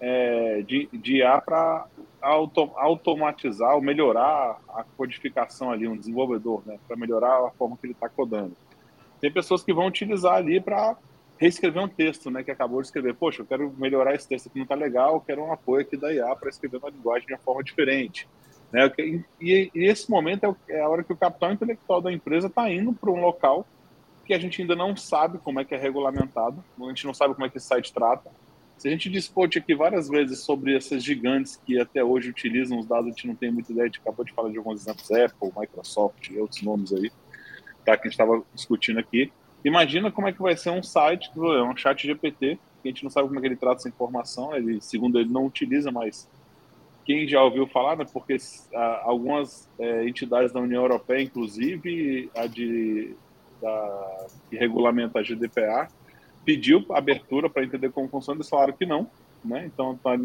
é, 0.00 0.62
de, 0.62 0.88
de 0.92 1.18
IA 1.18 1.40
para 1.40 1.86
auto, 2.26 2.70
automatizar 2.74 3.74
ou 3.74 3.80
melhorar 3.80 4.58
a 4.68 4.84
codificação 4.96 5.70
ali, 5.70 5.86
um 5.86 5.96
desenvolvedor, 5.96 6.62
né, 6.66 6.78
para 6.86 6.96
melhorar 6.96 7.46
a 7.46 7.50
forma 7.50 7.76
que 7.76 7.86
ele 7.86 7.92
está 7.92 8.08
codando. 8.08 8.56
Tem 9.20 9.30
pessoas 9.30 9.62
que 9.62 9.72
vão 9.72 9.86
utilizar 9.86 10.34
ali 10.34 10.60
para 10.60 10.96
reescrever 11.38 11.82
um 11.82 11.88
texto, 11.88 12.30
né, 12.30 12.42
que 12.42 12.50
acabou 12.50 12.80
de 12.80 12.88
escrever. 12.88 13.14
Poxa, 13.14 13.42
eu 13.42 13.46
quero 13.46 13.72
melhorar 13.78 14.14
esse 14.14 14.28
texto 14.28 14.48
aqui, 14.48 14.58
não 14.58 14.64
está 14.64 14.74
legal, 14.74 15.14
eu 15.14 15.20
quero 15.20 15.42
um 15.42 15.52
apoio 15.52 15.82
aqui 15.82 15.96
da 15.96 16.12
IA 16.12 16.34
para 16.34 16.50
escrever 16.50 16.78
uma 16.78 16.90
linguagem 16.90 17.26
de 17.26 17.32
uma 17.32 17.38
forma 17.38 17.62
diferente. 17.62 18.28
Né? 18.72 18.90
E, 18.98 19.70
e, 19.72 19.84
esse 19.84 20.10
momento 20.10 20.56
é, 20.68 20.78
é, 20.78 20.80
a 20.80 20.88
hora 20.88 21.04
que 21.04 21.12
o 21.12 21.16
capital 21.16 21.52
intelectual 21.52 22.00
da 22.00 22.12
empresa 22.12 22.48
está 22.48 22.70
indo 22.70 22.92
para 22.92 23.10
um 23.10 23.20
local 23.20 23.64
que 24.24 24.34
a 24.34 24.38
gente 24.40 24.60
ainda 24.60 24.74
não 24.74 24.96
sabe 24.96 25.38
como 25.38 25.60
é 25.60 25.64
que 25.64 25.72
é 25.72 25.78
regulamentado, 25.78 26.62
a 26.80 26.88
gente 26.88 27.06
não 27.06 27.14
sabe 27.14 27.34
como 27.34 27.46
é 27.46 27.48
que 27.48 27.58
esse 27.58 27.68
site 27.68 27.92
trata. 27.92 28.28
Se 28.76 28.88
a 28.88 28.90
gente 28.90 29.08
discute 29.08 29.58
aqui 29.58 29.74
várias 29.74 30.08
vezes 30.08 30.40
sobre 30.40 30.76
essas 30.76 31.02
gigantes 31.02 31.56
que 31.56 31.80
até 31.80 32.04
hoje 32.04 32.28
utilizam 32.28 32.78
os 32.78 32.86
dados, 32.86 33.06
a 33.06 33.10
gente 33.10 33.26
não 33.26 33.34
tem 33.34 33.50
muita 33.50 33.72
ideia, 33.72 33.84
a 33.84 33.88
gente 33.88 34.00
acabou 34.00 34.24
de 34.24 34.32
falar 34.32 34.50
de 34.50 34.58
alguns 34.58 34.82
exemplos, 34.82 35.10
Apple, 35.10 35.50
Microsoft 35.56 36.28
e 36.28 36.38
outros 36.38 36.60
nomes 36.62 36.92
aí, 36.92 37.10
tá, 37.84 37.96
que 37.96 38.02
a 38.06 38.10
gente 38.10 38.12
estava 38.12 38.42
discutindo 38.54 38.98
aqui. 38.98 39.32
Imagina 39.64 40.12
como 40.12 40.28
é 40.28 40.32
que 40.32 40.42
vai 40.42 40.56
ser 40.56 40.70
um 40.70 40.82
site, 40.82 41.30
é 41.34 41.62
um 41.62 41.76
chat 41.76 42.06
GPT, 42.06 42.58
que 42.82 42.88
a 42.88 42.92
gente 42.92 43.02
não 43.02 43.10
sabe 43.10 43.28
como 43.28 43.38
é 43.38 43.42
que 43.42 43.48
ele 43.48 43.56
trata 43.56 43.80
essa 43.80 43.88
informação, 43.88 44.54
ele, 44.54 44.80
segundo 44.80 45.18
ele, 45.18 45.30
não 45.30 45.46
utiliza, 45.46 45.90
mas 45.90 46.28
quem 47.04 47.26
já 47.26 47.42
ouviu 47.42 47.66
falar, 47.66 47.96
né, 47.96 48.04
porque 48.12 48.36
ah, 48.74 49.02
algumas 49.04 49.70
é, 49.78 50.06
entidades 50.06 50.52
da 50.52 50.60
União 50.60 50.82
Europeia, 50.82 51.22
inclusive 51.22 52.30
a 52.36 52.46
de, 52.46 53.14
da, 53.62 54.26
que 54.50 54.56
regulamenta 54.56 55.20
a 55.20 55.22
GDPR, 55.22 55.88
pediu 56.46 56.86
abertura 56.90 57.50
para 57.50 57.64
entender 57.64 57.90
como 57.90 58.08
funciona, 58.08 58.38
eles 58.38 58.48
falaram 58.48 58.72
que 58.72 58.86
não, 58.86 59.10
né? 59.44 59.66
Então 59.66 59.94
está 59.94 60.16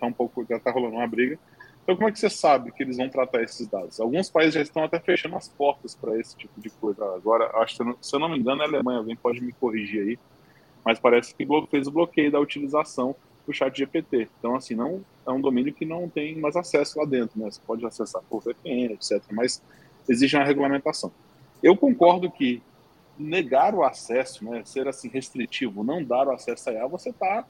tá 0.00 0.06
um 0.06 0.12
pouco, 0.12 0.44
já 0.48 0.56
está 0.56 0.70
rolando 0.70 0.96
uma 0.96 1.06
briga. 1.06 1.38
Então, 1.84 1.94
como 1.94 2.08
é 2.08 2.12
que 2.12 2.18
você 2.18 2.30
sabe 2.30 2.72
que 2.72 2.82
eles 2.82 2.96
vão 2.96 3.08
tratar 3.08 3.42
esses 3.42 3.68
dados? 3.68 4.00
Alguns 4.00 4.28
países 4.28 4.54
já 4.54 4.62
estão 4.62 4.82
até 4.82 4.98
fechando 4.98 5.36
as 5.36 5.48
portas 5.48 5.94
para 5.94 6.18
esse 6.18 6.36
tipo 6.36 6.60
de 6.60 6.68
coisa. 6.68 7.04
Agora, 7.14 7.48
acho 7.58 7.76
que, 7.76 7.94
se 8.00 8.16
eu 8.16 8.18
não 8.18 8.28
me 8.28 8.38
engano, 8.38 8.62
a 8.62 8.64
Alemanha, 8.64 8.98
alguém 8.98 9.14
pode 9.14 9.40
me 9.40 9.52
corrigir 9.52 10.02
aí, 10.02 10.18
mas 10.84 10.98
parece 10.98 11.32
que 11.32 11.46
fez 11.70 11.86
o 11.86 11.92
bloqueio 11.92 12.32
da 12.32 12.40
utilização 12.40 13.14
do 13.46 13.52
chat 13.52 13.76
GPT. 13.76 14.28
Então, 14.38 14.56
assim, 14.56 14.74
não 14.74 15.04
é 15.24 15.30
um 15.30 15.40
domínio 15.40 15.72
que 15.72 15.84
não 15.84 16.08
tem 16.08 16.36
mais 16.40 16.56
acesso 16.56 16.98
lá 16.98 17.04
dentro, 17.04 17.38
né? 17.38 17.48
Você 17.48 17.60
pode 17.64 17.86
acessar 17.86 18.20
por 18.28 18.42
VPN, 18.42 18.94
etc. 18.94 19.22
Mas 19.30 19.62
exige 20.08 20.36
uma 20.36 20.44
regulamentação. 20.44 21.12
Eu 21.62 21.76
concordo 21.76 22.28
que 22.30 22.60
negar 23.18 23.74
o 23.74 23.82
acesso, 23.82 24.44
né, 24.44 24.62
ser 24.64 24.88
assim 24.88 25.08
restritivo, 25.08 25.84
não 25.84 26.02
dar 26.02 26.28
o 26.28 26.32
acesso 26.32 26.70
a 26.70 26.72
IA, 26.72 26.86
você 26.86 27.10
está 27.10 27.44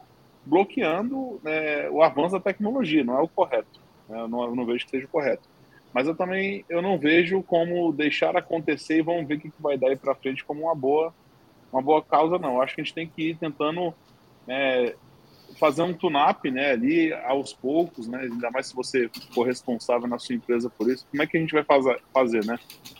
bloqueando 0.44 1.40
né, 1.42 1.90
o 1.90 2.02
avanço 2.02 2.34
da 2.34 2.40
tecnologia, 2.40 3.04
não 3.04 3.18
é 3.18 3.22
o 3.22 3.28
correto. 3.28 3.80
Né? 4.08 4.20
Eu, 4.20 4.28
não, 4.28 4.44
eu, 4.44 4.54
não, 4.54 4.64
vejo 4.64 4.84
que 4.84 4.90
seja 4.90 5.08
correto. 5.08 5.48
Mas 5.92 6.06
eu 6.06 6.14
também 6.14 6.64
eu 6.68 6.80
não 6.80 6.98
vejo 6.98 7.42
como 7.42 7.92
deixar 7.92 8.36
acontecer 8.36 8.98
e 8.98 9.02
vamos 9.02 9.26
ver 9.26 9.34
o 9.34 9.40
que, 9.40 9.50
que 9.50 9.62
vai 9.62 9.76
dar 9.76 9.88
aí 9.88 9.96
para 9.96 10.14
frente 10.14 10.44
como 10.44 10.62
uma 10.62 10.74
boa, 10.74 11.12
uma 11.72 11.82
boa 11.82 12.02
causa, 12.02 12.38
não. 12.38 12.54
Eu 12.54 12.62
acho 12.62 12.74
que 12.74 12.80
a 12.80 12.84
gente 12.84 12.94
tem 12.94 13.08
que 13.08 13.30
ir 13.30 13.36
tentando 13.36 13.92
é, 14.46 14.94
fazer 15.58 15.82
um 15.82 15.92
tune-up 15.92 16.50
né, 16.50 16.72
ali 16.72 17.12
aos 17.12 17.52
poucos, 17.52 18.06
né, 18.06 18.20
ainda 18.20 18.50
mais 18.50 18.66
se 18.68 18.74
você 18.74 19.10
for 19.34 19.46
responsável 19.46 20.06
na 20.06 20.18
sua 20.18 20.34
empresa 20.34 20.70
por 20.70 20.90
isso. 20.90 21.06
Como 21.10 21.22
é 21.22 21.26
que 21.26 21.36
a 21.36 21.40
gente 21.40 21.52
vai 21.52 21.64
fazer, 22.12 22.44
né? 22.44 22.58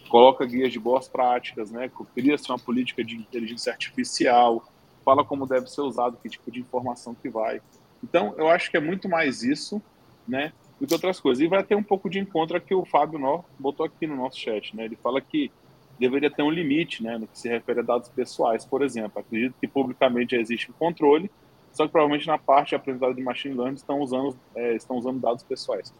Coloca 0.09 0.45
guias 0.47 0.73
de 0.73 0.79
boas 0.79 1.09
práticas, 1.09 1.71
né, 1.71 1.91
cria-se 2.15 2.49
uma 2.51 2.59
política 2.59 3.05
de 3.05 3.17
inteligência 3.17 3.73
artificial, 3.73 4.65
fala 5.05 5.25
como 5.25 5.47
deve 5.47 5.69
ser 5.69 5.83
usado, 5.83 6.19
que 6.23 6.29
tipo 6.29 6.51
de 6.51 6.61
informação 6.61 7.15
que 7.15 7.29
vai. 7.29 7.61
Então, 8.03 8.35
eu 8.37 8.49
acho 8.49 8.71
que 8.71 8.77
é 8.77 8.81
muito 8.81 9.09
mais 9.09 9.43
isso, 9.43 9.81
né, 10.27 10.53
do 10.81 10.87
que 10.87 10.95
outras 10.95 11.21
coisas. 11.21 11.43
E 11.43 11.49
vai 11.49 11.63
ter 11.63 11.75
um 11.75 11.83
pouco 11.83 12.11
de 12.11 12.19
encontro 12.19 12.61
que 12.61 12.75
o 12.75 12.85
Fábio 12.85 13.19
Nó 13.19 13.43
botou 13.59 13.87
aqui 13.87 14.07
no 14.07 14.17
nosso 14.17 14.39
chat, 14.39 14.77
né? 14.77 14.85
Ele 14.85 14.97
fala 14.97 15.21
que 15.21 15.51
deveria 15.99 16.31
ter 16.31 16.43
um 16.43 16.51
limite, 16.51 17.03
né, 17.03 17.17
no 17.17 17.27
que 17.27 17.39
se 17.39 17.49
refere 17.49 17.81
a 17.81 17.83
dados 17.83 18.09
pessoais, 18.09 18.65
por 18.65 18.83
exemplo. 18.83 19.21
Acredito 19.21 19.55
que 19.61 19.67
publicamente 19.67 20.35
já 20.35 20.41
existe 20.41 20.71
um 20.71 20.75
controle, 20.75 21.31
só 21.77 21.85
que 21.85 21.93
provavelmente 21.93 22.27
na 22.27 22.39
parte 22.39 22.75
apresentada 22.75 23.13
de 23.13 23.23
machine 23.23 23.55
learning 23.55 23.75
estão 23.75 24.01
usando, 24.01 24.35
é, 24.55 24.75
estão 24.75 24.97
usando 24.97 25.21
dados 25.21 25.45
pessoais. 25.45 25.93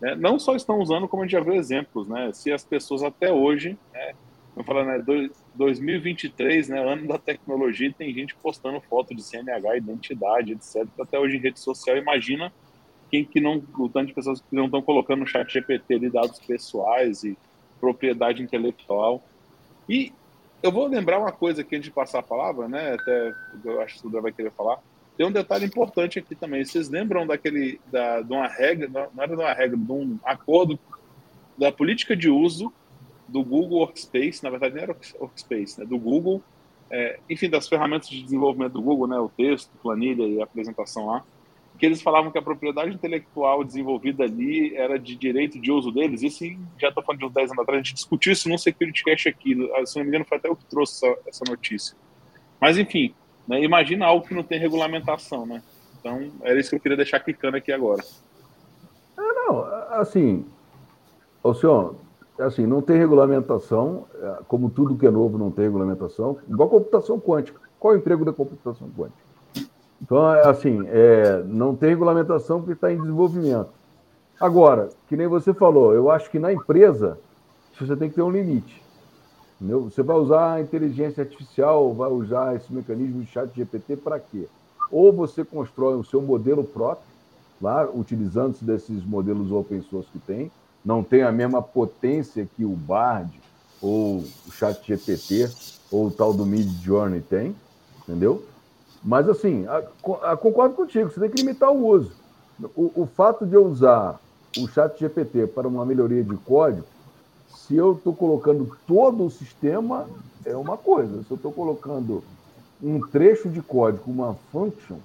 Né? 0.00 0.14
Não 0.14 0.38
só 0.38 0.54
estão 0.54 0.78
usando, 0.78 1.08
como 1.08 1.24
a 1.24 1.26
gente 1.26 1.32
já 1.32 1.40
viu 1.40 1.54
exemplos, 1.54 2.06
né? 2.06 2.30
Se 2.32 2.52
as 2.52 2.64
pessoas 2.64 3.02
até 3.02 3.32
hoje, 3.32 3.76
né, 3.92 4.12
eu 4.56 4.62
falo, 4.62 4.84
né, 4.84 5.04
2023, 5.56 6.68
né, 6.68 6.78
ano 6.80 7.08
da 7.08 7.18
tecnologia, 7.18 7.92
tem 7.92 8.14
gente 8.14 8.36
postando 8.36 8.80
foto 8.80 9.12
de 9.12 9.24
CNH, 9.24 9.76
identidade, 9.76 10.52
etc. 10.52 10.86
Até 11.00 11.18
hoje 11.18 11.36
em 11.36 11.40
rede 11.40 11.58
social, 11.58 11.96
imagina 11.96 12.52
quem 13.10 13.24
que 13.24 13.40
não, 13.40 13.60
o 13.76 13.88
tanto 13.88 14.06
de 14.06 14.14
pessoas 14.14 14.40
que 14.40 14.54
não 14.54 14.66
estão 14.66 14.80
colocando 14.80 15.20
no 15.20 15.26
chat 15.26 15.52
GPT 15.52 15.94
ali 15.94 16.10
dados 16.10 16.38
pessoais 16.38 17.24
e 17.24 17.36
propriedade 17.80 18.40
intelectual. 18.40 19.20
E 19.88 20.12
eu 20.62 20.70
vou 20.70 20.86
lembrar 20.86 21.18
uma 21.18 21.32
coisa 21.32 21.62
aqui 21.62 21.74
antes 21.74 21.88
de 21.88 21.94
passar 21.94 22.20
a 22.20 22.22
palavra, 22.22 22.68
né? 22.68 22.94
Até 22.94 23.34
eu 23.64 23.80
acho 23.80 23.94
que 23.94 24.00
o 24.00 24.02
Sandra 24.04 24.20
vai 24.20 24.32
querer 24.32 24.52
falar. 24.52 24.78
Tem 25.16 25.26
um 25.26 25.32
detalhe 25.32 25.64
importante 25.64 26.18
aqui 26.18 26.34
também. 26.34 26.64
Vocês 26.64 26.88
lembram 26.88 27.26
daquele, 27.26 27.80
da, 27.90 28.20
de 28.20 28.32
uma 28.32 28.48
regra, 28.48 28.88
não 28.88 29.22
era 29.22 29.36
de 29.36 29.42
uma 29.42 29.52
regra, 29.52 29.76
de 29.76 29.92
um 29.92 30.18
acordo 30.24 30.78
da 31.56 31.70
política 31.70 32.16
de 32.16 32.28
uso 32.28 32.72
do 33.28 33.42
Google 33.42 33.78
Workspace, 33.78 34.42
na 34.42 34.50
verdade 34.50 34.74
não 34.74 34.82
era 34.82 34.96
Workspace, 35.20 35.80
né, 35.80 35.86
do 35.86 35.98
Google, 35.98 36.42
é, 36.90 37.18
enfim, 37.30 37.48
das 37.48 37.68
ferramentas 37.68 38.08
de 38.08 38.22
desenvolvimento 38.22 38.72
do 38.72 38.82
Google, 38.82 39.06
né, 39.06 39.18
o 39.18 39.28
texto, 39.28 39.70
planilha 39.82 40.24
e 40.24 40.42
apresentação 40.42 41.06
lá, 41.06 41.24
que 41.78 41.86
eles 41.86 42.02
falavam 42.02 42.30
que 42.30 42.38
a 42.38 42.42
propriedade 42.42 42.94
intelectual 42.94 43.64
desenvolvida 43.64 44.24
ali 44.24 44.76
era 44.76 44.98
de 44.98 45.16
direito 45.16 45.60
de 45.60 45.72
uso 45.72 45.90
deles, 45.90 46.22
e 46.22 46.30
sim, 46.30 46.58
já 46.78 46.88
estou 46.88 47.02
falando 47.02 47.20
de 47.20 47.26
uns 47.26 47.32
10 47.32 47.50
anos 47.52 47.62
atrás, 47.62 47.80
a 47.80 47.82
gente 47.82 47.94
discutiu 47.94 48.32
isso 48.32 48.48
num 48.48 48.58
Security 48.58 49.02
Cache 49.04 49.28
aqui, 49.28 49.56
se 49.86 49.96
não 49.96 50.04
me 50.04 50.08
engano 50.08 50.24
foi 50.24 50.38
até 50.38 50.48
eu 50.48 50.56
que 50.56 50.64
trouxe 50.66 51.06
essa, 51.06 51.18
essa 51.28 51.44
notícia. 51.48 51.96
Mas 52.60 52.78
enfim, 52.78 53.14
né, 53.46 53.62
imagina 53.62 54.06
algo 54.06 54.26
que 54.26 54.34
não 54.34 54.42
tem 54.42 54.58
regulamentação, 54.58 55.46
né? 55.46 55.62
Então, 56.00 56.30
era 56.42 56.58
isso 56.58 56.70
que 56.70 56.76
eu 56.76 56.80
queria 56.80 56.96
deixar 56.96 57.20
clicando 57.20 57.56
aqui 57.56 57.72
agora. 57.72 58.02
É, 59.16 59.20
não, 59.20 59.64
assim, 59.90 60.44
o 61.42 61.54
senhor, 61.54 61.96
assim, 62.38 62.66
não 62.66 62.82
tem 62.82 62.98
regulamentação, 62.98 64.06
é, 64.20 64.38
como 64.48 64.70
tudo 64.70 64.96
que 64.96 65.06
é 65.06 65.10
novo 65.10 65.38
não 65.38 65.50
tem 65.50 65.64
regulamentação, 65.64 66.38
igual 66.48 66.68
computação 66.68 67.18
quântica. 67.18 67.60
Qual 67.78 67.94
é 67.94 67.96
o 67.96 68.00
emprego 68.00 68.24
da 68.24 68.32
computação 68.32 68.88
quântica? 68.90 69.24
Então, 70.00 70.34
é 70.34 70.46
assim, 70.46 70.84
é, 70.88 71.42
não 71.46 71.74
tem 71.74 71.90
regulamentação 71.90 72.58
porque 72.58 72.72
está 72.72 72.92
em 72.92 72.98
desenvolvimento. 72.98 73.70
Agora, 74.38 74.90
que 75.08 75.16
nem 75.16 75.26
você 75.26 75.54
falou, 75.54 75.94
eu 75.94 76.10
acho 76.10 76.30
que 76.30 76.38
na 76.38 76.52
empresa 76.52 77.18
você 77.78 77.96
tem 77.96 78.08
que 78.08 78.14
ter 78.14 78.22
um 78.22 78.30
limite. 78.30 78.83
Entendeu? 79.64 79.84
Você 79.84 80.02
vai 80.02 80.16
usar 80.18 80.52
a 80.52 80.60
inteligência 80.60 81.22
artificial, 81.22 81.94
vai 81.94 82.10
usar 82.10 82.54
esse 82.54 82.70
mecanismo 82.70 83.22
de 83.22 83.30
chat 83.30 83.50
GPT 83.56 83.96
para 83.96 84.20
quê? 84.20 84.46
Ou 84.90 85.10
você 85.10 85.42
constrói 85.42 85.96
o 85.96 86.04
seu 86.04 86.20
modelo 86.20 86.62
próprio, 86.62 87.06
lá, 87.62 87.88
utilizando-se 87.90 88.62
desses 88.62 89.02
modelos 89.02 89.50
open 89.50 89.80
source 89.88 90.10
que 90.12 90.18
tem, 90.18 90.52
não 90.84 91.02
tem 91.02 91.22
a 91.22 91.32
mesma 91.32 91.62
potência 91.62 92.46
que 92.54 92.62
o 92.62 92.76
Bard 92.76 93.30
ou 93.80 94.18
o 94.46 94.52
Chat 94.52 94.86
GPT 94.86 95.50
ou 95.90 96.08
o 96.08 96.10
tal 96.10 96.34
do 96.34 96.44
Mid 96.44 96.68
Journey 96.82 97.22
tem, 97.22 97.56
entendeu? 98.02 98.44
Mas 99.02 99.26
assim, 99.30 99.66
a, 99.66 99.82
a, 100.30 100.36
concordo 100.36 100.74
contigo, 100.74 101.10
você 101.10 101.20
tem 101.20 101.30
que 101.30 101.40
limitar 101.40 101.72
o 101.72 101.86
uso. 101.86 102.12
O, 102.76 102.92
o 102.96 103.06
fato 103.06 103.46
de 103.46 103.54
eu 103.54 103.64
usar 103.64 104.20
o 104.58 104.68
Chat 104.68 105.00
GPT 105.00 105.46
para 105.46 105.66
uma 105.66 105.86
melhoria 105.86 106.22
de 106.22 106.36
código, 106.36 106.84
se 107.54 107.76
eu 107.76 107.92
estou 107.92 108.14
colocando 108.14 108.76
todo 108.86 109.24
o 109.24 109.30
sistema, 109.30 110.06
é 110.44 110.56
uma 110.56 110.76
coisa. 110.76 111.22
Se 111.22 111.30
eu 111.30 111.36
estou 111.36 111.52
colocando 111.52 112.22
um 112.82 113.00
trecho 113.00 113.48
de 113.48 113.62
código, 113.62 114.10
uma 114.10 114.34
function, 114.52 114.96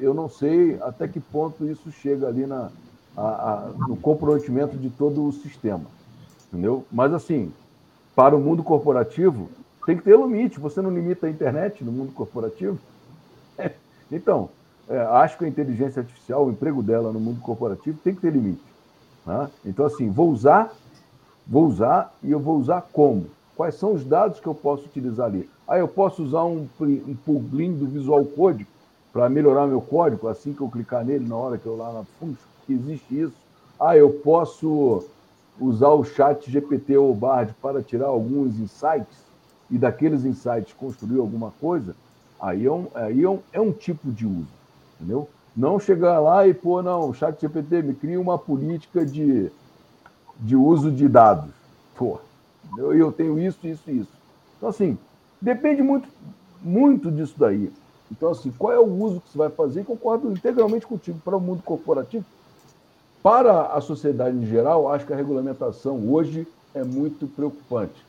eu 0.00 0.14
não 0.14 0.28
sei 0.28 0.78
até 0.80 1.08
que 1.08 1.20
ponto 1.20 1.66
isso 1.66 1.90
chega 1.90 2.28
ali 2.28 2.46
na, 2.46 2.70
a, 3.16 3.22
a, 3.26 3.68
no 3.88 3.96
comprometimento 3.96 4.76
de 4.76 4.90
todo 4.90 5.26
o 5.26 5.32
sistema. 5.32 5.84
Entendeu? 6.46 6.84
Mas, 6.90 7.12
assim, 7.12 7.52
para 8.14 8.36
o 8.36 8.40
mundo 8.40 8.62
corporativo, 8.62 9.48
tem 9.84 9.96
que 9.96 10.02
ter 10.02 10.16
limite. 10.16 10.60
Você 10.60 10.80
não 10.80 10.90
limita 10.90 11.26
a 11.26 11.30
internet 11.30 11.84
no 11.84 11.92
mundo 11.92 12.12
corporativo? 12.12 12.78
então, 14.12 14.48
é, 14.88 14.98
acho 14.98 15.36
que 15.36 15.44
a 15.44 15.48
inteligência 15.48 16.00
artificial, 16.00 16.46
o 16.46 16.50
emprego 16.50 16.82
dela 16.82 17.12
no 17.12 17.20
mundo 17.20 17.40
corporativo, 17.40 17.98
tem 18.02 18.14
que 18.14 18.20
ter 18.20 18.32
limite. 18.32 18.62
Tá? 19.24 19.50
Então, 19.64 19.84
assim, 19.84 20.10
vou 20.10 20.30
usar, 20.30 20.72
vou 21.48 21.66
usar 21.66 22.12
e 22.22 22.30
eu 22.30 22.38
vou 22.38 22.58
usar 22.58 22.82
como? 22.92 23.26
Quais 23.56 23.74
são 23.74 23.94
os 23.94 24.04
dados 24.04 24.38
que 24.38 24.46
eu 24.46 24.54
posso 24.54 24.84
utilizar 24.84 25.26
ali? 25.26 25.48
Ah, 25.66 25.78
eu 25.78 25.88
posso 25.88 26.22
usar 26.22 26.44
um, 26.44 26.68
um 26.80 27.16
plugin 27.24 27.72
do 27.72 27.86
Visual 27.86 28.24
Code 28.24 28.66
para 29.12 29.28
melhorar 29.28 29.66
meu 29.66 29.80
código 29.80 30.28
assim 30.28 30.52
que 30.52 30.60
eu 30.60 30.68
clicar 30.68 31.04
nele 31.04 31.26
na 31.26 31.36
hora 31.36 31.58
que 31.58 31.66
eu 31.66 31.76
lá 31.76 31.92
na 31.92 32.04
função 32.18 32.48
existe 32.72 33.20
isso. 33.20 33.34
Ah, 33.80 33.96
eu 33.96 34.10
posso 34.10 35.04
usar 35.60 35.88
o 35.88 36.04
chat 36.04 36.50
GPT 36.50 36.96
ou 36.96 37.14
Bard 37.14 37.54
para 37.60 37.82
tirar 37.82 38.06
alguns 38.06 38.58
insights 38.58 39.18
e 39.70 39.76
daqueles 39.76 40.24
insights 40.24 40.72
construir 40.72 41.18
alguma 41.18 41.52
coisa, 41.60 41.94
aí 42.40 42.66
é 42.66 42.72
um, 42.72 42.86
aí 42.94 43.24
é 43.24 43.30
um, 43.30 43.40
é 43.52 43.60
um 43.60 43.72
tipo 43.72 44.10
de 44.10 44.26
uso, 44.26 44.48
entendeu? 44.94 45.28
Não 45.56 45.78
chegar 45.78 46.20
lá 46.20 46.46
e, 46.46 46.54
pô, 46.54 46.82
não, 46.82 47.12
chat 47.12 47.40
GPT 47.40 47.82
me 47.82 47.94
cria 47.94 48.20
uma 48.20 48.38
política 48.38 49.04
de, 49.04 49.50
de 50.38 50.56
uso 50.56 50.90
de 50.90 51.08
dados. 51.08 51.50
Pô, 51.96 52.18
eu, 52.76 52.94
eu 52.94 53.12
tenho 53.12 53.38
isso, 53.38 53.66
isso 53.66 53.90
isso. 53.90 54.12
Então, 54.56 54.68
assim, 54.68 54.98
depende 55.40 55.82
muito, 55.82 56.08
muito 56.62 57.10
disso 57.10 57.34
daí. 57.36 57.72
Então, 58.10 58.30
assim, 58.30 58.50
qual 58.56 58.72
é 58.72 58.78
o 58.78 58.86
uso 58.86 59.20
que 59.20 59.30
você 59.30 59.38
vai 59.38 59.50
fazer? 59.50 59.84
Concordo 59.84 60.30
integralmente 60.32 60.86
contigo. 60.86 61.18
Para 61.24 61.36
o 61.36 61.40
mundo 61.40 61.62
corporativo, 61.62 62.24
para 63.22 63.66
a 63.66 63.80
sociedade 63.80 64.36
em 64.36 64.46
geral, 64.46 64.90
acho 64.90 65.06
que 65.06 65.12
a 65.12 65.16
regulamentação 65.16 66.08
hoje 66.10 66.46
é 66.74 66.82
muito 66.82 67.26
preocupante. 67.26 68.06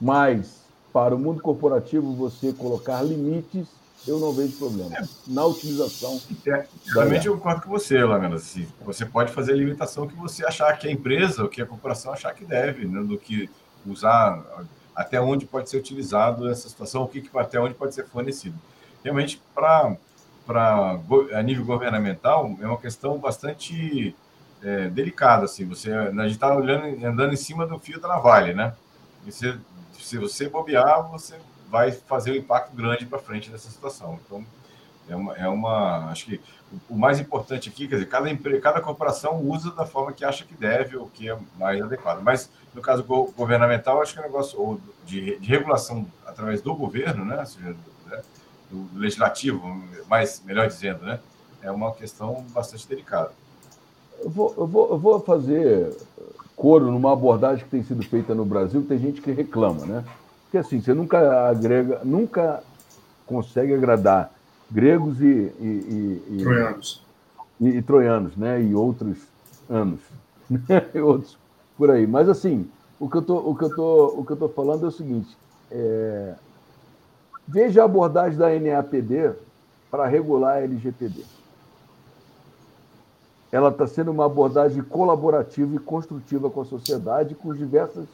Mas, 0.00 0.60
para 0.92 1.14
o 1.14 1.18
mundo 1.18 1.40
corporativo, 1.40 2.12
você 2.14 2.52
colocar 2.52 3.02
limites, 3.02 3.68
eu 4.06 4.18
não 4.18 4.32
vejo 4.32 4.56
problema 4.56 4.96
é. 4.96 5.04
na 5.26 5.44
utilização. 5.44 6.20
É, 6.46 6.66
realmente 6.92 7.26
eu 7.26 7.36
concordo 7.36 7.62
com 7.62 7.70
você, 7.70 8.02
Lamena. 8.02 8.36
Assim, 8.36 8.66
você 8.80 9.04
pode 9.04 9.32
fazer 9.32 9.52
a 9.52 9.56
limitação 9.56 10.06
que 10.06 10.14
você 10.14 10.44
achar 10.44 10.76
que 10.78 10.88
a 10.88 10.90
empresa, 10.90 11.42
ou 11.42 11.48
que 11.48 11.60
a 11.60 11.66
corporação 11.66 12.12
achar 12.12 12.34
que 12.34 12.44
deve, 12.44 12.86
né, 12.86 13.02
do 13.02 13.18
que 13.18 13.48
usar, 13.86 14.42
até 14.94 15.20
onde 15.20 15.46
pode 15.46 15.68
ser 15.68 15.76
utilizado 15.76 16.48
essa 16.48 16.68
situação, 16.68 17.02
o 17.02 17.08
que, 17.08 17.28
até 17.34 17.60
onde 17.60 17.74
pode 17.74 17.94
ser 17.94 18.06
fornecido. 18.06 18.58
Realmente, 19.02 19.40
para 19.54 19.96
a 21.34 21.42
nível 21.42 21.64
governamental, 21.64 22.56
é 22.60 22.66
uma 22.66 22.78
questão 22.78 23.18
bastante 23.18 24.14
é, 24.62 24.88
delicado, 24.88 25.44
assim. 25.44 25.66
Você, 25.66 25.92
a 25.92 26.10
gente 26.10 26.32
está 26.32 26.54
olhando, 26.54 27.06
andando 27.06 27.32
em 27.32 27.36
cima 27.36 27.66
do 27.66 27.78
fio 27.78 28.00
da 28.00 28.08
navalha, 28.08 28.54
né? 28.54 28.74
E 29.26 29.32
se, 29.32 29.58
se 29.98 30.18
você 30.18 30.48
bobear, 30.48 31.08
você 31.10 31.36
vai 31.70 31.92
fazer 31.92 32.32
um 32.32 32.36
impacto 32.36 32.74
grande 32.74 33.06
para 33.06 33.18
frente 33.18 33.50
nessa 33.50 33.70
situação. 33.70 34.18
Então, 34.26 34.44
é 35.08 35.16
uma, 35.16 35.36
é 35.36 35.48
uma, 35.48 36.10
acho 36.10 36.26
que 36.26 36.40
o 36.88 36.96
mais 36.96 37.18
importante 37.18 37.68
aqui, 37.68 37.88
quer 37.88 37.96
dizer, 37.96 38.08
cada 38.08 38.34
cada 38.60 38.80
corporação 38.80 39.40
usa 39.40 39.70
da 39.72 39.84
forma 39.84 40.12
que 40.12 40.24
acha 40.24 40.44
que 40.44 40.54
deve 40.54 40.96
ou 40.96 41.08
que 41.08 41.28
é 41.28 41.36
mais 41.58 41.82
adequado. 41.82 42.22
Mas 42.22 42.50
no 42.74 42.80
caso 42.80 43.02
governamental, 43.02 44.00
acho 44.00 44.12
que 44.12 44.20
é 44.20 44.22
um 44.22 44.26
negócio 44.26 44.60
ou 44.60 44.80
de, 45.04 45.38
de 45.38 45.48
regulação 45.48 46.06
através 46.24 46.62
do 46.62 46.74
governo, 46.74 47.24
né, 47.24 47.44
seja, 47.44 47.74
né, 48.06 48.22
do 48.70 48.88
legislativo, 48.98 49.82
mais 50.08 50.42
melhor 50.44 50.68
dizendo, 50.68 51.04
né, 51.04 51.18
é 51.62 51.70
uma 51.70 51.92
questão 51.92 52.44
bastante 52.50 52.86
delicada. 52.86 53.32
Eu 54.20 54.30
vou, 54.30 54.54
eu, 54.56 54.66
vou, 54.66 54.90
eu 54.90 54.98
vou 54.98 55.20
fazer 55.20 55.96
coro 56.54 56.90
numa 56.90 57.12
abordagem 57.12 57.64
que 57.64 57.70
tem 57.70 57.82
sido 57.82 58.02
feita 58.04 58.34
no 58.34 58.44
Brasil, 58.44 58.84
tem 58.86 58.98
gente 58.98 59.20
que 59.20 59.32
reclama, 59.32 59.86
né? 59.86 60.04
Porque 60.50 60.58
assim, 60.58 60.80
você 60.80 60.92
nunca 60.92 61.48
agrega, 61.48 62.00
nunca 62.04 62.60
consegue 63.24 63.72
agradar 63.72 64.32
gregos 64.68 65.20
e, 65.20 65.24
e, 65.24 66.22
e, 66.28 66.38
troianos. 66.42 67.06
E, 67.60 67.68
e, 67.68 67.82
troianos, 67.82 68.36
né? 68.36 68.60
E 68.60 68.74
outros 68.74 69.18
anos. 69.68 70.00
e 70.92 70.98
outros 70.98 71.38
por 71.78 71.88
aí. 71.88 72.04
Mas 72.04 72.28
assim, 72.28 72.68
o 72.98 73.08
que 73.08 73.18
eu 73.18 73.22
tô, 73.22 73.36
o 73.36 73.54
que 73.54 73.64
eu 73.64 73.76
tô, 73.76 74.06
o 74.08 74.24
que 74.24 74.32
eu 74.32 74.36
tô 74.36 74.48
falando 74.48 74.86
é 74.86 74.88
o 74.88 74.90
seguinte: 74.90 75.38
é... 75.70 76.34
veja 77.46 77.82
a 77.82 77.84
abordagem 77.84 78.36
da 78.36 78.48
NAPD 78.48 79.30
para 79.88 80.08
regular 80.08 80.56
a 80.56 80.62
LGPD 80.62 81.22
ela 83.52 83.70
está 83.70 83.86
sendo 83.86 84.10
uma 84.10 84.26
abordagem 84.26 84.82
colaborativa 84.82 85.74
e 85.74 85.78
construtiva 85.78 86.48
com 86.48 86.60
a 86.60 86.64
sociedade, 86.64 87.34
com 87.34 87.52
diversas 87.52 88.06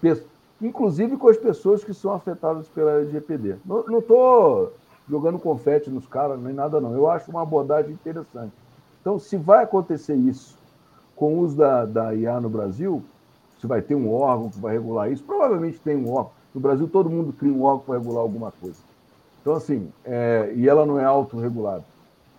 pessoas, 0.00 0.37
inclusive 0.60 1.16
com 1.16 1.28
as 1.28 1.36
pessoas 1.36 1.84
que 1.84 1.94
são 1.94 2.12
afetadas 2.12 2.68
pela 2.68 2.92
LGPD. 2.92 3.56
Não 3.64 3.98
estou 3.98 4.72
jogando 5.08 5.38
confete 5.38 5.90
nos 5.90 6.06
caras, 6.06 6.40
nem 6.40 6.52
nada, 6.52 6.80
não. 6.80 6.94
Eu 6.94 7.10
acho 7.10 7.30
uma 7.30 7.42
abordagem 7.42 7.92
interessante. 7.92 8.52
Então, 9.00 9.18
se 9.18 9.36
vai 9.36 9.64
acontecer 9.64 10.14
isso 10.14 10.56
com 11.16 11.34
o 11.34 11.38
uso 11.40 11.56
da, 11.56 11.84
da 11.84 12.14
IA 12.14 12.40
no 12.40 12.48
Brasil, 12.48 13.02
se 13.60 13.66
vai 13.66 13.80
ter 13.80 13.94
um 13.94 14.12
órgão 14.12 14.50
que 14.50 14.58
vai 14.58 14.74
regular 14.74 15.10
isso, 15.10 15.22
provavelmente 15.24 15.80
tem 15.80 15.96
um 15.96 16.10
órgão. 16.10 16.32
No 16.54 16.60
Brasil, 16.60 16.88
todo 16.88 17.10
mundo 17.10 17.32
cria 17.32 17.52
um 17.52 17.62
órgão 17.62 17.84
para 17.84 17.98
regular 17.98 18.22
alguma 18.22 18.52
coisa. 18.52 18.78
Então, 19.40 19.54
assim, 19.54 19.90
é, 20.04 20.52
e 20.54 20.68
ela 20.68 20.84
não 20.84 20.98
é 20.98 21.04
autorregulada. 21.04 21.84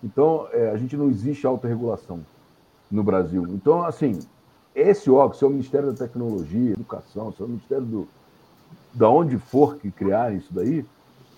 Então, 0.02 0.46
é, 0.52 0.70
a 0.70 0.76
gente 0.76 0.96
não 0.96 1.10
existe 1.10 1.46
autorregulação 1.46 2.20
no 2.90 3.02
Brasil. 3.02 3.46
Então, 3.50 3.82
assim, 3.82 4.18
esse 4.74 5.10
órgão, 5.10 5.36
se 5.36 5.44
é 5.44 5.46
o 5.46 5.50
Ministério 5.50 5.92
da 5.92 6.06
Tecnologia, 6.06 6.72
Educação, 6.72 7.32
se 7.32 7.42
é 7.42 7.44
o 7.44 7.48
Ministério 7.48 7.84
do. 7.84 8.08
da 8.94 9.08
onde 9.08 9.38
for 9.38 9.76
que 9.76 9.90
criar 9.90 10.32
isso 10.32 10.52
daí, 10.52 10.84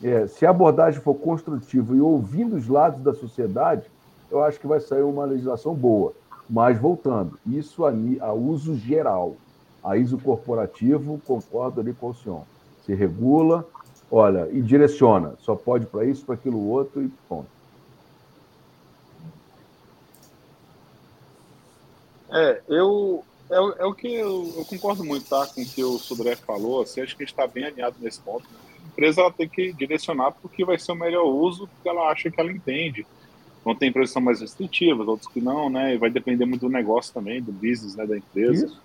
é, 0.03 0.27
se 0.27 0.45
a 0.45 0.51
abordagem 0.51 1.01
for 1.01 1.15
construtiva 1.15 1.95
e 1.95 2.01
ouvindo 2.01 2.57
os 2.57 2.69
lados 2.69 3.01
da 3.01 3.15
sociedade, 3.15 3.91
eu 4.31 4.43
acho 4.43 4.59
que 4.59 4.67
vai 4.67 4.81
sair 4.81 5.03
uma 5.03 5.25
legislação 5.25 5.75
boa. 5.75 6.13
Mas, 6.49 6.79
voltando, 6.79 7.39
isso 7.47 7.85
a, 7.85 7.93
a 8.21 8.33
uso 8.33 8.75
geral. 8.77 9.37
A 9.83 9.97
ISO 9.97 10.19
corporativo, 10.19 11.21
concordo 11.27 11.81
ali 11.81 11.93
com 11.93 12.11
o 12.11 12.15
senhor. 12.15 12.43
Se 12.85 12.95
regula, 12.95 13.67
olha, 14.11 14.49
e 14.53 14.61
direciona, 14.61 15.35
só 15.39 15.55
pode 15.55 15.87
para 15.87 16.05
isso, 16.05 16.25
para 16.25 16.35
aquilo 16.35 16.69
outro 16.69 17.03
e 17.03 17.09
ponto. 17.29 17.49
É, 22.33 22.63
eu 22.69 23.25
é, 23.51 23.83
é 23.83 23.85
o 23.85 23.93
que 23.93 24.09
eu, 24.09 24.51
eu, 24.57 24.65
concordo 24.65 25.05
muito, 25.05 25.29
tá, 25.29 25.47
com 25.47 25.61
o 25.61 25.67
que 25.67 25.85
o 25.85 25.99
Sudré 25.99 26.35
falou. 26.35 26.83
Assim, 26.83 27.03
acho 27.03 27.15
que 27.15 27.23
a 27.23 27.27
gente 27.27 27.35
está 27.35 27.47
bem 27.47 27.65
alinhado 27.65 27.97
nesse 28.01 28.19
ponto. 28.21 28.49
A 28.83 28.87
empresa 28.89 29.21
ela 29.21 29.31
tem 29.31 29.49
que 29.49 29.73
direcionar 29.75 30.33
para 30.33 30.47
o 30.47 30.49
que 30.49 30.65
vai 30.65 30.79
ser 30.79 30.93
o 30.93 30.97
melhor 30.97 31.25
uso, 31.25 31.69
porque 31.69 31.89
ela 31.89 32.11
acha 32.11 32.31
que 32.31 32.41
ela 32.41 32.51
entende. 32.51 33.07
Não 33.65 33.75
tem 33.75 33.91
empresas 33.91 34.11
que 34.11 34.15
são 34.15 34.23
mais 34.23 34.41
restritivas, 34.41 35.07
outros 35.07 35.31
que 35.31 35.41
não, 35.41 35.69
né? 35.69 35.95
E 35.95 35.99
vai 35.99 36.11
depender 36.11 36.47
muito 36.47 36.63
do 36.63 36.73
negócio 36.73 37.13
também, 37.13 37.43
do 37.43 37.53
business, 37.53 37.95
né, 37.95 38.07
da 38.07 38.17
empresa. 38.17 38.67
Isso. 38.67 38.83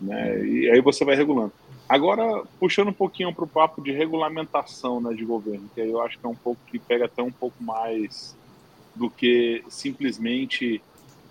Né? 0.00 0.44
E 0.46 0.70
aí 0.70 0.80
você 0.80 1.04
vai 1.04 1.14
regulando. 1.14 1.52
Agora, 1.88 2.44
puxando 2.58 2.88
um 2.88 2.92
pouquinho 2.92 3.34
para 3.34 3.44
o 3.44 3.48
papo 3.48 3.82
de 3.82 3.92
regulamentação 3.92 5.00
né, 5.00 5.12
de 5.12 5.24
governo, 5.24 5.68
que 5.74 5.80
aí 5.80 5.90
eu 5.90 6.00
acho 6.00 6.18
que 6.18 6.24
é 6.24 6.28
um 6.28 6.34
pouco 6.34 6.60
que 6.66 6.78
pega 6.78 7.04
até 7.04 7.22
um 7.22 7.32
pouco 7.32 7.62
mais 7.62 8.36
do 8.94 9.10
que 9.10 9.62
simplesmente 9.68 10.80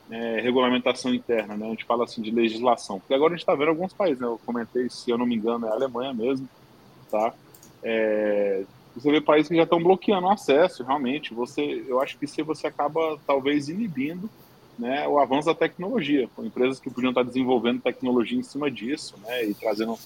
é, 0.09 0.39
regulamentação 0.41 1.13
interna, 1.13 1.55
né? 1.55 1.67
A 1.67 1.69
gente 1.69 1.85
fala 1.85 2.03
assim 2.03 2.21
de 2.21 2.31
legislação. 2.31 2.99
Porque 2.99 3.13
agora 3.13 3.33
a 3.33 3.35
gente 3.35 3.43
está 3.43 3.55
vendo 3.55 3.69
alguns 3.69 3.93
países, 3.93 4.19
né? 4.19 4.27
Eu 4.27 4.39
comentei, 4.45 4.89
se 4.89 5.09
eu 5.09 5.17
não 5.17 5.25
me 5.25 5.35
engano, 5.35 5.67
é 5.67 5.69
a 5.69 5.73
Alemanha 5.73 6.13
mesmo, 6.13 6.47
tá? 7.11 7.33
É, 7.83 8.63
você 8.95 9.11
vê 9.11 9.21
países 9.21 9.47
que 9.47 9.55
já 9.55 9.63
estão 9.63 9.81
bloqueando 9.81 10.27
o 10.27 10.31
acesso, 10.31 10.83
realmente. 10.83 11.33
Você, 11.33 11.85
eu 11.87 12.01
acho 12.01 12.17
que 12.17 12.27
se 12.27 12.41
você 12.41 12.67
acaba 12.67 13.19
talvez 13.25 13.69
inibindo, 13.69 14.29
né, 14.77 15.07
o 15.07 15.19
avanço 15.19 15.47
da 15.47 15.53
tecnologia, 15.53 16.29
com 16.35 16.45
empresas 16.45 16.79
que 16.79 16.89
podiam 16.89 17.11
estar 17.11 17.23
desenvolvendo 17.23 17.81
tecnologia 17.81 18.39
em 18.39 18.43
cima 18.43 18.71
disso, 18.71 19.15
né, 19.25 19.45
e 19.45 19.53
trazendo 19.53 19.97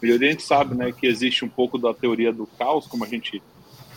melhoria. 0.00 0.28
A 0.28 0.30
gente 0.30 0.44
sabe, 0.44 0.74
né, 0.74 0.92
que 0.92 1.06
existe 1.06 1.44
um 1.44 1.48
pouco 1.48 1.76
da 1.76 1.92
teoria 1.92 2.32
do 2.32 2.46
caos, 2.46 2.86
como 2.86 3.04
a 3.04 3.08
gente 3.08 3.42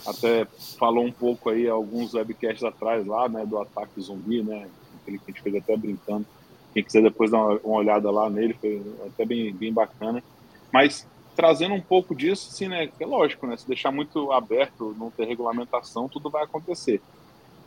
até 0.06 0.46
falou 0.78 1.06
um 1.06 1.12
pouco 1.12 1.50
aí 1.50 1.70
alguns 1.70 2.16
webcasts 2.16 2.64
atrás 2.64 3.06
lá, 3.06 3.30
né, 3.30 3.46
do 3.46 3.60
ataque 3.60 4.02
zumbi, 4.02 4.42
né, 4.42 4.68
aquele 5.04 5.20
que 5.20 5.26
a 5.30 5.34
gente 5.34 5.42
fez 5.42 5.56
até 5.56 5.76
brincando. 5.78 6.26
Quem 6.74 6.84
quiser 6.84 7.04
depois 7.04 7.30
dar 7.30 7.38
uma, 7.38 7.78
olhada 7.78 8.10
lá 8.10 8.30
nele, 8.30 8.56
foi 8.56 8.82
até 9.06 9.26
bem, 9.26 9.54
bem 9.54 9.72
bacana. 9.72 10.24
Mas 10.72 11.08
trazendo 11.36 11.76
um 11.76 11.82
pouco 11.82 12.16
disso, 12.16 12.52
sim, 12.52 12.68
né? 12.68 12.90
É 13.00 13.06
lógico, 13.06 13.46
né? 13.46 13.56
Se 13.58 13.68
deixar 13.68 13.92
muito 13.92 14.32
aberto, 14.32 14.96
não 14.98 15.12
ter 15.12 15.26
regulamentação, 15.26 16.10
tudo 16.10 16.30
vai 16.30 16.44
acontecer. 16.44 17.02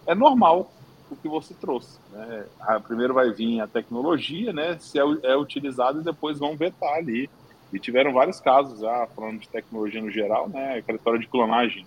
É 0.07 0.14
normal 0.14 0.72
o 1.11 1.16
que 1.16 1.28
você 1.28 1.55
trouxe. 1.55 1.99
Né? 2.12 2.47
Primeiro 2.87 3.14
vai 3.14 3.30
vir 3.30 3.61
a 3.61 3.66
tecnologia, 3.66 4.53
né? 4.53 4.76
Se 4.80 4.99
é, 4.99 5.03
é 5.22 5.37
utilizado 5.37 6.01
e 6.01 6.05
depois 6.05 6.39
vão 6.39 6.57
vetar 6.57 6.95
ali. 6.95 7.30
E 7.72 7.78
tiveram 7.78 8.12
vários 8.12 8.41
casos 8.41 8.80
já, 8.80 9.07
falando 9.14 9.41
de 9.41 9.49
tecnologia 9.49 10.01
no 10.01 10.11
geral, 10.11 10.49
né? 10.49 10.78
Aquela 10.78 10.97
história 10.97 11.20
de 11.20 11.26
clonagem 11.26 11.87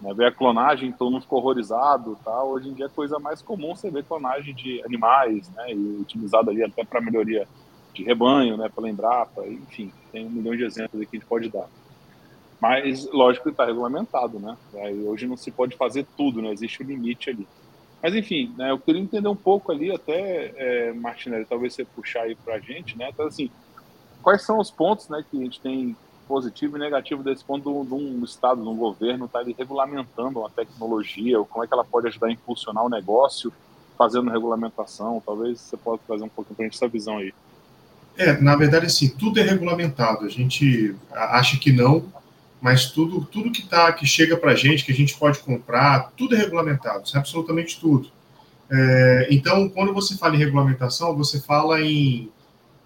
né, 0.00 0.12
ver 0.14 0.26
a 0.26 0.32
clonagem, 0.32 0.92
todo 0.92 1.10
mundo 1.10 1.22
ficou 1.22 1.38
horrorizado. 1.38 2.18
Tá? 2.24 2.42
Hoje 2.42 2.68
em 2.68 2.74
dia 2.74 2.86
é 2.86 2.88
coisa 2.88 3.18
mais 3.18 3.42
comum 3.42 3.74
você 3.74 3.90
ver 3.90 4.04
clonagem 4.04 4.54
de 4.54 4.82
animais, 4.84 5.48
né, 5.50 5.72
e 5.72 5.98
utilizado 6.00 6.50
ali 6.50 6.62
até 6.62 6.84
para 6.84 7.00
melhoria 7.00 7.46
de 7.94 8.02
rebanho, 8.02 8.56
né, 8.56 8.68
para 8.68 8.84
lembrar, 8.84 9.26
pra, 9.26 9.46
enfim, 9.46 9.90
tem 10.12 10.26
um 10.26 10.30
milhão 10.30 10.54
de 10.54 10.64
exemplos 10.64 11.00
aqui 11.00 11.10
que 11.10 11.16
a 11.16 11.20
gente 11.20 11.28
pode 11.28 11.48
dar. 11.48 11.68
Mas, 12.60 13.08
lógico 13.10 13.44
que 13.44 13.50
está 13.50 13.66
regulamentado, 13.66 14.38
né? 14.38 14.56
hoje 15.04 15.26
não 15.26 15.36
se 15.36 15.50
pode 15.50 15.76
fazer 15.76 16.06
tudo, 16.16 16.40
né? 16.40 16.50
Existe 16.52 16.82
um 16.82 16.86
limite 16.86 17.28
ali. 17.30 17.46
Mas, 18.02 18.14
enfim, 18.14 18.54
né, 18.56 18.70
eu 18.70 18.78
queria 18.78 19.00
entender 19.00 19.28
um 19.28 19.36
pouco 19.36 19.72
ali, 19.72 19.92
até, 19.92 20.52
é, 20.56 20.92
Martinelli, 20.92 21.44
talvez 21.44 21.74
você 21.74 21.84
puxar 21.84 22.22
aí 22.22 22.34
para 22.34 22.54
a 22.54 22.58
gente, 22.58 22.96
né? 22.96 23.10
Então, 23.12 23.26
assim, 23.26 23.50
quais 24.22 24.42
são 24.42 24.58
os 24.58 24.70
pontos 24.70 25.08
né, 25.08 25.24
que 25.30 25.38
a 25.38 25.42
gente 25.42 25.60
tem 25.60 25.96
positivo 26.26 26.76
e 26.76 26.80
negativo 26.80 27.22
desse 27.22 27.44
ponto 27.44 27.84
de 27.84 27.94
um 27.94 28.24
Estado, 28.24 28.62
de 28.62 28.68
um 28.68 28.76
governo 28.76 29.26
estar 29.26 29.44
tá 29.44 29.50
regulamentando 29.56 30.40
uma 30.40 30.50
tecnologia, 30.50 31.38
ou 31.38 31.46
como 31.46 31.64
é 31.64 31.66
que 31.66 31.74
ela 31.74 31.84
pode 31.84 32.08
ajudar 32.08 32.28
a 32.28 32.32
impulsionar 32.32 32.84
o 32.84 32.88
negócio 32.88 33.52
fazendo 33.96 34.30
regulamentação. 34.30 35.22
Talvez 35.24 35.60
você 35.60 35.76
possa 35.76 36.02
trazer 36.06 36.24
um 36.24 36.28
pouquinho 36.28 36.56
para 36.56 36.64
a 36.64 36.68
gente 36.68 36.76
essa 36.76 36.88
visão 36.88 37.18
aí. 37.18 37.32
É, 38.16 38.40
na 38.40 38.56
verdade, 38.56 38.86
assim, 38.86 39.08
tudo 39.08 39.38
é 39.40 39.42
regulamentado. 39.42 40.24
A 40.24 40.28
gente 40.28 40.94
acha 41.12 41.58
que 41.58 41.70
não, 41.70 42.04
mas 42.60 42.90
tudo, 42.90 43.24
tudo 43.24 43.52
que 43.52 43.66
tá, 43.66 43.92
que 43.92 44.06
chega 44.06 44.36
para 44.36 44.52
a 44.52 44.56
gente, 44.56 44.84
que 44.84 44.92
a 44.92 44.94
gente 44.94 45.16
pode 45.18 45.38
comprar, 45.40 46.12
tudo 46.16 46.34
é 46.34 46.38
regulamentado, 46.38 47.04
é 47.14 47.18
absolutamente 47.18 47.78
tudo. 47.78 48.10
É, 48.70 49.28
então, 49.30 49.68
quando 49.68 49.92
você 49.92 50.16
fala 50.16 50.34
em 50.34 50.38
regulamentação, 50.38 51.16
você 51.16 51.40
fala 51.40 51.80
em 51.80 52.30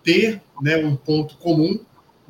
ter 0.02 0.42
né, 0.60 0.76
um 0.76 0.96
ponto 0.96 1.36
comum 1.36 1.78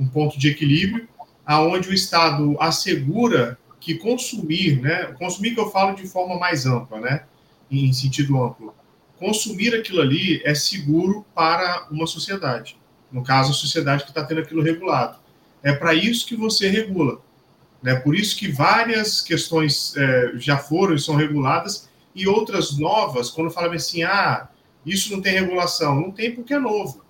um 0.00 0.08
ponto 0.08 0.38
de 0.38 0.48
equilíbrio, 0.48 1.06
aonde 1.44 1.90
o 1.90 1.94
Estado 1.94 2.56
assegura 2.58 3.58
que 3.78 3.94
consumir, 3.94 4.80
né, 4.80 5.14
consumir 5.18 5.54
que 5.54 5.60
eu 5.60 5.70
falo 5.70 5.94
de 5.94 6.06
forma 6.06 6.38
mais 6.38 6.64
ampla, 6.64 7.00
né, 7.00 7.24
em 7.70 7.92
sentido 7.92 8.42
amplo, 8.42 8.74
consumir 9.18 9.74
aquilo 9.74 10.00
ali 10.00 10.40
é 10.44 10.54
seguro 10.54 11.24
para 11.34 11.86
uma 11.90 12.06
sociedade. 12.06 12.78
No 13.12 13.22
caso, 13.22 13.50
a 13.50 13.54
sociedade 13.54 14.04
que 14.04 14.10
está 14.10 14.24
tendo 14.24 14.40
aquilo 14.40 14.62
regulado. 14.62 15.18
É 15.62 15.72
para 15.72 15.92
isso 15.92 16.26
que 16.26 16.34
você 16.34 16.68
regula. 16.68 17.20
Né? 17.82 17.94
Por 17.96 18.14
isso 18.14 18.36
que 18.36 18.50
várias 18.50 19.20
questões 19.20 19.94
é, 19.96 20.32
já 20.36 20.56
foram 20.56 20.94
e 20.94 20.98
são 20.98 21.16
reguladas, 21.16 21.90
e 22.14 22.26
outras 22.26 22.78
novas, 22.78 23.30
quando 23.30 23.50
falam 23.50 23.72
assim, 23.72 24.02
ah, 24.02 24.48
isso 24.84 25.12
não 25.12 25.20
tem 25.20 25.32
regulação. 25.32 26.00
Não 26.00 26.10
tem 26.10 26.34
porque 26.34 26.54
é 26.54 26.58
novo. 26.58 27.04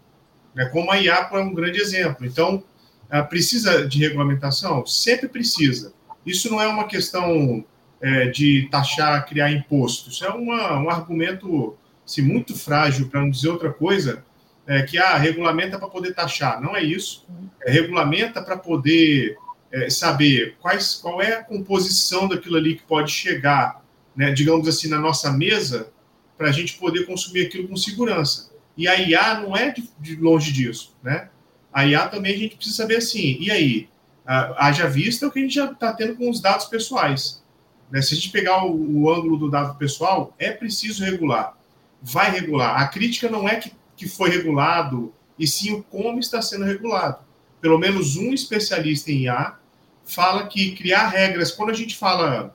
Né? 0.54 0.66
Como 0.66 0.90
a 0.90 0.96
IAPA 0.96 1.38
é 1.38 1.42
um 1.42 1.54
grande 1.54 1.80
exemplo. 1.80 2.26
Então, 2.26 2.62
ah, 3.10 3.22
precisa 3.22 3.86
de 3.86 3.98
regulamentação? 3.98 4.86
Sempre 4.86 5.28
precisa. 5.28 5.92
Isso 6.24 6.50
não 6.50 6.60
é 6.60 6.66
uma 6.66 6.86
questão 6.86 7.64
é, 8.00 8.28
de 8.28 8.68
taxar, 8.70 9.26
criar 9.26 9.50
imposto. 9.50 10.10
Isso 10.10 10.24
é 10.24 10.30
uma, 10.30 10.78
um 10.78 10.88
argumento 10.88 11.76
assim, 12.06 12.22
muito 12.22 12.56
frágil, 12.56 13.08
para 13.08 13.20
não 13.20 13.30
dizer 13.30 13.48
outra 13.48 13.72
coisa, 13.72 14.24
é, 14.66 14.82
que 14.82 14.98
ah, 14.98 15.16
regulamenta 15.16 15.78
para 15.78 15.88
poder 15.88 16.14
taxar. 16.14 16.60
Não 16.60 16.76
é 16.76 16.82
isso. 16.82 17.26
É, 17.62 17.70
regulamenta 17.70 18.42
para 18.42 18.56
poder 18.56 19.36
é, 19.72 19.90
saber 19.90 20.56
quais, 20.60 20.94
qual 20.94 21.20
é 21.20 21.34
a 21.34 21.44
composição 21.44 22.28
daquilo 22.28 22.56
ali 22.56 22.76
que 22.76 22.82
pode 22.82 23.10
chegar, 23.10 23.84
né, 24.14 24.32
digamos 24.32 24.68
assim, 24.68 24.88
na 24.88 24.98
nossa 24.98 25.32
mesa, 25.32 25.92
para 26.36 26.48
a 26.48 26.52
gente 26.52 26.78
poder 26.78 27.06
consumir 27.06 27.46
aquilo 27.46 27.68
com 27.68 27.76
segurança. 27.76 28.50
E 28.76 28.88
a 28.88 28.96
IA 28.96 29.40
não 29.40 29.56
é 29.56 29.70
de, 29.70 29.88
de 29.98 30.16
longe 30.16 30.52
disso, 30.52 30.96
né? 31.02 31.28
A 31.72 31.86
IA 31.86 32.08
também 32.08 32.34
a 32.34 32.38
gente 32.38 32.56
precisa 32.56 32.76
saber 32.76 32.96
assim, 32.96 33.36
e 33.40 33.50
aí? 33.50 33.88
Haja 34.26 34.86
vista 34.88 35.26
o 35.26 35.30
que 35.30 35.40
a 35.40 35.42
gente 35.42 35.54
já 35.54 35.70
está 35.70 35.92
tendo 35.92 36.14
com 36.16 36.30
os 36.30 36.40
dados 36.40 36.66
pessoais. 36.66 37.42
Né? 37.90 38.00
Se 38.00 38.14
a 38.14 38.16
gente 38.16 38.30
pegar 38.30 38.64
o, 38.64 39.02
o, 39.02 39.12
ângulo 39.12 39.36
do 39.36 39.50
dado 39.50 39.76
pessoal, 39.76 40.34
é 40.38 40.50
preciso 40.50 41.04
regular. 41.04 41.56
Vai 42.00 42.30
regular. 42.30 42.80
A 42.80 42.86
crítica 42.86 43.28
não 43.28 43.48
é 43.48 43.56
que, 43.56 43.72
que 43.96 44.08
foi 44.08 44.30
regulado, 44.30 45.12
e 45.38 45.46
sim 45.46 45.72
o 45.72 45.82
como 45.82 46.20
está 46.20 46.40
sendo 46.40 46.64
regulado. 46.64 47.18
Pelo 47.60 47.78
menos 47.78 48.16
um 48.16 48.32
especialista 48.32 49.10
em 49.10 49.24
IA 49.24 49.56
fala 50.04 50.46
que 50.46 50.72
criar 50.72 51.08
regras, 51.08 51.50
quando 51.50 51.70
a 51.70 51.74
gente 51.74 51.96
fala 51.96 52.54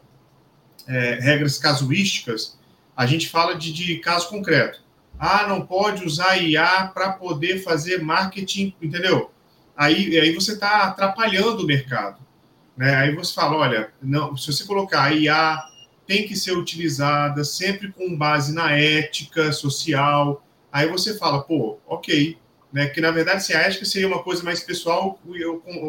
é, 0.88 1.20
regras 1.22 1.58
casuísticas, 1.58 2.58
a 2.96 3.06
gente 3.06 3.30
fala 3.30 3.56
de, 3.56 3.74
de 3.74 3.98
caso 4.00 4.30
concreto. 4.30 4.85
Ah, 5.20 5.48
não 5.48 5.66
pode 5.66 6.06
usar 6.06 6.38
IA 6.38 6.92
para 6.94 7.14
poder 7.14 7.64
fazer 7.64 8.02
marketing, 8.02 8.76
entendeu? 8.82 9.32
Aí, 9.76 10.18
aí 10.20 10.34
você 10.34 10.54
está 10.54 10.84
atrapalhando 10.84 11.64
o 11.64 11.68
mercado. 11.68 12.20
Né? 12.78 12.94
Aí 12.96 13.16
você 13.16 13.34
fala, 13.34 13.58
olha, 13.58 13.92
não, 14.02 14.36
se 14.36 14.52
você 14.52 14.66
colocar 14.66 15.04
a 15.04 15.14
IA 15.14 15.64
tem 16.06 16.28
que 16.28 16.36
ser 16.36 16.52
utilizada 16.52 17.44
sempre 17.44 17.92
com 17.92 18.16
base 18.16 18.54
na 18.54 18.72
ética 18.72 19.52
social, 19.52 20.46
aí 20.72 20.88
você 20.88 21.18
fala, 21.18 21.42
pô, 21.42 21.80
ok, 21.88 22.38
né? 22.72 22.88
Que 22.88 23.02
na 23.02 23.12
verdade 23.12 23.44
se 23.44 23.54
a 23.56 23.62
ética 23.62 23.86
seria 23.86 24.08
uma 24.08 24.22
coisa 24.22 24.44
mais 24.44 24.60
pessoal, 24.60 25.20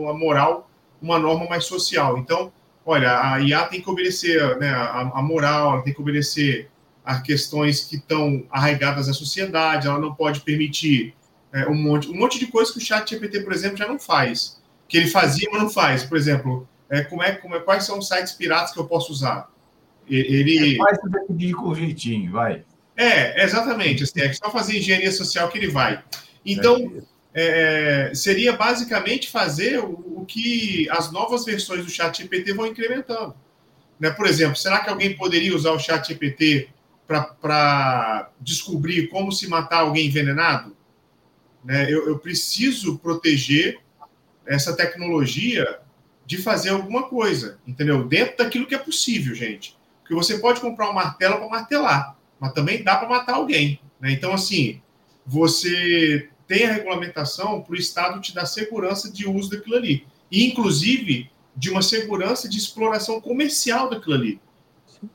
a 0.09 0.15
moral 0.15 0.71
uma 1.01 1.19
norma 1.19 1.47
mais 1.47 1.65
social. 1.65 2.17
Então, 2.19 2.53
olha, 2.85 3.21
a 3.33 3.41
IA 3.41 3.67
tem 3.67 3.83
que 3.83 3.91
obedecer, 3.91 4.57
né? 4.59 4.71
A, 4.71 5.01
a 5.01 5.23
moral, 5.23 5.75
ela 5.75 5.83
tem 5.83 5.93
que 5.93 6.01
obedecer 6.01 6.71
a 7.07 7.21
questões 7.21 7.85
que 7.85 7.95
estão 7.95 8.45
arraigadas 8.51 9.09
à 9.09 9.13
sociedade, 9.13 9.87
ela 9.87 10.01
não 10.01 10.13
pode 10.13 10.41
permitir 10.41 11.15
é, 11.53 11.65
um, 11.69 11.75
monte, 11.75 12.09
um 12.09 12.17
monte 12.17 12.37
de 12.37 12.49
coisa 12.49 12.73
que 12.73 12.79
o 12.79 12.81
chat 12.81 13.09
GPT, 13.09 13.41
por 13.41 13.53
exemplo, 13.53 13.77
já 13.77 13.87
não 13.87 13.97
faz. 13.97 14.61
Que 14.89 14.97
ele 14.99 15.09
fazia, 15.09 15.49
mas 15.53 15.63
não 15.63 15.71
faz. 15.71 16.03
Por 16.03 16.19
exemplo, 16.19 16.69
é, 16.91 17.03
como 17.05 17.23
é, 17.23 17.33
como 17.33 17.55
é, 17.55 17.61
quais 17.61 17.85
são 17.85 18.01
os 18.01 18.09
sites 18.09 18.33
piratas 18.33 18.73
que 18.73 18.81
eu 18.81 18.87
posso 18.87 19.13
usar? 19.13 19.49
Ele... 20.09 20.75
É, 20.75 20.77
faz 20.79 20.99
pedir 21.29 21.55
com 21.55 21.73
jeitinho, 21.75 22.33
vai. 22.33 22.65
É, 22.97 23.45
exatamente. 23.45 24.03
Assim, 24.03 24.21
é 24.21 24.33
só 24.33 24.51
fazer 24.51 24.77
engenharia 24.77 25.13
social 25.13 25.49
que 25.49 25.59
ele 25.59 25.69
vai. 25.69 26.03
Então, 26.45 26.93
é, 27.33 28.11
seria 28.15 28.53
basicamente 28.53 29.31
fazer 29.31 29.79
o, 29.79 30.23
o, 30.23 30.25
que 30.27 30.89
as 30.91 31.13
novas 31.13 31.45
versões 31.45 31.85
do 31.85 31.91
chat 31.91 32.19
GPT 32.19 32.53
vão 32.53 32.67
incrementando. 32.67 33.35
Né? 34.01 34.11
Por 34.11 34.27
exemplo, 34.27 34.57
será 34.57 34.81
que 34.81 34.91
alguém 34.91 35.17
poderia 35.17 35.55
usar 35.55 35.71
o 35.71 35.79
chat 35.79 36.09
GPT 36.09 36.71
para 37.07 38.31
descobrir 38.41 39.09
como 39.09 39.31
se 39.31 39.49
matar 39.49 39.81
alguém 39.81 40.07
envenenado, 40.07 40.77
né, 41.65 41.93
eu, 41.93 42.07
eu, 42.09 42.19
preciso 42.19 42.99
proteger 42.99 43.81
essa 44.47 44.77
tecnologia 44.77 45.81
de 46.25 46.39
fazer 46.39 46.71
alguma 46.71 47.05
coisa, 47.09 47.59
entendeu? 47.67 48.07
Dentro 48.07 48.37
daquilo 48.39 48.67
que 48.67 48.75
é 48.75 48.79
possível, 48.79 49.35
gente. 49.35 49.77
Porque 50.01 50.15
você 50.15 50.39
pode 50.39 50.61
comprar 50.61 50.91
um 50.91 50.95
martelo 50.95 51.37
para 51.37 51.49
martelar, 51.49 52.17
mas 52.39 52.53
também 52.53 52.83
dá 52.83 52.97
para 52.97 53.09
matar 53.09 53.35
alguém. 53.35 53.81
Né? 54.01 54.13
Então, 54.13 54.33
assim, 54.33 54.81
você 55.25 56.29
tem 56.47 56.65
a 56.65 56.73
regulamentação 56.73 57.61
para 57.61 57.73
o 57.73 57.77
Estado 57.77 58.21
te 58.21 58.33
dar 58.33 58.47
segurança 58.47 59.11
de 59.11 59.29
uso 59.29 59.51
daquilo 59.51 59.77
ali. 59.77 60.07
E, 60.31 60.47
inclusive, 60.47 61.29
de 61.57 61.71
uma 61.71 61.83
segurança 61.83 62.49
de 62.49 62.59
exploração 62.59 63.21
comercial 63.21 63.91
daquilo 63.91 64.15
ali. 64.15 64.41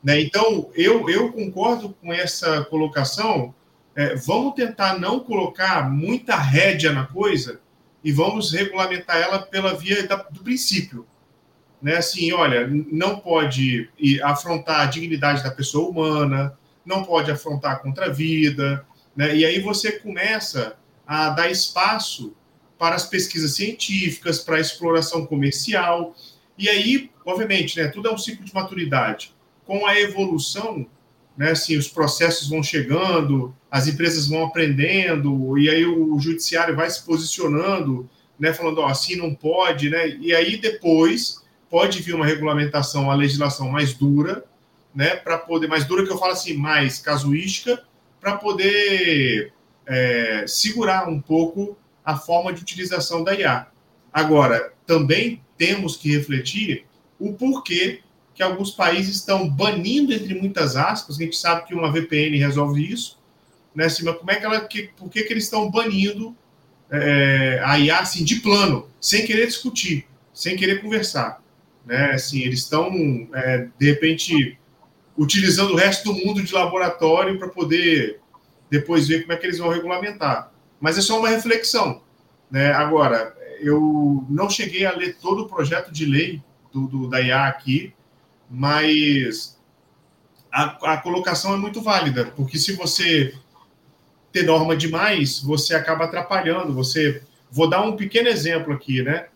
Né? 0.04 0.22
Então, 0.22 0.70
eu, 0.76 1.10
eu 1.10 1.32
concordo 1.32 1.96
com 2.02 2.14
essa 2.14 2.64
colocação. 2.66 3.54
É, 3.96 4.16
vamos 4.16 4.56
tentar 4.56 5.00
não 5.00 5.20
colocar 5.20 5.90
muita 5.90 6.36
rédea 6.36 6.92
na 6.92 7.06
coisa 7.06 7.60
e 8.04 8.12
vamos 8.12 8.52
regulamentar 8.52 9.18
ela 9.18 9.40
pela 9.40 9.74
via 9.74 10.08
da, 10.08 10.16
do 10.16 10.44
princípio. 10.44 11.06
Né? 11.82 11.98
Assim, 11.98 12.32
olha, 12.32 12.68
não 12.68 13.20
pode 13.20 13.90
afrontar 14.24 14.82
a 14.82 14.86
dignidade 14.86 15.44
da 15.44 15.52
pessoa 15.52 15.90
humana, 15.90 16.58
não 16.86 17.04
pode 17.04 17.30
afrontar 17.30 17.82
contra 17.82 18.06
a 18.06 18.10
vida, 18.10 18.86
né? 19.16 19.36
e 19.36 19.46
aí 19.46 19.60
você 19.60 19.92
começa 19.94 20.76
a 21.06 21.30
dar 21.30 21.50
espaço 21.50 22.34
para 22.78 22.96
as 22.96 23.06
pesquisas 23.06 23.56
científicas, 23.56 24.40
para 24.40 24.56
a 24.56 24.60
exploração 24.60 25.26
comercial, 25.26 26.16
e 26.58 26.68
aí, 26.70 27.12
obviamente, 27.26 27.80
né, 27.80 27.88
tudo 27.88 28.10
é 28.10 28.14
um 28.14 28.18
ciclo 28.18 28.46
de 28.46 28.54
maturidade 28.54 29.34
com 29.72 29.86
a 29.86 29.98
evolução, 29.98 30.86
né, 31.38 31.52
assim, 31.52 31.78
os 31.78 31.88
processos 31.88 32.50
vão 32.50 32.62
chegando, 32.62 33.56
as 33.72 33.88
empresas 33.88 34.28
vão 34.28 34.44
aprendendo, 34.44 35.58
e 35.58 35.70
aí 35.70 35.86
o 35.86 36.20
judiciário 36.20 36.76
vai 36.76 36.90
se 36.90 37.06
posicionando, 37.06 38.10
né, 38.38 38.52
falando, 38.52 38.80
ó, 38.80 38.88
assim 38.88 39.16
não 39.16 39.34
pode, 39.34 39.90
né, 39.90 40.10
e 40.20 40.36
aí 40.36 40.58
depois 40.58 41.42
pode 41.70 42.02
vir 42.02 42.14
uma 42.14 42.26
regulamentação, 42.26 43.04
uma 43.04 43.16
legislação 43.16 43.70
mais 43.70 43.94
dura, 43.94 44.44
né, 44.94 45.16
para 45.16 45.38
poder, 45.38 45.68
mais 45.68 45.86
dura 45.86 46.06
que 46.06 46.12
eu 46.12 46.18
falo 46.18 46.34
assim, 46.34 46.54
mais 46.54 47.00
casuística, 47.00 47.82
para 48.20 48.36
poder 48.36 49.54
é, 49.88 50.44
segurar 50.46 51.08
um 51.08 51.22
pouco 51.22 51.78
a 52.04 52.18
forma 52.18 52.52
de 52.52 52.62
utilização 52.62 53.24
da 53.24 53.34
IA. 53.34 53.68
Agora, 54.12 54.74
também 54.86 55.42
temos 55.58 55.96
que 55.96 56.14
refletir 56.14 56.86
o 57.18 57.32
porquê 57.32 58.02
que 58.42 58.44
alguns 58.44 58.72
países 58.72 59.18
estão 59.18 59.48
banindo, 59.48 60.12
entre 60.12 60.34
muitas 60.34 60.76
aspas, 60.76 61.16
a 61.16 61.24
gente 61.24 61.38
sabe 61.38 61.68
que 61.68 61.76
uma 61.76 61.92
VPN 61.92 62.36
resolve 62.40 62.92
isso, 62.92 63.20
né, 63.76 63.86
mas 63.86 64.18
como 64.18 64.32
é 64.32 64.36
que 64.36 64.46
ela, 64.46 64.62
que, 64.62 64.90
por 64.98 65.12
que, 65.12 65.22
que 65.22 65.32
eles 65.32 65.44
estão 65.44 65.70
banindo 65.70 66.36
é, 66.90 67.62
a 67.64 67.78
IA 67.78 68.00
assim, 68.00 68.24
de 68.24 68.38
plano, 68.38 68.90
sem 69.00 69.28
querer 69.28 69.46
discutir, 69.46 70.08
sem 70.34 70.56
querer 70.56 70.82
conversar? 70.82 71.40
Né, 71.86 72.14
assim, 72.14 72.40
eles 72.40 72.62
estão, 72.62 72.92
é, 73.32 73.68
de 73.78 73.86
repente, 73.86 74.58
utilizando 75.16 75.74
o 75.74 75.78
resto 75.78 76.12
do 76.12 76.26
mundo 76.26 76.42
de 76.42 76.52
laboratório 76.52 77.38
para 77.38 77.48
poder 77.48 78.20
depois 78.72 79.08
ver 79.08 79.22
como 79.22 79.34
é 79.34 79.38
que 79.38 79.46
eles 79.46 79.60
vão 79.60 79.70
regulamentar. 79.70 80.52
Mas 80.80 80.98
é 80.98 81.02
só 81.02 81.20
uma 81.20 81.30
reflexão. 81.30 82.02
Né? 82.50 82.72
Agora, 82.72 83.36
eu 83.60 84.26
não 84.28 84.50
cheguei 84.50 84.84
a 84.84 84.96
ler 84.96 85.18
todo 85.22 85.44
o 85.44 85.48
projeto 85.48 85.92
de 85.92 86.08
lei 86.08 86.42
do, 86.74 86.88
do 86.88 87.08
da 87.08 87.22
IA 87.22 87.46
aqui, 87.46 87.94
mas 88.52 89.58
a, 90.52 90.94
a 90.94 90.98
colocação 90.98 91.54
é 91.54 91.58
muito 91.58 91.82
válida, 91.82 92.26
porque 92.36 92.58
se 92.58 92.74
você 92.74 93.34
ter 94.32 94.44
norma 94.44 94.76
demais, 94.76 95.40
você 95.42 95.74
acaba 95.74 96.06
atrapalhando. 96.06 96.74
Você, 96.74 97.24
vou 97.50 97.70
dar 97.70 97.82
um 97.82 97.96
pequeno 97.96 98.28
exemplo 98.28 98.74
aqui, 98.74 99.02
né? 99.02 99.28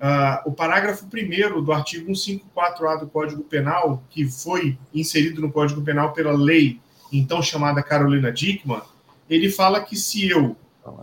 Uh, 0.00 0.48
o 0.48 0.52
parágrafo 0.52 1.04
1 1.04 1.62
do 1.62 1.72
artigo 1.72 2.10
154A 2.12 3.00
do 3.00 3.06
Código 3.06 3.42
Penal, 3.42 4.02
que 4.08 4.24
foi 4.24 4.78
inserido 4.94 5.42
no 5.42 5.52
Código 5.52 5.82
Penal 5.82 6.12
pela 6.12 6.32
lei 6.32 6.80
então 7.12 7.42
chamada 7.42 7.82
Carolina 7.82 8.32
Dickman, 8.32 8.80
ele 9.28 9.50
fala 9.50 9.80
que 9.82 9.96
se 9.96 10.28
eu 10.28 10.56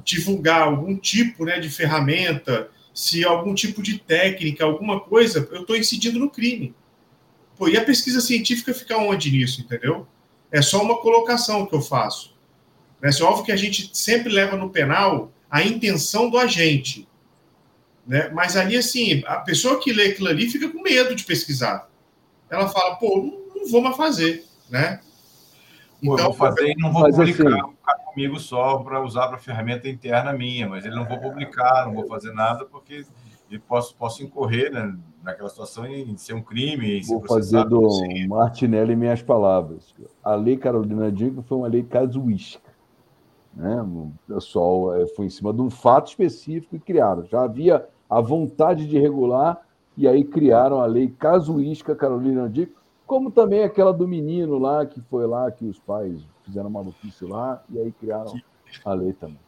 divulgar 0.03 0.61
algum 0.61 0.95
tipo 0.95 1.45
né, 1.45 1.59
de 1.59 1.70
ferramenta, 1.70 2.70
se 2.93 3.24
algum 3.24 3.53
tipo 3.53 3.84
de 3.84 3.99
técnica, 3.99 4.65
alguma 4.65 4.99
coisa, 4.99 5.47
eu 5.51 5.61
estou 5.61 5.76
incidindo 5.76 6.18
no 6.18 6.30
crime. 6.30 6.74
Pô, 7.57 7.67
e 7.67 7.77
a 7.77 7.83
pesquisa 7.83 8.21
científica 8.21 8.73
fica 8.73 8.97
onde 8.97 9.31
nisso, 9.31 9.61
entendeu? 9.61 10.07
É 10.51 10.61
só 10.61 10.81
uma 10.81 10.97
colocação 10.97 11.65
que 11.65 11.75
eu 11.75 11.81
faço. 11.81 12.35
Né? 13.01 13.09
É 13.09 13.23
óbvio 13.23 13.45
que 13.45 13.51
a 13.51 13.55
gente 13.55 13.89
sempre 13.97 14.31
leva 14.31 14.55
no 14.55 14.69
penal 14.69 15.31
a 15.49 15.63
intenção 15.63 16.29
do 16.29 16.37
agente. 16.37 17.07
Né? 18.05 18.29
Mas 18.29 18.55
ali, 18.55 18.77
assim, 18.77 19.23
a 19.25 19.37
pessoa 19.37 19.79
que 19.79 19.91
lê 19.91 20.07
aquilo 20.07 20.29
ali 20.29 20.49
fica 20.49 20.69
com 20.69 20.81
medo 20.81 21.15
de 21.15 21.23
pesquisar. 21.23 21.89
Ela 22.49 22.69
fala, 22.69 22.95
pô, 22.95 23.17
não, 23.17 23.61
não 23.61 23.69
vou 23.69 23.81
mais 23.81 23.97
fazer, 23.97 24.45
né? 24.69 25.01
Então, 26.01 26.15
pô, 26.15 26.23
vou 26.23 26.33
fazer 26.33 26.71
e 26.71 26.75
não 26.75 26.93
vou 26.93 27.03
publicar, 27.09 27.47
assim, 27.47 27.71
ficar 27.71 27.95
comigo 28.05 28.39
só 28.39 28.77
para 28.77 29.01
usar 29.03 29.27
para 29.27 29.37
ferramenta 29.37 29.89
interna 29.89 30.31
minha, 30.31 30.69
mas 30.69 30.85
ele 30.85 30.95
não 30.95 31.05
vou 31.05 31.19
publicar, 31.19 31.85
não 31.85 31.93
vou 31.93 32.07
fazer 32.07 32.31
nada, 32.33 32.65
porque 32.65 33.05
eu 33.49 33.59
posso, 33.61 33.95
posso 33.95 34.23
incorrer 34.23 34.71
né, 34.71 34.97
naquela 35.23 35.49
situação 35.49 35.85
em 35.85 36.17
ser 36.17 36.33
um 36.33 36.41
crime. 36.41 37.01
Vou 37.01 37.21
fazer 37.25 37.63
do 37.65 37.87
Martinelli 38.27 38.95
minhas 38.95 39.21
palavras. 39.21 39.93
A 40.23 40.35
lei 40.35 40.57
Carolina 40.57 41.11
Diego 41.11 41.41
foi 41.41 41.57
uma 41.57 41.67
lei 41.67 41.83
casuística. 41.83 42.71
Né? 43.53 43.81
O 43.81 44.11
pessoal 44.27 44.95
eh, 44.95 45.07
foi 45.15 45.25
em 45.25 45.29
cima 45.29 45.53
de 45.53 45.61
um 45.61 45.69
fato 45.69 46.07
específico 46.07 46.75
e 46.75 46.79
criaram. 46.79 47.25
Já 47.25 47.43
havia 47.43 47.87
a 48.09 48.21
vontade 48.21 48.87
de 48.87 48.99
regular 48.99 49.61
e 49.97 50.07
aí 50.07 50.23
criaram 50.23 50.79
a 50.79 50.85
lei 50.85 51.07
casuística 51.07 51.95
Carolina 51.95 52.47
Diego, 52.47 52.73
como 53.05 53.31
também 53.31 53.63
aquela 53.63 53.93
do 53.93 54.07
menino 54.07 54.59
lá 54.59 54.85
que 54.85 55.01
foi 55.01 55.25
lá 55.25 55.49
que 55.49 55.65
os 55.65 55.79
pais 55.79 56.21
fizeram 56.43 56.69
uma 56.69 56.83
notícia 56.83 57.27
lá 57.27 57.63
e 57.69 57.79
aí 57.79 57.91
criaram 57.91 58.33
a 58.85 58.93
lei 58.93 59.13
também. 59.13 59.39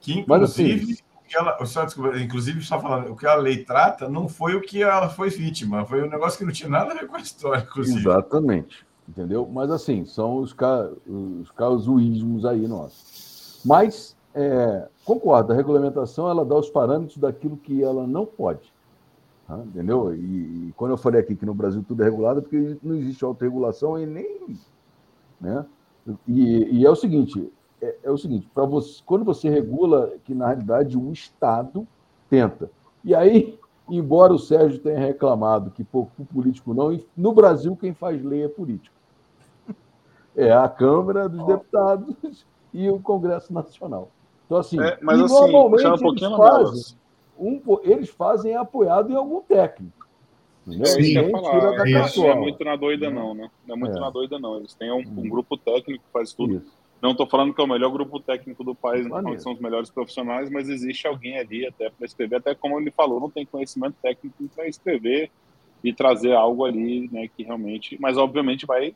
Que 0.00 0.20
inclusive 0.20 0.28
Mas, 0.28 0.42
assim, 0.42 0.86
que 0.86 1.09
ela, 1.36 1.64
só, 1.64 1.84
desculpa, 1.84 2.18
inclusive, 2.18 2.62
só 2.62 2.80
falando, 2.80 3.12
o 3.12 3.16
que 3.16 3.26
a 3.26 3.34
lei 3.34 3.64
trata 3.64 4.08
não 4.08 4.28
foi 4.28 4.54
o 4.54 4.60
que 4.60 4.82
ela 4.82 5.08
foi 5.08 5.30
vítima, 5.30 5.84
foi 5.84 6.02
um 6.02 6.10
negócio 6.10 6.38
que 6.38 6.44
não 6.44 6.52
tinha 6.52 6.68
nada 6.68 6.92
a 6.92 6.94
ver 6.94 7.06
com 7.06 7.16
a 7.16 7.20
história, 7.20 7.62
inclusive. 7.62 8.00
Exatamente, 8.00 8.86
entendeu? 9.08 9.48
Mas 9.50 9.70
assim, 9.70 10.04
são 10.04 10.36
os, 10.38 10.52
ca, 10.52 10.90
os 11.06 11.50
casuísmos 11.52 12.44
aí 12.44 12.66
nossos. 12.66 13.60
Mas, 13.64 14.16
é, 14.34 14.88
concordo, 15.04 15.52
a 15.52 15.56
regulamentação 15.56 16.28
ela 16.28 16.44
dá 16.44 16.56
os 16.56 16.70
parâmetros 16.70 17.18
daquilo 17.18 17.56
que 17.56 17.82
ela 17.82 18.06
não 18.06 18.24
pode. 18.24 18.72
Tá? 19.50 19.58
Entendeu? 19.58 20.14
E, 20.14 20.68
e, 20.68 20.74
quando 20.76 20.92
eu 20.92 20.96
falei 20.96 21.20
aqui 21.20 21.34
que 21.34 21.44
no 21.44 21.52
Brasil 21.52 21.84
tudo 21.86 22.02
é 22.02 22.04
regulado, 22.04 22.38
é 22.38 22.42
porque 22.42 22.76
não 22.82 22.94
existe 22.94 23.24
autorregulação 23.24 23.98
e 23.98 24.06
nem. 24.06 24.56
Né? 25.40 25.66
E, 26.28 26.78
e 26.78 26.86
é 26.86 26.90
o 26.90 26.94
seguinte: 26.94 27.52
é, 27.80 27.96
é 28.04 28.10
o 28.10 28.18
seguinte, 28.18 28.48
para 28.54 28.64
você, 28.64 29.02
quando 29.04 29.24
você 29.24 29.48
regula, 29.48 30.12
que 30.24 30.34
na 30.34 30.46
realidade 30.46 30.96
o 30.96 31.12
Estado 31.12 31.86
tenta. 32.28 32.70
E 33.04 33.14
aí, 33.14 33.58
embora 33.88 34.32
o 34.32 34.38
Sérgio 34.38 34.78
tenha 34.78 34.98
reclamado 34.98 35.70
que 35.70 35.86
o 35.92 36.06
político 36.32 36.74
não, 36.74 36.98
no 37.16 37.32
Brasil 37.32 37.76
quem 37.76 37.92
faz 37.94 38.22
lei 38.22 38.44
é 38.44 38.48
político. 38.48 38.94
É 40.36 40.52
a 40.52 40.68
Câmara 40.68 41.28
dos 41.28 41.44
Deputados 41.44 42.46
e 42.72 42.88
o 42.88 43.00
Congresso 43.00 43.52
Nacional. 43.52 44.10
Então, 44.46 44.58
assim, 44.58 44.80
é, 44.80 44.98
mas, 45.00 45.20
assim 45.20 45.34
normalmente 45.34 45.86
um 45.86 46.08
eles, 46.08 46.36
fazem, 46.36 46.96
um, 47.38 47.62
eles 47.82 48.08
fazem 48.10 48.56
apoiado 48.56 49.10
em 49.10 49.16
algum 49.16 49.40
técnico. 49.40 50.08
Sim, 50.66 50.78
Ninguém 50.78 51.30
falar, 51.30 51.76
da 51.76 51.88
isso, 51.88 52.20
não 52.20 52.28
é 52.28 52.34
muito 52.34 52.64
na 52.64 52.76
doida, 52.76 53.10
não, 53.10 53.34
né? 53.34 53.50
Não 53.66 53.74
é 53.74 53.78
muito 53.78 53.96
é. 53.96 54.00
na 54.00 54.10
doida, 54.10 54.38
não. 54.38 54.56
Eles 54.56 54.74
têm 54.74 54.92
um, 54.92 54.98
um 54.98 55.28
grupo 55.28 55.56
técnico 55.56 56.04
que 56.04 56.12
faz 56.12 56.32
tudo. 56.32 56.56
Isso. 56.56 56.79
Não 57.02 57.12
estou 57.12 57.26
falando 57.26 57.54
que 57.54 57.60
é 57.60 57.64
o 57.64 57.68
melhor 57.68 57.90
grupo 57.90 58.20
técnico 58.20 58.62
do 58.62 58.74
país, 58.74 59.06
não 59.06 59.38
são 59.38 59.52
os 59.52 59.60
melhores 59.60 59.90
profissionais, 59.90 60.50
mas 60.50 60.68
existe 60.68 61.06
alguém 61.06 61.38
ali 61.38 61.66
até 61.66 61.88
para 61.88 62.04
escrever, 62.04 62.36
até 62.36 62.54
como 62.54 62.78
ele 62.78 62.90
falou, 62.90 63.18
não 63.18 63.30
tem 63.30 63.46
conhecimento 63.46 63.96
técnico 64.02 64.36
para 64.54 64.68
escrever 64.68 65.30
e 65.82 65.94
trazer 65.94 66.34
algo 66.34 66.64
ali, 66.64 67.08
né, 67.10 67.26
que 67.34 67.42
realmente, 67.42 67.96
mas 67.98 68.18
obviamente 68.18 68.66
vai 68.66 68.94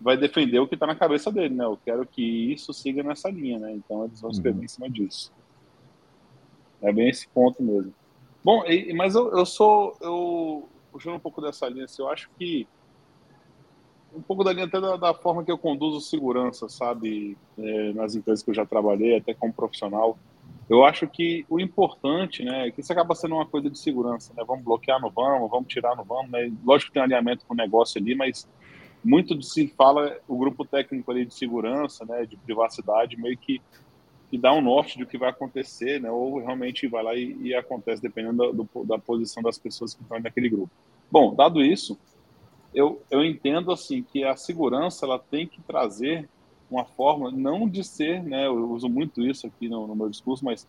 vai 0.00 0.16
defender 0.16 0.58
o 0.58 0.66
que 0.66 0.74
está 0.74 0.86
na 0.86 0.96
cabeça 0.96 1.30
dele, 1.30 1.54
né? 1.54 1.64
Eu 1.64 1.78
quero 1.82 2.04
que 2.04 2.52
isso 2.52 2.74
siga 2.74 3.02
nessa 3.02 3.30
linha, 3.30 3.58
né? 3.58 3.72
Então 3.72 4.04
eles 4.04 4.20
vão 4.20 4.30
escrever 4.30 4.58
uhum. 4.58 4.64
em 4.64 4.68
cima 4.68 4.90
disso. 4.90 5.32
É 6.82 6.92
bem 6.92 7.08
esse 7.08 7.26
ponto 7.28 7.62
mesmo. 7.62 7.94
Bom, 8.44 8.64
mas 8.94 9.14
eu, 9.14 9.30
eu 9.32 9.46
sou 9.46 9.96
eu 10.02 10.68
puxando 10.92 11.14
um 11.14 11.20
pouco 11.20 11.40
dessa 11.40 11.66
linha, 11.68 11.86
assim, 11.86 12.02
eu 12.02 12.08
acho 12.08 12.28
que 12.38 12.68
um 14.14 14.22
pouco 14.22 14.44
da 14.44 14.52
linha 14.52 14.66
até 14.66 14.80
da, 14.80 14.96
da, 14.96 15.14
forma 15.14 15.44
que 15.44 15.50
eu 15.50 15.58
conduzo 15.58 16.00
segurança, 16.00 16.68
sabe, 16.68 17.36
é, 17.58 17.92
nas 17.92 18.14
empresas 18.14 18.42
que 18.42 18.50
eu 18.50 18.54
já 18.54 18.64
trabalhei, 18.64 19.16
até 19.16 19.34
como 19.34 19.52
profissional. 19.52 20.18
Eu 20.68 20.84
acho 20.84 21.06
que 21.06 21.44
o 21.48 21.60
importante, 21.60 22.42
né, 22.42 22.68
é 22.68 22.70
que 22.70 22.80
isso 22.80 22.92
acaba 22.92 23.14
sendo 23.14 23.34
uma 23.34 23.46
coisa 23.46 23.68
de 23.68 23.78
segurança, 23.78 24.32
né? 24.34 24.42
Vamos 24.46 24.64
bloquear 24.64 25.00
no 25.00 25.10
vamos, 25.10 25.50
vamos 25.50 25.68
tirar 25.68 25.94
no 25.94 26.04
vamos, 26.04 26.30
né? 26.30 26.50
Lógico 26.64 26.90
que 26.90 26.94
tem 26.94 27.02
alinhamento 27.02 27.44
com 27.44 27.52
o 27.52 27.56
negócio 27.56 28.00
ali, 28.00 28.14
mas 28.14 28.48
muito 29.04 29.40
se 29.42 29.68
fala 29.68 30.16
o 30.26 30.38
grupo 30.38 30.64
técnico 30.64 31.10
ali 31.10 31.26
de 31.26 31.34
segurança, 31.34 32.06
né, 32.06 32.24
de 32.24 32.36
privacidade, 32.38 33.20
meio 33.20 33.36
que 33.36 33.60
que 34.30 34.38
dá 34.38 34.52
um 34.52 34.60
norte 34.60 34.98
do 34.98 35.06
que 35.06 35.16
vai 35.16 35.30
acontecer, 35.30 36.00
né? 36.00 36.10
Ou 36.10 36.38
realmente 36.38 36.88
vai 36.88 37.04
lá 37.04 37.14
e, 37.14 37.36
e 37.40 37.54
acontece 37.54 38.02
dependendo 38.02 38.52
do, 38.52 38.64
do, 38.64 38.84
da 38.84 38.98
posição 38.98 39.40
das 39.40 39.58
pessoas 39.58 39.94
que 39.94 40.02
estão 40.02 40.18
naquele 40.18 40.48
grupo. 40.48 40.70
Bom, 41.08 41.32
dado 41.32 41.62
isso, 41.62 41.96
eu, 42.74 43.02
eu 43.10 43.24
entendo 43.24 43.70
assim 43.70 44.02
que 44.02 44.24
a 44.24 44.36
segurança 44.36 45.06
ela 45.06 45.18
tem 45.18 45.46
que 45.46 45.60
trazer 45.62 46.28
uma 46.70 46.84
forma 46.84 47.30
não 47.30 47.68
de 47.68 47.84
ser, 47.84 48.22
né? 48.22 48.46
Eu 48.46 48.70
uso 48.72 48.88
muito 48.88 49.22
isso 49.22 49.46
aqui 49.46 49.68
no, 49.68 49.86
no 49.86 49.94
meu 49.94 50.08
discurso, 50.08 50.44
mas 50.44 50.66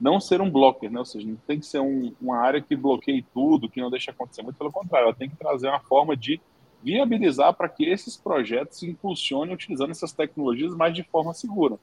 não 0.00 0.20
ser 0.20 0.40
um 0.40 0.50
blocker, 0.50 0.90
né? 0.90 0.98
Ou 0.98 1.04
seja, 1.04 1.26
não 1.26 1.36
tem 1.46 1.58
que 1.58 1.66
ser 1.66 1.80
um, 1.80 2.12
uma 2.20 2.38
área 2.38 2.60
que 2.60 2.76
bloqueie 2.76 3.24
tudo, 3.34 3.68
que 3.68 3.80
não 3.80 3.90
deixe 3.90 4.10
acontecer. 4.10 4.42
Muito 4.42 4.56
pelo 4.56 4.70
contrário, 4.70 5.06
ela 5.06 5.14
tem 5.14 5.28
que 5.28 5.36
trazer 5.36 5.68
uma 5.68 5.80
forma 5.80 6.16
de 6.16 6.40
viabilizar 6.82 7.54
para 7.54 7.68
que 7.68 7.84
esses 7.84 8.16
projetos 8.16 8.78
se 8.78 8.88
impulsionem 8.88 9.54
utilizando 9.54 9.90
essas 9.90 10.12
tecnologias, 10.12 10.74
mas 10.74 10.94
de 10.94 11.02
forma 11.02 11.34
segura. 11.34 11.78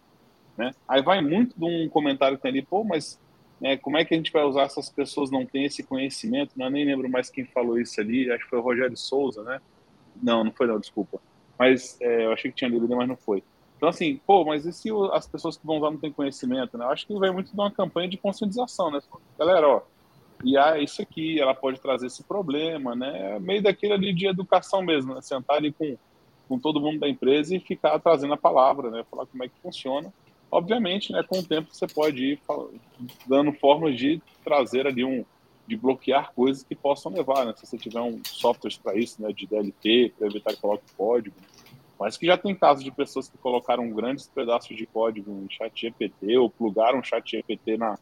Né? 0.58 0.74
Aí 0.88 1.02
vai 1.02 1.22
muito 1.22 1.58
de 1.58 1.66
um 1.66 1.90
comentário 1.90 2.38
que 2.38 2.44
tem 2.44 2.52
ali, 2.52 2.62
pô, 2.62 2.84
mas 2.84 3.20
né, 3.60 3.78
como 3.78 3.98
é 3.98 4.06
que 4.06 4.14
a 4.14 4.18
gente 4.18 4.32
vai 4.32 4.44
usar 4.44 4.64
essas 4.64 4.90
pessoas 4.90 5.32
não 5.32 5.46
têm 5.46 5.66
esse 5.66 5.84
conhecimento? 5.84 6.52
Não, 6.56 6.70
nem 6.70 6.86
lembro 6.86 7.10
mais 7.10 7.30
quem 7.30 7.46
falou 7.46 7.80
isso 7.80 8.00
ali, 8.02 8.30
acho 8.32 8.44
que 8.44 8.50
foi 8.50 8.60
o 8.60 8.64
Rogério 8.64 8.98
Souza, 8.98 9.44
né? 9.44 9.62
Não, 10.22 10.44
não 10.44 10.52
foi 10.52 10.68
não, 10.68 10.80
desculpa. 10.80 11.20
Mas 11.58 11.98
é, 12.02 12.26
eu 12.26 12.34
achei 12.34 12.52
que 12.52 12.58
tinha 12.58 12.70
lido, 12.70 12.88
mas 12.88 13.08
não 13.08 13.16
foi. 13.16 13.44
Então, 13.78 13.90
assim, 13.90 14.20
pô, 14.26 14.44
mas 14.46 14.66
e 14.66 14.74
se 14.74 14.90
as 15.12 15.28
pessoas 15.28 15.58
que 15.58 15.66
vão 15.66 15.78
usar 15.78 15.92
não 15.92 15.98
têm 15.98 16.12
conhecimento, 16.12 16.78
né? 16.78 16.86
Eu 16.86 16.90
acho 16.90 17.06
que 17.06 17.14
vai 17.14 17.32
muito 17.32 17.48
de 17.48 17.54
uma 17.54 17.72
campanha 17.72 18.08
de 18.08 18.18
conscientização, 18.18 18.92
né? 18.92 19.00
Galera, 19.38 19.68
ó, 19.68 19.82
e 20.44 20.58
é 20.58 20.84
isso 20.84 21.02
aqui, 21.02 21.40
ela 21.40 21.54
pode 21.54 21.80
trazer 21.80 22.08
esse 22.08 22.24
problema, 22.24 22.96
né? 22.96 23.36
É 23.36 23.40
meio 23.40 23.62
daquele 23.62 23.94
ali 23.94 24.14
de 24.14 24.28
educação 24.28 24.82
mesmo, 24.82 25.14
né? 25.14 25.22
Sentar 25.22 25.58
ali 25.58 25.72
com, 25.72 25.98
com 26.48 26.60
todo 26.60 26.82
mundo 26.82 27.00
da 27.00 27.08
empresa 27.08 27.56
e 27.56 27.60
ficar 27.60 28.00
trazendo 28.00 28.34
a 28.34 28.38
palavra, 28.38 28.90
né? 28.90 29.04
Falar 29.10 29.26
como 29.26 29.44
é 29.44 29.48
que 29.48 29.60
funciona. 29.62 30.14
Obviamente, 30.56 31.12
né, 31.12 31.22
com 31.22 31.40
o 31.40 31.44
tempo 31.44 31.68
você 31.70 31.86
pode 31.86 32.24
ir 32.24 32.42
dando 33.28 33.52
formas 33.52 33.98
de 33.98 34.22
trazer 34.42 34.88
ali 34.88 35.04
um, 35.04 35.26
de 35.68 35.76
bloquear 35.76 36.32
coisas 36.34 36.64
que 36.64 36.74
possam 36.74 37.12
levar, 37.12 37.46
né? 37.46 37.54
Se 37.58 37.66
você 37.66 37.78
tiver 37.78 38.00
um 38.00 38.22
software 38.24 38.72
para 38.82 38.96
isso, 38.96 39.22
né, 39.22 39.34
de 39.34 39.46
DLT, 39.46 40.14
para 40.18 40.28
evitar 40.28 40.54
que 40.54 40.62
coloque 40.62 40.86
código. 40.96 41.36
Mas 42.00 42.16
que 42.16 42.26
já 42.26 42.38
tem 42.38 42.56
casos 42.56 42.86
de 42.86 42.90
pessoas 42.90 43.28
que 43.28 43.38
colocaram 43.38 43.90
grandes 43.90 44.28
pedaços 44.28 44.78
de 44.78 44.86
código 44.86 45.30
em 45.30 45.50
chat 45.50 45.78
GPT 45.78 46.38
ou 46.38 46.50
plugaram 46.50 47.04
chat 47.04 47.30
GPT 47.30 47.76
na, 47.76 48.00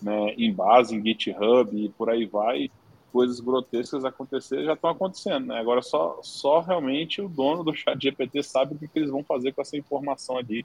né, 0.00 0.34
em 0.38 0.52
base, 0.52 0.94
em 0.94 1.04
GitHub 1.04 1.84
e 1.84 1.88
por 1.88 2.10
aí 2.10 2.26
vai, 2.26 2.70
coisas 3.12 3.40
grotescas 3.40 4.04
acontecer 4.04 4.62
já 4.62 4.74
estão 4.74 4.90
acontecendo. 4.90 5.46
Né? 5.46 5.58
Agora 5.58 5.82
só, 5.82 6.20
só 6.22 6.60
realmente 6.60 7.20
o 7.20 7.28
dono 7.28 7.64
do 7.64 7.74
chat 7.74 8.00
GPT 8.00 8.44
sabe 8.44 8.76
o 8.76 8.78
que 8.78 8.88
eles 8.94 9.10
vão 9.10 9.24
fazer 9.24 9.50
com 9.50 9.62
essa 9.62 9.76
informação 9.76 10.38
ali 10.38 10.64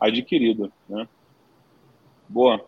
adquirida. 0.00 0.70
Né? 0.88 1.08
Boa. 2.28 2.64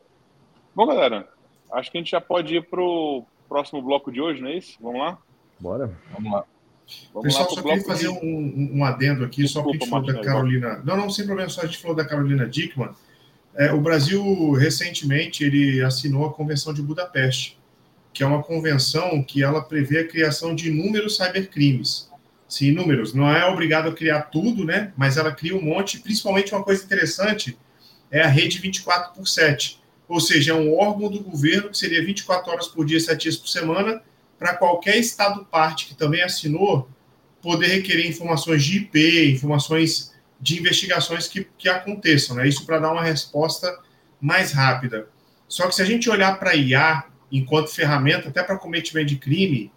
Bom, 0.75 0.87
galera, 0.87 1.29
acho 1.73 1.91
que 1.91 1.99
a 1.99 2.01
gente 2.01 2.11
já 2.11 2.21
pode 2.21 2.57
ir 2.57 2.69
para 2.69 2.81
o 2.81 3.25
próximo 3.49 3.83
bloco 3.83 4.13
de 4.13 4.21
hoje, 4.21 4.41
não 4.41 4.49
é 4.49 4.57
isso? 4.57 4.79
Vamos 4.81 5.01
lá? 5.01 5.19
Bora. 5.59 5.99
Vamos 6.13 6.33
lá. 6.33 6.45
Vamos 7.13 7.29
Pessoal, 7.29 7.49
lá 7.49 7.55
só 7.55 7.63
queria 7.63 7.85
fazer 7.85 8.09
de... 8.09 8.27
um, 8.27 8.79
um, 8.79 8.85
adendo 8.85 9.25
aqui, 9.25 9.43
Desculpa, 9.43 9.49
só 9.49 9.63
porque 9.63 9.77
a 9.77 9.81
gente 9.81 9.91
falou 9.91 10.07
da 10.07 10.21
Carolina. 10.23 10.83
Não, 10.85 10.97
não, 10.97 11.11
sem 11.11 11.27
problema, 11.27 11.51
só 11.51 11.63
a 11.63 11.67
gente 11.67 11.79
falou 11.79 11.97
da 11.97 12.05
Carolina 12.05 12.47
Dickman. 12.47 12.91
É, 13.55 13.73
o 13.73 13.81
Brasil, 13.81 14.53
recentemente, 14.53 15.45
ele 15.45 15.83
assinou 15.83 16.25
a 16.27 16.33
Convenção 16.33 16.73
de 16.73 16.81
Budapeste, 16.81 17.59
que 18.13 18.23
é 18.23 18.27
uma 18.27 18.43
convenção 18.43 19.23
que 19.23 19.43
ela 19.43 19.61
prevê 19.63 19.99
a 19.99 20.09
criação 20.09 20.55
de 20.55 20.71
inúmeros 20.71 21.17
cybercrimes. 21.17 22.11
Sim, 22.49 22.73
números. 22.73 23.13
Não 23.13 23.31
é 23.31 23.45
obrigado 23.47 23.89
a 23.89 23.95
criar 23.95 24.23
tudo, 24.23 24.65
né? 24.65 24.93
Mas 24.97 25.17
ela 25.17 25.33
cria 25.33 25.55
um 25.55 25.63
monte. 25.63 26.01
Principalmente 26.01 26.55
uma 26.55 26.65
coisa 26.65 26.83
interessante 26.83 27.59
é 28.11 28.23
a 28.23 28.27
rede 28.27 28.59
24 28.59 29.13
por 29.13 29.29
7. 29.29 29.81
Ou 30.09 30.19
seja, 30.19 30.53
é 30.53 30.55
um 30.55 30.75
órgão 30.75 31.11
do 31.11 31.21
governo 31.21 31.69
que 31.69 31.77
seria 31.77 32.03
24 32.03 32.51
horas 32.51 32.67
por 32.69 32.87
dia, 32.87 32.99
7 32.99 33.23
dias 33.23 33.37
por 33.37 33.49
semana, 33.49 34.03
para 34.39 34.57
qualquer 34.57 34.97
estado 34.97 35.45
parte 35.45 35.87
que 35.87 35.95
também 35.95 36.23
assinou 36.23 36.89
poder 37.43 37.67
requerer 37.67 38.07
informações 38.07 38.65
de 38.65 38.79
IP, 38.79 39.33
informações 39.33 40.15
de 40.41 40.59
investigações 40.59 41.29
que, 41.29 41.47
que 41.59 41.69
aconteçam, 41.69 42.37
né? 42.37 42.49
Isso 42.49 42.65
para 42.65 42.79
dar 42.79 42.93
uma 42.93 43.03
resposta 43.03 43.79
mais 44.21 44.53
rápida. 44.53 45.09
Só 45.47 45.67
que 45.69 45.75
se 45.75 45.83
a 45.83 45.85
gente 45.85 46.09
olhar 46.09 46.39
para 46.39 46.55
IA 46.55 47.05
enquanto 47.31 47.69
ferramenta, 47.69 48.29
até 48.29 48.43
para 48.43 48.57
cometimento 48.57 49.09
de 49.09 49.17
crime, 49.17 49.71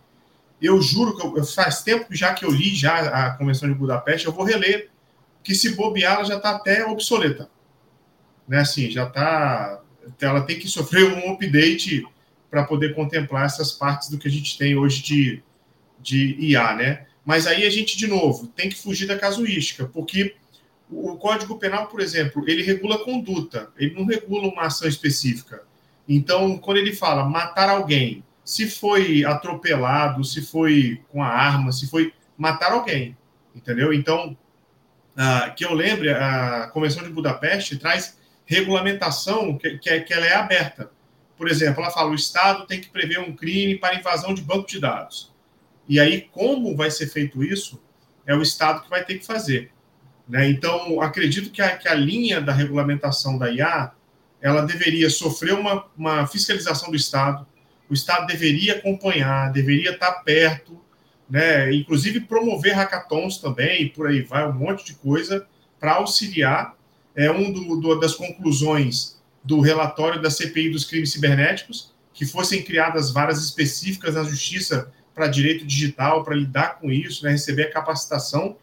eu 0.62 0.82
juro 0.82 1.18
que 1.18 1.39
eu, 1.39 1.43
faz 1.43 1.82
tempo 1.82 2.05
já 2.12 2.34
que 2.34 2.45
eu 2.45 2.51
li 2.51 2.76
já 2.76 2.99
a 2.99 3.32
Convenção 3.32 3.68
de 3.68 3.76
Budapeste, 3.76 4.28
eu 4.28 4.34
vou 4.34 4.45
reler, 4.45 4.89
que 5.43 5.55
se 5.55 5.76
bobear 5.76 6.16
ela 6.16 6.24
já 6.24 6.38
está 6.38 6.51
até 6.51 6.86
obsoleta. 6.86 7.49
Né? 8.47 8.59
Assim, 8.59 8.91
já 8.91 9.07
está... 9.07 9.82
Ela 10.20 10.41
tem 10.41 10.59
que 10.59 10.68
sofrer 10.68 11.03
um 11.03 11.34
update 11.34 12.05
para 12.49 12.64
poder 12.64 12.93
contemplar 12.93 13.45
essas 13.45 13.72
partes 13.72 14.09
do 14.09 14.18
que 14.18 14.28
a 14.28 14.32
gente 14.32 14.57
tem 14.57 14.76
hoje 14.76 15.01
de, 15.01 15.43
de 15.99 16.36
IA, 16.39 16.76
né? 16.76 17.05
Mas 17.26 17.47
aí 17.47 17.66
a 17.66 17.70
gente, 17.70 17.97
de 17.97 18.07
novo, 18.07 18.47
tem 18.47 18.68
que 18.68 18.76
fugir 18.76 19.07
da 19.07 19.18
casuística, 19.18 19.86
porque 19.86 20.36
o 20.89 21.16
Código 21.16 21.57
Penal, 21.57 21.88
por 21.88 22.01
exemplo, 22.01 22.43
ele 22.47 22.62
regula 22.62 23.03
conduta, 23.03 23.70
ele 23.78 23.95
não 23.95 24.05
regula 24.05 24.47
uma 24.49 24.64
ação 24.64 24.88
específica. 24.88 25.64
Então, 26.07 26.57
quando 26.57 26.78
ele 26.78 26.93
fala 26.93 27.24
matar 27.24 27.70
alguém, 27.70 28.24
se 28.52 28.70
foi 28.70 29.24
atropelado, 29.24 30.26
se 30.26 30.41
foi 30.41 31.02
com 31.08 31.24
a 31.24 31.28
arma, 31.28 31.72
se 31.72 31.88
foi 31.88 32.14
matar 32.38 32.74
alguém, 32.74 33.16
entendeu? 33.56 33.93
Então, 33.93 34.38
uh, 35.16 35.56
que 35.56 35.64
eu 35.64 35.74
lembre, 35.74 36.10
a 36.10 36.68
Convenção 36.74 37.02
de 37.02 37.10
Budapeste 37.10 37.78
traz 37.78 38.20
regulamentação 38.45 39.58
que, 39.58 39.78
que, 39.78 39.89
é, 39.89 40.02
que 40.02 40.14
ela 40.14 40.26
é 40.26 40.36
aberta. 40.36 40.91
Por 41.38 41.49
exemplo, 41.49 41.82
ela 41.82 41.93
fala 41.93 42.12
o 42.12 42.14
Estado 42.14 42.68
tem 42.68 42.82
que 42.82 42.89
prever 42.89 43.22
um 43.22 43.34
crime 43.34 43.78
para 43.78 43.95
invasão 43.95 44.34
de 44.34 44.41
banco 44.41 44.68
de 44.68 44.82
dados. 44.82 45.34
E 45.88 45.97
aí, 45.97 46.28
como 46.30 46.76
vai 46.76 46.91
ser 46.91 47.08
feito 47.08 47.41
isso, 47.41 47.82
é 48.26 48.36
o 48.36 48.41
Estado 48.41 48.82
que 48.82 48.89
vai 48.89 49.06
ter 49.06 49.18
que 49.18 49.26
fazer. 49.26 49.72
Né? 50.28 50.49
Então, 50.49 50.99
acredito 50.99 51.52
que 51.52 51.62
a, 51.62 51.78
que 51.78 51.88
a 51.88 51.93
linha 51.93 52.41
da 52.41 52.52
regulamentação 52.52 53.38
da 53.38 53.49
IA 53.49 53.93
ela 54.41 54.64
deveria 54.64 55.10
sofrer 55.10 55.54
uma, 55.54 55.86
uma 55.95 56.28
fiscalização 56.28 56.89
do 56.89 56.97
Estado, 56.97 57.47
o 57.92 57.94
Estado 57.94 58.26
deveria 58.26 58.76
acompanhar, 58.78 59.52
deveria 59.52 59.92
estar 59.92 60.12
perto, 60.24 60.80
né? 61.30 61.74
inclusive 61.74 62.22
promover 62.22 62.74
hackathons 62.74 63.38
também, 63.38 63.84
e 63.84 63.89
por 63.89 64.08
aí 64.08 64.22
vai, 64.22 64.48
um 64.48 64.54
monte 64.54 64.86
de 64.86 64.94
coisa 64.94 65.46
para 65.80 65.96
auxiliar. 65.96 66.76
É 67.14 67.30
um 67.30 67.52
do, 67.52 67.76
do, 67.76 68.00
das 68.00 68.16
conclusões 68.16 69.22
do 69.44 69.60
relatório 69.60 70.22
da 70.22 70.30
CPI 70.30 70.70
dos 70.70 70.86
crimes 70.86 71.12
cibernéticos, 71.12 71.92
que 72.14 72.26
fossem 72.26 72.64
criadas 72.64 73.12
varas 73.12 73.44
específicas 73.44 74.16
na 74.16 74.24
justiça 74.24 74.89
para 75.14 75.28
direito 75.28 75.66
digital, 75.66 76.24
para 76.24 76.36
lidar 76.36 76.80
com 76.80 76.89
isso, 76.89 77.26
né? 77.26 77.32
receber 77.32 77.64
a 77.64 77.72
capacitação 77.72 78.56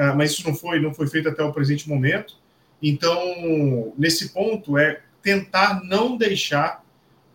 ah, 0.00 0.14
mas 0.14 0.30
isso 0.30 0.48
não 0.48 0.54
foi, 0.54 0.80
não 0.80 0.94
foi 0.94 1.06
feito 1.06 1.28
até 1.28 1.42
o 1.42 1.52
presente 1.52 1.86
momento. 1.86 2.34
Então, 2.82 3.92
nesse 3.98 4.30
ponto, 4.30 4.78
é 4.78 5.02
tentar 5.22 5.84
não 5.84 6.16
deixar 6.16 6.82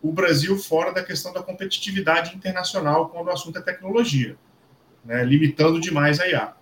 o 0.08 0.12
Brasil 0.12 0.56
fora 0.58 0.92
da 0.92 1.02
questão 1.02 1.32
da 1.32 1.42
competitividade 1.42 2.36
internacional 2.36 3.08
quando 3.08 3.28
o 3.28 3.30
assunto 3.30 3.58
é 3.58 3.62
tecnologia, 3.62 4.36
né? 5.04 5.24
limitando 5.24 5.80
demais 5.80 6.20
a 6.20 6.28
IA. 6.28 6.54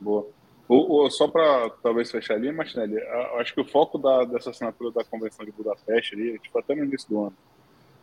Boa. 0.00 0.26
O, 0.68 1.04
o, 1.04 1.10
só 1.10 1.28
para 1.28 1.70
talvez 1.82 2.10
fechar 2.10 2.34
ali, 2.34 2.50
Martinelli, 2.50 2.98
acho 3.38 3.52
que 3.54 3.60
o 3.60 3.64
foco 3.64 3.98
da, 3.98 4.24
dessa 4.24 4.50
assinatura 4.50 4.90
da 4.90 5.04
Convenção 5.04 5.44
de 5.44 5.52
Budapeste, 5.52 6.14
ali, 6.14 6.38
tipo, 6.38 6.58
até 6.58 6.74
no 6.74 6.84
início 6.84 7.08
do 7.08 7.24
ano, 7.26 7.36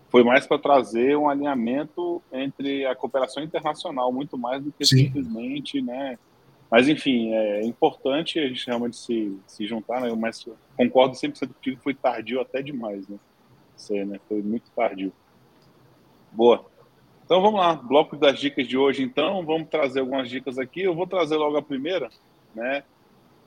foi 0.10 0.24
mais 0.24 0.46
para 0.46 0.60
trazer 0.60 1.16
um 1.18 1.30
alinhamento 1.30 2.22
entre 2.32 2.86
a 2.86 2.96
cooperação 2.96 3.44
internacional, 3.44 4.12
muito 4.12 4.38
mais 4.38 4.64
do 4.64 4.72
que 4.72 4.86
Sim. 4.86 4.98
simplesmente 4.98 5.82
né, 5.82 6.18
mas, 6.70 6.88
enfim, 6.88 7.34
é 7.34 7.66
importante 7.66 8.40
a 8.40 8.48
gente 8.48 8.68
realmente 8.68 8.96
se, 8.96 9.36
se 9.48 9.66
juntar, 9.66 10.02
né? 10.02 10.14
Mas 10.16 10.46
concordo 10.78 11.16
100% 11.16 11.40
contigo 11.54 11.78
que 11.78 11.84
foi 11.84 11.96
tardio 11.96 12.40
até 12.40 12.62
demais, 12.62 13.08
né? 13.08 13.18
Isso 13.80 13.94
né? 14.06 14.20
Foi 14.28 14.42
muito 14.42 14.70
tardio. 14.72 15.12
Boa. 16.32 16.66
Então, 17.26 17.42
vamos 17.42 17.60
lá. 17.60 17.74
Bloco 17.76 18.16
das 18.16 18.40
dicas 18.40 18.68
de 18.68 18.78
hoje, 18.78 19.02
então. 19.02 19.46
Vamos 19.46 19.70
trazer 19.70 20.02
algumas 20.02 20.30
dicas 20.30 20.60
aqui. 20.60 20.82
Eu 20.82 20.94
vou 20.94 21.08
trazer 21.08 21.38
logo 21.38 21.58
a 21.58 21.62
primeira, 21.62 22.10
né? 22.54 22.84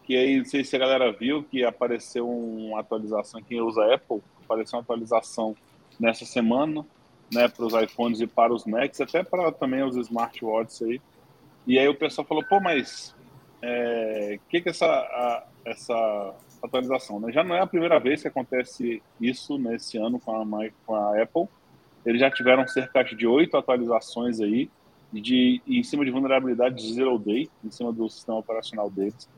Que 0.05 0.17
aí, 0.17 0.39
não 0.39 0.45
sei 0.45 0.65
se 0.65 0.75
a 0.75 0.79
galera 0.79 1.13
viu 1.13 1.45
que 1.45 1.65
apareceu 1.65 2.29
uma 2.29 2.81
atualização, 2.81 3.43
quem 3.43 3.61
usa 3.61 3.95
Apple, 3.95 4.21
apareceu 4.45 4.79
uma 4.79 4.83
atualização 4.83 5.55
nessa 6.01 6.25
semana, 6.25 6.85
né? 7.33 7.47
Para 7.49 7.67
os 7.67 7.75
iPhones 7.75 8.21
e 8.21 8.27
para 8.27 8.53
os 8.53 8.65
Macs, 8.65 9.01
até 9.01 9.23
para 9.23 9.53
também 9.53 9.85
os 9.85 9.97
smartwatches 9.97 10.83
aí 10.83 11.01
e 11.67 11.79
aí 11.79 11.89
o 11.89 11.95
pessoal 11.95 12.27
falou, 12.27 12.45
pô, 12.45 12.61
mas 12.61 13.11
o 13.11 13.15
é, 13.63 14.39
que 14.49 14.61
que 14.61 14.69
essa, 14.69 14.87
a, 14.87 15.45
essa 15.65 16.35
atualização? 16.63 17.21
Né? 17.21 17.33
Já 17.33 17.43
não 17.43 17.55
é 17.55 17.61
a 17.61 17.67
primeira 17.67 17.99
vez 17.99 18.23
que 18.23 18.29
acontece 18.29 19.03
isso 19.21 19.59
nesse 19.59 19.99
ano 19.99 20.19
com 20.19 20.35
a, 20.35 20.69
com 20.87 20.95
a 20.95 21.23
Apple. 21.23 21.49
Eles 22.05 22.21
já 22.21 22.31
tiveram 22.31 22.67
cerca 22.67 23.05
de 23.05 23.27
oito 23.27 23.57
atualizações 23.57 24.41
aí 24.41 24.71
de, 25.13 25.61
em 25.67 25.83
cima 25.83 26.05
de 26.05 26.11
vulnerabilidade 26.11 26.77
de 26.77 26.95
zero 26.95 27.19
day, 27.19 27.49
em 27.65 27.71
cima 27.71 27.93
do 27.93 28.09
sistema 28.09 28.39
operacional 28.39 28.91
deles. 28.91 29.29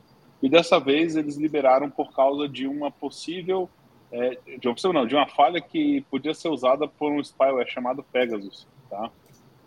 E 0.41 0.49
dessa 0.49 0.79
vez 0.79 1.15
eles 1.15 1.37
liberaram 1.37 1.89
por 1.89 2.13
causa 2.13 2.47
de 2.47 2.67
uma 2.67 2.91
possível, 2.91 3.69
é, 4.11 4.37
de 4.59 4.67
uma 4.67 4.73
possível 4.73 4.93
não, 4.93 5.05
de 5.05 5.15
uma 5.15 5.27
falha 5.27 5.59
que 5.59 6.01
podia 6.09 6.33
ser 6.33 6.49
usada 6.49 6.87
por 6.87 7.11
um 7.11 7.23
spyware 7.23 7.69
chamado 7.69 8.03
Pegasus, 8.03 8.67
tá? 8.89 9.09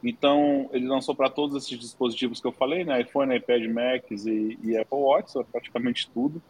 Então, 0.02 0.70
ele 0.72 0.86
lançou 0.86 1.14
para 1.14 1.28
todos 1.28 1.56
esses 1.56 1.76
dispositivos 1.76 2.40
que 2.40 2.46
eu 2.46 2.52
falei, 2.52 2.84
né? 2.84 3.00
iPhone, 3.00 3.34
iPad, 3.34 3.64
Macs 3.64 4.26
e, 4.26 4.56
e 4.62 4.76
Apple 4.76 4.98
Watch, 4.98 5.32
praticamente 5.50 6.08
tudo. 6.10 6.40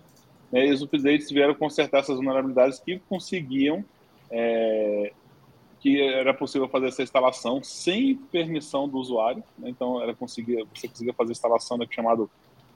Né? 0.50 0.66
E 0.66 0.72
os 0.72 0.82
updates 0.82 1.30
vieram 1.30 1.54
consertar 1.54 2.00
essas 2.00 2.16
vulnerabilidades 2.16 2.78
que 2.78 2.98
conseguiam 3.08 3.84
é, 4.30 5.12
que 5.80 6.00
era 6.00 6.34
possível 6.34 6.68
fazer 6.68 6.88
essa 6.88 7.02
instalação 7.02 7.62
sem 7.62 8.16
permissão 8.16 8.88
do 8.88 8.98
usuário. 8.98 9.42
Né? 9.58 9.70
Então, 9.70 10.02
era 10.02 10.14
conseguir, 10.14 10.66
você 10.74 10.88
conseguia 10.88 11.14
fazer 11.14 11.30
a 11.30 11.32
instalação 11.32 11.78
do 11.78 11.84
é 11.84 11.88
chamado 11.90 12.30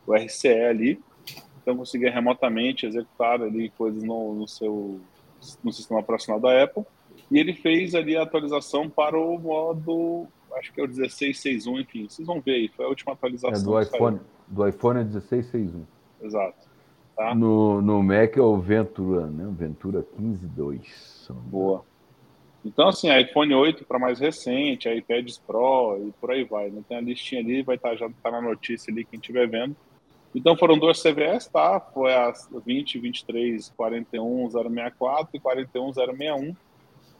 o 0.06 0.14
RCE 0.14 0.48
ali. 0.48 1.00
Então, 1.60 1.76
conseguia 1.76 2.10
remotamente 2.10 2.86
executar 2.86 3.40
ali 3.42 3.70
coisas 3.70 4.02
no, 4.02 4.34
no 4.34 4.48
seu 4.48 5.00
no 5.62 5.72
sistema 5.72 6.00
operacional 6.00 6.40
da 6.40 6.62
Apple. 6.62 6.84
E 7.30 7.38
ele 7.38 7.52
fez 7.52 7.94
ali 7.94 8.16
a 8.16 8.22
atualização 8.22 8.88
para 8.88 9.18
o 9.18 9.38
modo, 9.38 10.26
acho 10.54 10.72
que 10.72 10.80
é 10.80 10.84
o 10.84 10.86
1661, 10.86 11.80
enfim, 11.80 12.08
vocês 12.08 12.26
vão 12.26 12.40
ver 12.40 12.54
aí, 12.54 12.68
foi 12.68 12.84
a 12.84 12.88
última 12.88 13.12
atualização. 13.12 13.78
É 13.78 13.82
do 13.82 13.96
iPhone, 13.96 14.20
do 14.46 14.68
iPhone 14.68 15.00
é 15.00 15.04
1661. 15.04 15.84
Exato. 16.22 16.71
Tá? 17.16 17.34
No, 17.34 17.82
no 17.82 18.02
Mac 18.02 18.36
é 18.36 18.40
o 18.40 18.56
Ventura, 18.58 19.26
né? 19.26 19.46
Ventura 19.56 20.04
15.2. 20.18 21.32
Boa. 21.46 21.84
Então, 22.64 22.88
assim, 22.88 23.14
iPhone 23.14 23.54
8 23.54 23.84
para 23.84 23.98
mais 23.98 24.20
recente, 24.20 24.88
iPads 24.88 25.38
Pro 25.38 25.98
e 26.06 26.12
por 26.20 26.30
aí 26.30 26.44
vai. 26.44 26.70
Né? 26.70 26.82
Tem 26.88 26.96
a 26.96 27.00
listinha 27.00 27.40
ali, 27.40 27.62
vai 27.62 27.76
estar 27.76 27.90
tá, 27.90 27.96
já 27.96 28.10
tá 28.22 28.30
na 28.30 28.40
notícia 28.40 28.92
ali, 28.92 29.04
quem 29.04 29.18
estiver 29.18 29.48
vendo. 29.48 29.76
Então 30.34 30.56
foram 30.56 30.78
duas 30.78 31.02
CVS, 31.02 31.46
tá? 31.48 31.78
Foi 31.78 32.12
a 32.14 32.32
20, 32.64 32.98
23, 32.98 33.70
41, 33.76 34.50
064 34.50 35.28
e 35.34 35.40
41, 35.40 35.92
061. 35.92 36.56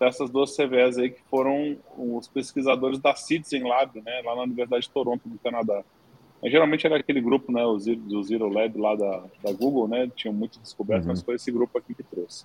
Dessas 0.01 0.31
duas 0.31 0.57
CVS 0.57 0.99
aí 0.99 1.11
que 1.11 1.23
foram 1.25 1.77
os 1.97 2.27
pesquisadores 2.27 2.99
da 2.99 3.15
Citizen 3.15 3.65
Lab, 3.65 4.01
né? 4.01 4.23
Lá 4.25 4.35
na 4.35 4.43
Universidade 4.43 4.85
de 4.85 4.91
Toronto, 4.91 5.29
no 5.29 5.39
Canadá. 5.39 5.85
Mas, 6.43 6.51
geralmente 6.51 6.85
era 6.85 6.97
aquele 6.97 7.21
grupo, 7.21 7.53
né? 7.53 7.65
O 7.65 7.79
Zero, 7.79 8.01
do 8.01 8.23
Zero 8.23 8.49
Lab 8.49 8.77
lá 8.79 8.97
da, 8.97 9.25
da 9.43 9.53
Google, 9.53 9.87
né? 9.87 10.11
Tinham 10.15 10.35
muito 10.35 10.59
descoberto, 10.61 11.03
uhum. 11.03 11.11
mas 11.11 11.23
foi 11.23 11.37
esse 11.37 11.53
grupo 11.53 11.79
aqui 11.79 11.95
que 11.95 12.03
trouxe. 12.03 12.45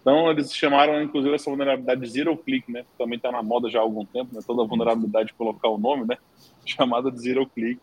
Então, 0.00 0.30
eles 0.30 0.54
chamaram, 0.54 1.00
inclusive, 1.02 1.34
essa 1.34 1.48
vulnerabilidade 1.48 2.00
de 2.00 2.08
Zero 2.08 2.36
Click, 2.36 2.70
né? 2.70 2.84
Também 2.98 3.16
está 3.16 3.30
na 3.30 3.42
moda 3.42 3.70
já 3.70 3.78
há 3.78 3.82
algum 3.82 4.04
tempo, 4.04 4.34
né? 4.34 4.40
Toda 4.44 4.66
vulnerabilidade 4.66 5.28
de 5.28 5.34
colocar 5.34 5.68
o 5.68 5.78
nome, 5.78 6.06
né? 6.06 6.18
Chamada 6.66 7.10
de 7.10 7.20
Zero 7.20 7.46
Click. 7.46 7.80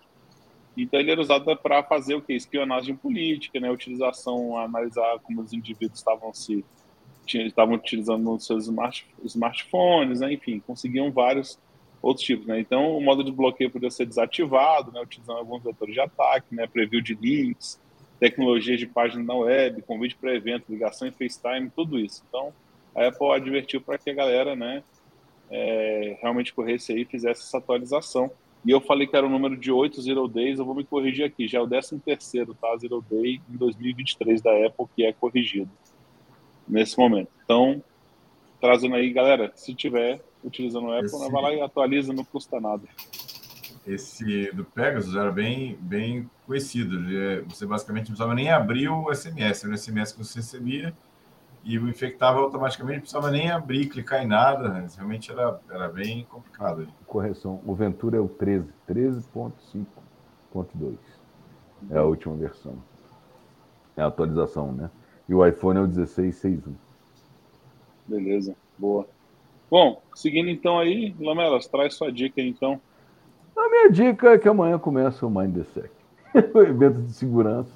Então, 0.76 1.00
ele 1.00 1.12
era 1.12 1.22
usado 1.22 1.56
para 1.58 1.82
fazer 1.84 2.16
o 2.16 2.22
quê? 2.22 2.34
Espionagem 2.34 2.96
política, 2.96 3.58
né? 3.60 3.72
Utilização, 3.72 4.58
analisar 4.58 5.20
como 5.24 5.42
os 5.42 5.54
indivíduos 5.54 6.00
estavam 6.00 6.34
se 6.34 6.66
estavam 7.28 7.76
utilizando 7.76 8.32
os 8.32 8.46
seus 8.46 8.66
smart, 8.66 9.08
smartphones, 9.24 10.20
né? 10.20 10.34
enfim, 10.34 10.60
conseguiam 10.60 11.12
vários 11.12 11.60
outros 12.06 12.24
tipos, 12.24 12.46
né? 12.46 12.60
Então, 12.60 12.96
o 12.96 13.02
modo 13.02 13.24
de 13.24 13.32
bloqueio 13.32 13.72
podia 13.72 13.90
ser 13.90 14.06
desativado, 14.06 14.92
né? 14.92 15.02
Utilizando 15.02 15.40
alguns 15.40 15.64
vetores 15.64 15.94
de 15.94 16.00
ataque, 16.00 16.54
né? 16.54 16.68
Preview 16.68 17.02
de 17.02 17.16
links, 17.16 17.82
tecnologias 18.20 18.80
de 18.80 18.86
página 18.86 19.24
na 19.24 19.34
web, 19.34 19.82
convite 19.82 20.16
para 20.16 20.36
evento, 20.36 20.66
ligação 20.70 21.08
em 21.08 21.12
FaceTime, 21.12 21.72
tudo 21.76 21.98
isso. 21.98 22.24
Então, 22.30 22.54
a 22.96 23.08
Apple 23.08 23.32
advertiu 23.32 23.82
para 23.82 23.98
que 23.98 24.12
a 24.12 24.14
galera, 24.14 24.56
né, 24.56 24.84
é, 25.50 26.18
realmente 26.22 26.54
corresse 26.54 26.94
aí 26.94 27.02
e 27.02 27.06
fizesse 27.06 27.42
essa 27.42 27.58
atualização. 27.58 28.30
E 28.64 28.70
eu 28.70 28.80
falei 28.80 29.08
que 29.08 29.16
era 29.16 29.26
o 29.26 29.30
número 29.30 29.58
de 29.58 29.72
8 29.72 30.00
Zero 30.02 30.28
Days, 30.28 30.60
eu 30.60 30.66
vou 30.66 30.76
me 30.76 30.84
corrigir 30.84 31.26
aqui, 31.26 31.48
já 31.48 31.58
é 31.58 31.62
o 31.62 31.68
13 31.68 32.00
terceiro, 32.00 32.54
tá? 32.54 32.76
Zero 32.78 33.04
Day 33.10 33.42
em 33.50 33.58
2023 33.58 34.42
da 34.42 34.52
Apple 34.68 34.86
que 34.96 35.04
é 35.04 35.12
corrigido 35.12 35.70
nesse 36.68 36.98
momento. 37.00 37.30
Então, 37.44 37.84
trazendo 38.62 38.96
aí, 38.96 39.12
galera, 39.12 39.52
se 39.56 39.74
tiver 39.74 40.22
utilizando 40.46 40.88
o 40.88 40.94
Apple, 40.94 41.06
Esse... 41.06 41.32
vai 41.32 41.42
lá 41.42 41.54
e 41.54 41.62
atualiza, 41.62 42.14
não 42.14 42.24
custa 42.24 42.62
nada 42.62 42.84
esse 43.86 44.52
do 44.52 44.66
Pegasus 44.66 45.16
era 45.16 45.32
bem, 45.32 45.78
bem 45.80 46.30
conhecido. 46.46 46.98
É, 47.16 47.42
você 47.42 47.66
basicamente 47.66 48.08
não 48.08 48.16
precisava 48.16 48.34
nem 48.34 48.52
abrir 48.52 48.90
o 48.90 49.14
SMS, 49.14 49.64
era 49.64 49.74
o 49.74 49.78
SMS 49.78 50.12
que 50.12 50.24
você 50.24 50.40
recebia 50.40 50.94
e 51.64 51.80
o 51.80 51.90
infectava 51.90 52.40
automaticamente, 52.40 52.98
não 52.98 53.02
precisava 53.02 53.32
nem 53.32 53.50
abrir, 53.50 53.88
clicar 53.88 54.24
em 54.24 54.28
nada. 54.28 54.70
Né? 54.70 54.88
Realmente 54.96 55.32
era, 55.32 55.60
era 55.70 55.88
bem 55.88 56.26
complicado. 56.26 56.88
Correção, 57.06 57.62
o 57.66 57.76
Ventura 57.76 58.18
é 58.18 58.20
o 58.20 58.28
13, 58.28 58.68
13.5.2. 58.88 60.98
É 61.92 61.98
a 61.98 62.04
última 62.04 62.36
versão. 62.36 62.76
É 63.96 64.02
a 64.02 64.08
atualização, 64.08 64.72
né? 64.72 64.90
E 65.28 65.34
o 65.34 65.46
iPhone 65.46 65.80
é 65.80 65.82
o 65.82 65.88
16.6.1. 65.88 66.74
Beleza, 68.08 68.56
boa. 68.78 69.08
Bom, 69.70 70.02
seguindo 70.14 70.50
então 70.50 70.80
aí, 70.80 71.16
Lamelas, 71.20 71.68
traz 71.68 71.96
sua 71.96 72.12
dica 72.12 72.40
aí, 72.40 72.48
então. 72.48 72.80
A 73.58 73.70
minha 73.70 73.90
dica 73.90 74.32
é 74.32 74.38
que 74.38 74.48
amanhã 74.48 74.78
começa 74.78 75.26
o 75.26 75.30
MindSec, 75.30 75.90
o 76.54 76.62
evento 76.62 77.02
de 77.02 77.14
segurança. 77.14 77.72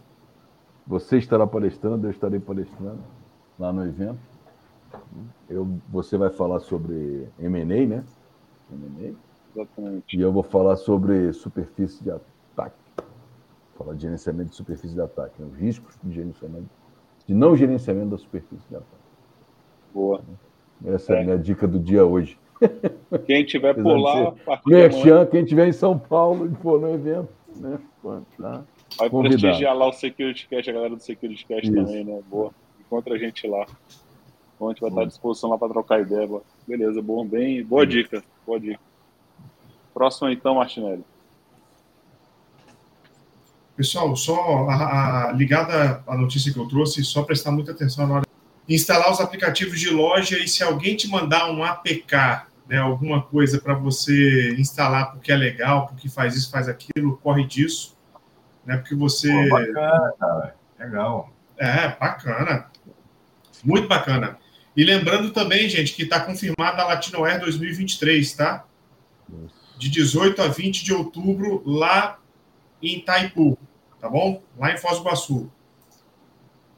Você 0.86 1.18
estará 1.18 1.46
palestrando, 1.46 2.08
eu 2.08 2.12
estarei 2.12 2.40
palestrando 2.40 3.00
lá 3.58 3.72
no 3.72 3.86
evento. 3.86 4.20
Eu, 5.50 5.68
você 5.90 6.18
vai 6.18 6.30
falar 6.30 6.60
sobre 6.60 7.28
M&A, 7.40 7.86
né? 7.86 8.04
M&A. 8.72 9.14
Exatamente. 9.56 10.18
E 10.18 10.22
eu 10.22 10.32
vou 10.32 10.44
falar 10.44 10.76
sobre 10.78 11.32
superfície 11.34 12.04
de 12.04 12.12
ataque. 12.12 12.76
Falar 13.78 13.94
de 13.94 14.02
gerenciamento 14.02 14.50
de 14.50 14.56
superfície 14.56 14.94
de 14.94 15.02
ataque, 15.02 15.42
né? 15.42 15.48
os 15.52 15.58
riscos 15.58 15.98
de 16.04 16.14
gerenciamento, 16.14 16.70
de 17.26 17.34
não 17.34 17.56
gerenciamento 17.56 18.10
da 18.10 18.18
superfície 18.18 18.68
de 18.68 18.76
ataque. 18.76 19.04
Boa. 19.94 20.22
Essa 20.86 21.14
é, 21.14 21.18
é 21.18 21.22
a 21.22 21.24
minha 21.24 21.38
dica 21.38 21.68
do 21.68 21.80
dia 21.80 22.06
hoje. 22.06 22.38
Quem 23.26 23.46
tiver 23.46 23.74
por 23.74 23.98
lá, 23.98 24.34
Merchan, 24.66 25.26
quem 25.26 25.46
tiver 25.46 25.68
em 25.68 25.74
São 25.74 25.98
Paulo 25.98 26.46
e 26.46 26.56
for 26.62 26.80
no 26.80 26.94
evento, 26.94 27.30
né? 27.56 27.80
Tá 28.38 28.64
Vai 28.98 29.10
convidado. 29.10 29.42
prestigiar 29.42 29.76
lá 29.76 29.88
o 29.88 29.94
Security 29.94 30.48
Cast, 30.48 30.70
a 30.70 30.74
galera 30.74 30.96
do 30.96 31.02
Security 31.02 31.46
Cast 31.46 31.68
Isso. 31.68 31.76
também, 31.76 32.04
né? 32.04 32.20
Boa. 32.30 32.52
Encontra 32.80 33.14
a 33.14 33.18
gente 33.18 33.48
lá. 33.48 33.66
A 34.62 34.68
gente 34.68 34.82
vai 34.82 34.90
estar 34.90 35.02
à 35.04 35.06
disposição 35.06 35.50
lá 35.50 35.58
para 35.58 35.70
trocar 35.70 36.02
ideia. 36.02 36.28
Beleza, 36.68 37.02
bom, 37.02 37.26
bem. 37.26 37.64
Boa 37.64 37.86
dica. 37.86 38.24
Boa 38.46 38.60
dica. 38.60 38.80
Próximo 39.94 40.30
então, 40.30 40.56
Martinelli. 40.56 41.04
Pessoal, 43.78 44.14
só 44.16 44.68
a, 44.68 45.30
a, 45.30 45.32
ligada 45.32 46.04
à 46.06 46.18
notícia 46.18 46.52
que 46.52 46.60
eu 46.60 46.68
trouxe, 46.68 47.04
só 47.06 47.24
prestar 47.24 47.52
muita 47.52 47.72
atenção 47.72 48.06
na 48.06 48.16
hora 48.16 48.29
instalar 48.70 49.12
os 49.12 49.20
aplicativos 49.20 49.80
de 49.80 49.90
loja 49.90 50.38
e 50.38 50.48
se 50.48 50.64
alguém 50.64 50.96
te 50.96 51.08
mandar 51.08 51.52
um 51.52 51.64
APK 51.64 52.48
né, 52.70 52.78
alguma 52.78 53.24
coisa 53.24 53.60
para 53.60 53.74
você 53.74 54.56
instalar 54.60 55.12
porque 55.12 55.32
é 55.32 55.36
legal, 55.36 55.88
porque 55.88 56.08
faz 56.08 56.36
isso, 56.36 56.52
faz 56.52 56.70
aquilo, 56.70 57.18
corre 57.18 57.44
disso, 57.44 57.98
né? 58.64 58.78
Porque 58.78 58.94
você. 58.94 59.28
Pô, 59.28 59.50
bacana. 59.50 60.54
Legal. 60.80 61.34
É, 61.58 61.90
bacana. 61.90 62.70
Muito 63.64 63.88
bacana. 63.88 64.38
E 64.78 64.84
lembrando 64.84 65.32
também, 65.32 65.68
gente, 65.68 65.94
que 65.94 66.04
está 66.04 66.20
confirmada 66.20 66.84
a 66.84 66.88
Latinoair 66.88 67.40
2023, 67.40 68.34
tá? 68.34 68.66
De 69.78 69.90
18 69.90 70.42
a 70.42 70.48
20 70.48 70.84
de 70.86 70.94
outubro, 70.94 71.64
lá 71.66 72.20
em 72.82 72.98
Itaipu, 73.00 73.58
tá 74.00 74.08
bom? 74.08 74.42
Lá 74.58 74.72
em 74.72 74.78
Foz 74.78 74.98
do 74.98 75.02
Iguaçu. 75.02 75.52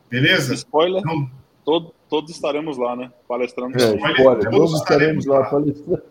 Beleza? 0.10 0.54
Spoiler. 0.54 1.02
Então, 1.02 1.30
todo, 1.64 1.94
todos 2.10 2.32
estaremos 2.32 2.78
lá, 2.78 2.96
né? 2.96 3.12
Palestrando. 3.28 3.78
É, 3.82 3.96
spoiler, 3.96 4.50
todos 4.50 4.74
estaremos 4.80 5.26
lá 5.26 5.44
palestrando. 5.46 6.04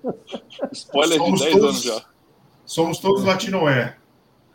Spoiler 0.73 1.19
somos 1.19 1.41
de 1.41 1.47
10 1.47 1.57
todos, 1.59 1.69
anos 1.69 1.83
já. 1.83 2.07
Somos 2.65 2.99
todos 2.99 3.25
Latinoé. 3.25 3.97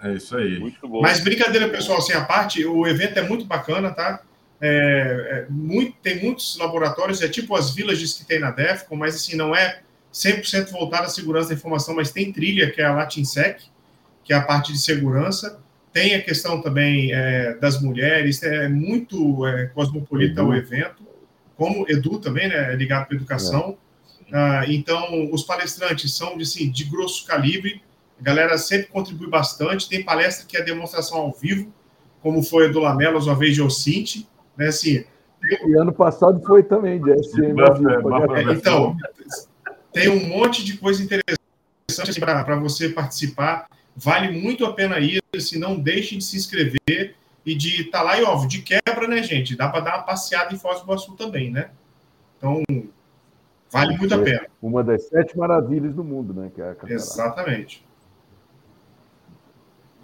É 0.01 0.13
isso 0.13 0.35
aí. 0.37 0.59
Muito 0.59 0.87
bom. 0.87 1.01
Mas 1.01 1.19
brincadeira, 1.19 1.67
pessoal, 1.69 1.97
assim, 1.97 2.13
a 2.13 2.23
parte, 2.23 2.65
o 2.65 2.85
evento 2.87 3.17
é 3.17 3.21
muito 3.21 3.45
bacana, 3.45 3.91
tá? 3.91 4.21
É, 4.61 4.67
é, 4.67 5.45
muito, 5.49 5.97
tem 6.01 6.23
muitos 6.23 6.57
laboratórios, 6.57 7.21
é 7.21 7.27
tipo 7.27 7.55
as 7.55 7.71
villages 7.71 8.13
que 8.13 8.25
tem 8.25 8.39
na 8.39 8.51
DEFCON, 8.51 8.95
mas 8.95 9.15
assim, 9.15 9.35
não 9.35 9.55
é 9.55 9.81
100% 10.13 10.71
voltado 10.71 11.03
à 11.03 11.09
segurança 11.09 11.49
da 11.49 11.55
informação, 11.55 11.93
mas 11.93 12.11
tem 12.11 12.31
trilha, 12.31 12.71
que 12.71 12.81
é 12.81 12.85
a 12.85 12.93
Latinsec, 12.93 13.65
que 14.23 14.31
é 14.33 14.35
a 14.35 14.41
parte 14.41 14.71
de 14.71 14.79
segurança. 14.79 15.59
Tem 15.95 16.13
a 16.13 16.21
questão 16.21 16.61
também 16.61 17.13
é, 17.13 17.53
das 17.53 17.81
mulheres, 17.81 18.43
é 18.43 18.67
muito 18.67 19.47
é, 19.47 19.67
cosmopolita 19.67 20.43
uhum. 20.43 20.49
o 20.49 20.53
evento 20.53 21.05
como 21.55 21.85
Edu 21.87 22.19
também, 22.19 22.49
né, 22.49 22.75
ligado 22.75 23.07
para 23.07 23.15
educação. 23.15 23.77
É. 24.29 24.37
Ah, 24.37 24.63
então, 24.67 25.29
os 25.31 25.43
palestrantes 25.43 26.13
são 26.13 26.35
de, 26.35 26.43
assim, 26.43 26.69
de 26.69 26.83
grosso 26.83 27.25
calibre, 27.25 27.81
a 28.19 28.23
galera 28.23 28.57
sempre 28.57 28.87
contribui 28.87 29.29
bastante. 29.29 29.87
Tem 29.87 30.03
palestra 30.03 30.45
que 30.45 30.57
é 30.57 30.61
demonstração 30.61 31.19
ao 31.19 31.31
vivo, 31.31 31.71
como 32.21 32.43
foi 32.43 32.65
a 32.65 32.71
do 32.73 32.81
Lamelas, 32.81 33.25
uma 33.25 33.35
vez 33.35 33.55
de 33.55 33.61
Ocinte, 33.61 34.27
né, 34.57 34.67
assim... 34.67 35.05
E 35.41 35.77
ano 35.77 35.93
passado 35.93 36.41
foi 36.45 36.61
também 36.61 37.01
de 37.01 37.23
SM. 37.23 37.55
É, 37.55 38.51
então, 38.51 38.97
tem 39.93 40.09
um 40.09 40.27
monte 40.27 40.65
de 40.65 40.77
coisa 40.77 41.01
interessante 41.01 42.19
para 42.19 42.55
você 42.57 42.89
participar. 42.89 43.69
Vale 43.95 44.31
muito 44.37 44.65
a 44.65 44.73
pena 44.73 44.99
ir, 44.99 45.21
se 45.39 45.57
não 45.57 45.79
deixe 45.79 46.17
de 46.17 46.23
se 46.23 46.35
inscrever 46.35 47.15
e 47.45 47.55
de 47.55 47.83
estar 47.83 47.99
tá 47.99 48.03
lá 48.03 48.19
e, 48.19 48.23
óbvio, 48.23 48.49
de 48.49 48.61
quebra, 48.61 49.07
né, 49.07 49.23
gente? 49.23 49.55
Dá 49.55 49.69
para 49.69 49.79
dar 49.81 49.95
uma 49.97 50.03
passeada 50.03 50.53
em 50.53 50.57
Foz 50.57 50.79
do 50.79 50.85
Iguaçu 50.85 51.15
também, 51.15 51.51
né? 51.51 51.69
Então, 52.37 52.61
vale 53.71 53.97
muito 53.97 54.13
a 54.13 54.19
pena. 54.19 54.47
Uma 54.61 54.83
das 54.83 55.07
sete 55.07 55.37
maravilhas 55.37 55.93
do 55.93 56.03
mundo, 56.03 56.33
né? 56.33 56.51
Que 56.53 56.61
é 56.61 56.65
a 56.65 56.75
Exatamente. 56.87 57.85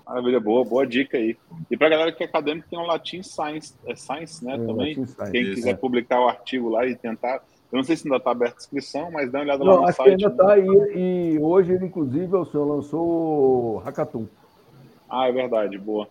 Maravilha, 0.06 0.40
boa, 0.40 0.66
boa 0.66 0.86
dica 0.86 1.18
aí. 1.18 1.38
E 1.70 1.78
para 1.78 1.88
a 1.88 1.90
galera 1.90 2.12
que 2.12 2.22
é 2.22 2.26
acadêmico, 2.26 2.68
tem 2.70 2.78
o 2.78 2.86
Latin 2.86 3.24
Science, 3.24 3.74
é 3.86 3.96
Science 3.96 4.44
né, 4.44 4.56
é, 4.56 4.58
também. 4.58 4.94
Science, 4.94 5.32
Quem 5.32 5.54
quiser 5.54 5.70
é. 5.70 5.76
publicar 5.76 6.20
o 6.20 6.28
artigo 6.28 6.70
lá 6.70 6.86
e 6.86 6.96
tentar. 6.96 7.42
Eu 7.72 7.78
não 7.78 7.84
sei 7.84 7.96
se 7.96 8.06
ainda 8.06 8.18
está 8.18 8.32
aberta 8.32 8.58
a 8.58 8.60
inscrição, 8.60 9.10
mas 9.12 9.32
dá 9.32 9.40
uma 9.40 9.46
olhada 9.46 9.64
não, 9.64 9.74
lá 9.74 9.82
no 9.82 9.88
acho 9.88 9.98
site. 9.98 10.18
Que 10.18 10.26
ainda 10.26 10.28
está 10.28 10.48
né? 10.48 10.54
aí. 10.54 10.94
E 10.96 11.40
hoje, 11.40 11.74
inclusive, 11.74 12.36
o 12.36 12.46
senhor 12.46 12.66
lançou 12.66 13.76
o 13.76 13.78
Hackathon. 13.78 14.28
Ah, 15.10 15.28
é 15.28 15.32
verdade, 15.32 15.78
boa. 15.78 16.10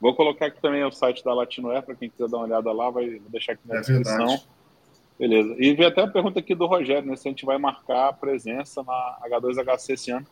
Vou 0.00 0.14
colocar 0.14 0.46
aqui 0.46 0.60
também 0.60 0.84
o 0.84 0.92
site 0.92 1.24
da 1.24 1.34
Latinoair, 1.34 1.82
para 1.82 1.94
quem 1.94 2.08
quiser 2.08 2.28
dar 2.28 2.38
uma 2.38 2.46
olhada 2.46 2.72
lá, 2.72 2.88
vai 2.88 3.20
deixar 3.28 3.52
aqui 3.52 3.66
na 3.66 3.76
é 3.76 3.80
descrição. 3.80 4.16
Verdade. 4.16 4.48
Beleza. 5.18 5.56
E 5.58 5.74
vi 5.74 5.84
até 5.84 6.02
a 6.02 6.06
pergunta 6.06 6.38
aqui 6.38 6.54
do 6.54 6.66
Rogério, 6.66 7.08
né? 7.08 7.16
Se 7.16 7.26
a 7.26 7.30
gente 7.30 7.44
vai 7.44 7.58
marcar 7.58 8.08
a 8.08 8.12
presença 8.12 8.82
na 8.84 9.18
H2HC 9.28 9.92
esse 9.92 10.10
ano. 10.12 10.26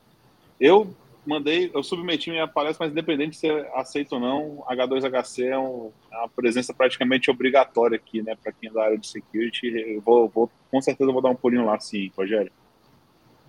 Eu 0.60 0.88
mandei, 1.26 1.70
eu 1.74 1.82
submeti 1.82 2.30
minha 2.30 2.46
palestra, 2.46 2.86
mas 2.86 2.92
independente 2.92 3.36
se 3.36 3.48
aceita 3.74 4.14
ou 4.14 4.20
não, 4.20 4.64
H2HC 4.68 5.44
é, 5.44 5.58
um, 5.58 5.90
é, 6.10 6.16
uma 6.18 6.28
presença 6.28 6.72
praticamente 6.72 7.30
obrigatória 7.30 7.96
aqui, 7.96 8.22
né? 8.22 8.36
Para 8.42 8.52
quem 8.52 8.70
é 8.70 8.72
da 8.72 8.84
área 8.84 8.98
de 8.98 9.06
security. 9.06 9.66
Eu 9.66 10.00
vou, 10.00 10.28
vou, 10.28 10.50
com 10.70 10.80
certeza 10.80 11.12
vou 11.12 11.22
dar 11.22 11.30
um 11.30 11.36
pulinho 11.36 11.64
lá, 11.64 11.78
sim, 11.78 12.10
Rogério. 12.16 12.52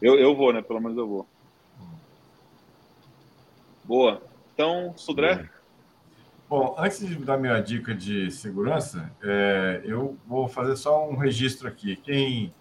Eu, 0.02 0.16
eu 0.16 0.36
vou, 0.36 0.52
né? 0.54 0.62
Pelo 0.62 0.82
menos 0.82 0.98
eu 0.98 1.08
vou. 1.08 1.28
Boa. 3.84 4.22
Então, 4.54 4.94
Sudré. 4.98 5.50
Bom, 6.50 6.76
antes 6.78 7.06
de 7.06 7.16
dar 7.16 7.38
minha 7.38 7.60
dica 7.60 7.94
de 7.94 8.32
segurança, 8.32 9.12
é, 9.22 9.82
eu 9.84 10.18
vou 10.26 10.48
fazer 10.48 10.76
só 10.78 11.08
um 11.10 11.16
registro 11.16 11.68
aqui. 11.68 11.96
Quem, 11.98 12.54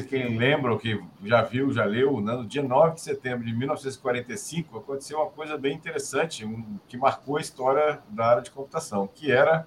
quem 0.00 0.38
lembra 0.38 0.72
ou 0.72 0.78
que 0.78 0.98
já 1.24 1.42
viu, 1.42 1.70
já 1.72 1.84
leu, 1.84 2.20
né, 2.20 2.32
no 2.32 2.46
dia 2.46 2.62
9 2.62 2.94
de 2.94 3.02
setembro 3.02 3.44
de 3.44 3.52
1945 3.52 4.78
aconteceu 4.78 5.18
uma 5.18 5.30
coisa 5.30 5.58
bem 5.58 5.74
interessante, 5.74 6.44
um, 6.46 6.78
que 6.88 6.96
marcou 6.96 7.36
a 7.36 7.40
história 7.40 8.00
da 8.08 8.26
área 8.26 8.42
de 8.42 8.50
computação, 8.50 9.06
que 9.06 9.30
era, 9.30 9.66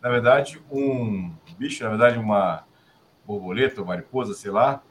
na 0.00 0.08
verdade, 0.08 0.62
um 0.70 1.32
bicho, 1.58 1.82
na 1.82 1.90
verdade, 1.90 2.18
uma 2.18 2.64
borboleta 3.26 3.80
ou 3.80 3.86
mariposa, 3.86 4.34
sei 4.34 4.50
lá, 4.50 4.82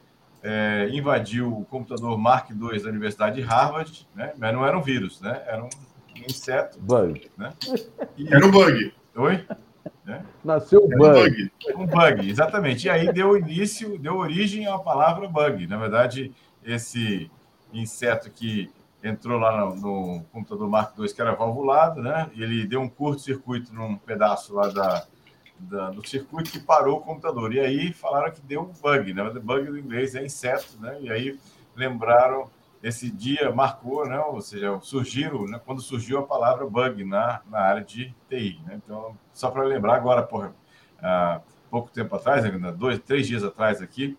é, 0.42 0.90
invadiu 0.92 1.56
o 1.56 1.64
computador 1.64 2.18
Mark 2.18 2.50
II 2.50 2.82
da 2.82 2.90
Universidade 2.90 3.36
de 3.36 3.42
Harvard, 3.42 4.06
né? 4.14 4.34
mas 4.36 4.52
não 4.52 4.66
era 4.66 4.76
um 4.76 4.82
vírus, 4.82 5.20
né? 5.20 5.42
era 5.46 5.64
um 5.64 5.70
inseto. 6.14 6.78
Bug. 6.78 7.30
Né? 7.38 7.54
E... 8.18 8.32
Era 8.32 8.44
um 8.44 8.50
bug. 8.50 8.92
Oi? 9.16 9.46
É? 10.06 10.20
Nasceu 10.44 10.84
um 10.84 10.88
bug. 10.88 11.50
Um 11.74 11.86
bug, 11.86 12.28
exatamente. 12.28 12.86
E 12.86 12.90
aí 12.90 13.12
deu 13.12 13.36
início, 13.36 13.98
deu 13.98 14.16
origem 14.16 14.66
à 14.66 14.78
palavra 14.78 15.28
bug. 15.28 15.66
Na 15.66 15.78
verdade, 15.78 16.32
esse 16.64 17.30
inseto 17.72 18.30
que 18.30 18.70
entrou 19.02 19.38
lá 19.38 19.66
no, 19.66 19.76
no 19.76 20.24
computador 20.24 20.68
Mark 20.68 20.98
II, 20.98 21.12
que 21.12 21.20
era 21.20 21.34
valvulado, 21.34 22.00
né? 22.00 22.30
E 22.34 22.42
ele 22.42 22.66
deu 22.66 22.80
um 22.80 22.88
curto-circuito 22.88 23.74
num 23.74 23.96
pedaço 23.96 24.54
lá 24.54 24.68
da, 24.68 25.06
da, 25.58 25.90
do 25.90 26.06
circuito 26.06 26.50
que 26.50 26.60
parou 26.60 26.98
o 26.98 27.00
computador. 27.02 27.52
E 27.52 27.60
aí 27.60 27.92
falaram 27.92 28.32
que 28.32 28.40
deu 28.40 28.62
um 28.62 28.72
bug, 28.72 29.12
né? 29.12 29.30
Bug 29.30 29.66
do 29.66 29.78
inglês 29.78 30.14
é 30.14 30.24
inseto, 30.24 30.78
né? 30.80 30.98
E 31.00 31.10
aí 31.10 31.38
lembraram 31.76 32.48
esse 32.84 33.10
dia 33.10 33.50
marcou, 33.50 34.06
né? 34.06 34.20
Ou 34.20 34.40
seja, 34.42 34.78
surgiram, 34.80 35.46
né? 35.46 35.58
quando 35.64 35.80
surgiu 35.80 36.18
a 36.18 36.22
palavra 36.22 36.68
bug 36.68 37.02
na, 37.02 37.40
na 37.50 37.58
área 37.58 37.82
de 37.82 38.14
TI, 38.28 38.60
né? 38.66 38.78
Então, 38.84 39.16
só 39.32 39.50
para 39.50 39.64
lembrar 39.64 39.94
agora, 39.94 40.22
porra, 40.22 40.54
há 41.00 41.40
pouco 41.70 41.90
tempo 41.90 42.14
atrás, 42.14 42.44
ainda 42.44 42.70
dois, 42.70 42.98
três 42.98 43.26
dias 43.26 43.42
atrás 43.42 43.80
aqui, 43.80 44.18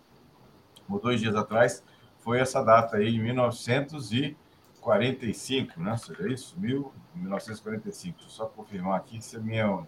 ou 0.90 1.00
dois 1.00 1.22
dias 1.22 1.36
atrás, 1.36 1.84
foi 2.18 2.40
essa 2.40 2.64
data 2.64 2.98
aí, 2.98 3.16
em 3.16 3.22
1945, 3.22 5.80
né? 5.80 5.96
Seria 5.98 6.34
isso? 6.34 6.60
1945. 6.60 8.18
Deixa 8.18 8.32
eu 8.32 8.32
só 8.32 8.48
confirmar 8.48 8.98
aqui 8.98 9.24
se 9.24 9.36
é 9.36 9.40
minha 9.40 9.86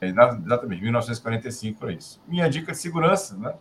é, 0.00 0.08
exatamente, 0.08 0.82
1945 0.82 1.78
para 1.78 1.92
isso. 1.92 2.20
Minha 2.26 2.50
dica 2.50 2.72
de 2.72 2.78
segurança, 2.78 3.36
né? 3.36 3.54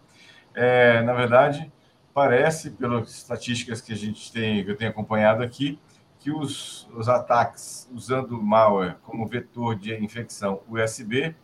É, 0.55 1.03
na 1.03 1.13
verdade, 1.13 1.71
parece, 2.14 2.72
pelas 2.72 3.09
estatísticas 3.09 3.82
que 3.82 3.91
a 3.91 3.95
gente 3.95 4.32
tem, 4.32 4.64
que 4.64 4.72
eu 4.72 4.78
tenho 4.78 4.91
acompanhado 4.91 5.43
aqui, 5.43 5.80
que 6.20 6.32
os, 6.32 6.88
os 6.95 7.09
ataques 7.09 7.89
usando 7.93 8.41
malware 8.41 8.97
como 9.03 9.28
vetor 9.28 9.76
de 9.76 9.93
infecção 9.95 10.61
USB 10.70 11.36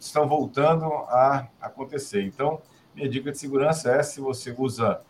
estão 0.00 0.28
voltando 0.28 0.84
a 0.84 1.48
acontecer. 1.60 2.22
Então, 2.22 2.60
minha 2.94 3.08
dica 3.08 3.30
de 3.30 3.38
segurança 3.38 3.92
é 3.92 4.02
se 4.02 4.20
você 4.20 4.54
usa, 4.56 5.00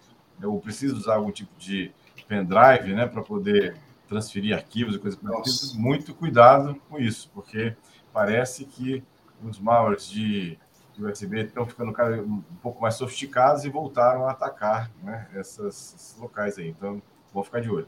ou 0.43 0.61
precisa 0.61 0.95
usar 0.95 1.15
algum 1.17 1.33
tipo 1.33 1.51
de 1.59 1.93
pendrive, 2.29 2.95
né, 2.95 3.07
para 3.07 3.23
poder 3.23 3.77
transferir 4.09 4.55
arquivos 4.55 4.97
e 4.97 4.99
coisas 4.99 5.21
parecidas, 5.21 5.73
muito 5.75 6.15
cuidado 6.15 6.81
com 6.89 6.99
isso, 6.99 7.31
porque 7.33 7.75
parece 8.13 8.65
que 8.65 9.03
os 9.43 9.59
malwares 9.59 10.09
de 10.09 10.59
USB 10.99 11.45
estão 11.45 11.67
ficando 11.67 11.93
um 12.23 12.43
pouco 12.63 12.81
mais 12.83 12.95
sofisticados 12.95 13.65
e 13.65 13.69
voltaram 13.69 14.27
a 14.27 14.33
atacar 14.33 14.91
né, 15.03 15.29
essas, 15.35 15.95
esses 15.95 16.19
locais 16.19 16.59
aí. 16.59 16.69
Então, 16.69 17.01
vou 17.33 17.45
ficar 17.45 17.61
de 17.61 17.71
olho. 17.71 17.87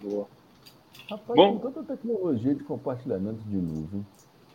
Boa. 0.00 0.26
Rapaz, 1.08 1.36
Bom, 1.36 1.58
com 1.58 1.70
tanta 1.70 1.96
tecnologia 1.96 2.54
de 2.54 2.64
compartilhamento 2.64 3.42
de 3.42 3.56
nuvem, 3.56 4.06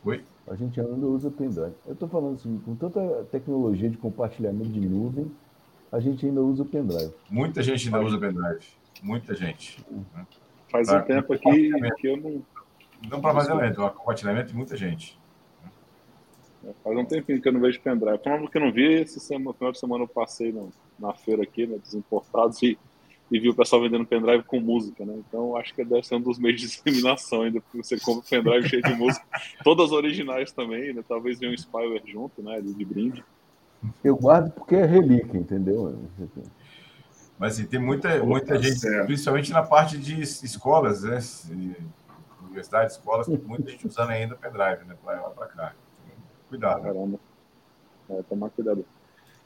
Oi? 0.04 0.24
a 0.48 0.56
gente 0.56 0.80
ainda 0.80 1.06
usa 1.06 1.30
pendrive. 1.30 1.74
Eu 1.86 1.94
estou 1.94 2.08
falando 2.08 2.36
assim, 2.36 2.58
com 2.60 2.76
tanta 2.76 3.26
tecnologia 3.32 3.90
de 3.90 3.98
compartilhamento 3.98 4.70
de 4.70 4.88
nuvem, 4.88 5.32
a 5.92 6.00
gente 6.00 6.26
ainda 6.26 6.42
usa 6.42 6.66
pendrive. 6.66 7.14
Muita 7.30 7.62
gente 7.62 7.88
ainda 7.88 8.02
usa 8.02 8.18
pendrive. 8.18 8.66
Muita 9.02 9.36
gente. 9.36 9.86
Faz 10.70 10.90
um 10.90 11.02
tempo 11.02 11.34
aqui 11.34 11.72
que 11.98 12.08
eu 12.08 12.18
não 12.18 12.44
não 13.10 13.22
para 13.22 13.34
vazamento, 13.34 13.84
é 13.84 13.90
compartilhamento 13.90 14.50
de 14.50 14.56
muita 14.56 14.76
gente. 14.76 15.17
Faz 16.84 16.98
um 16.98 17.06
tempinho 17.06 17.42
que 17.42 17.48
eu 17.48 17.54
não 17.54 17.62
vejo 17.62 17.82
pendrive. 17.82 18.20
Falando 18.24 18.50
que 18.50 18.58
eu 18.58 18.62
não 18.62 18.72
vi, 18.72 19.02
esse 19.02 19.20
semana, 19.20 19.54
final 19.54 19.72
de 19.72 19.80
semana 19.80 20.04
eu 20.04 20.08
passei 20.08 20.52
no, 20.52 20.72
na 21.00 21.14
feira 21.14 21.44
aqui, 21.44 21.66
né, 21.66 21.78
dos 21.78 21.94
importados, 21.94 22.62
e, 22.62 22.78
e 23.32 23.40
vi 23.40 23.50
o 23.50 23.56
pessoal 23.56 23.82
vendendo 23.82 24.06
pendrive 24.06 24.44
com 24.44 24.60
música, 24.60 25.06
né? 25.06 25.14
Então 25.28 25.56
acho 25.56 25.74
que 25.74 25.84
deve 25.84 26.06
ser 26.06 26.16
um 26.16 26.22
dos 26.22 26.40
meios 26.40 26.60
de 26.60 26.68
discriminação 26.68 27.44
ainda, 27.44 27.62
porque 27.62 27.84
você 27.84 28.00
compra 28.00 28.24
pendrive 28.30 28.70
cheio 28.70 28.82
de 28.82 28.94
música, 28.96 29.26
todas 29.64 29.92
originais 29.92 30.52
também, 30.52 30.94
né? 30.94 31.04
Talvez 31.08 31.40
venha 31.40 31.52
um 31.52 31.58
spyware 31.58 32.04
junto, 32.06 32.42
né? 32.42 32.60
De, 32.62 32.74
de 32.74 32.86
brinde. 32.86 33.24
Eu 34.04 34.16
guardo 34.16 34.52
porque 34.52 34.76
é 34.76 34.86
relíquia, 34.86 35.38
entendeu? 35.38 35.96
Mas 37.38 37.54
assim, 37.54 37.68
tem 37.68 37.80
muita, 37.80 38.24
muita 38.24 38.60
gente, 38.62 38.82
principalmente 39.06 39.52
na 39.52 39.62
parte 39.62 39.98
de 39.98 40.20
escolas, 40.22 41.04
né? 41.04 41.20
universidades, 42.58 42.96
escolas, 42.96 43.28
tem 43.28 43.38
muita 43.38 43.70
gente 43.70 43.88
usando 43.88 44.10
ainda 44.10 44.36
pendrive, 44.36 44.84
né? 44.86 44.96
Para 45.04 45.22
lá 45.22 45.30
para 45.30 45.48
cá. 45.48 45.74
Cuidado. 46.50 46.84
Caramba. 46.84 47.20
É, 48.10 48.22
tomar 48.24 48.50
cuidado. 48.50 48.86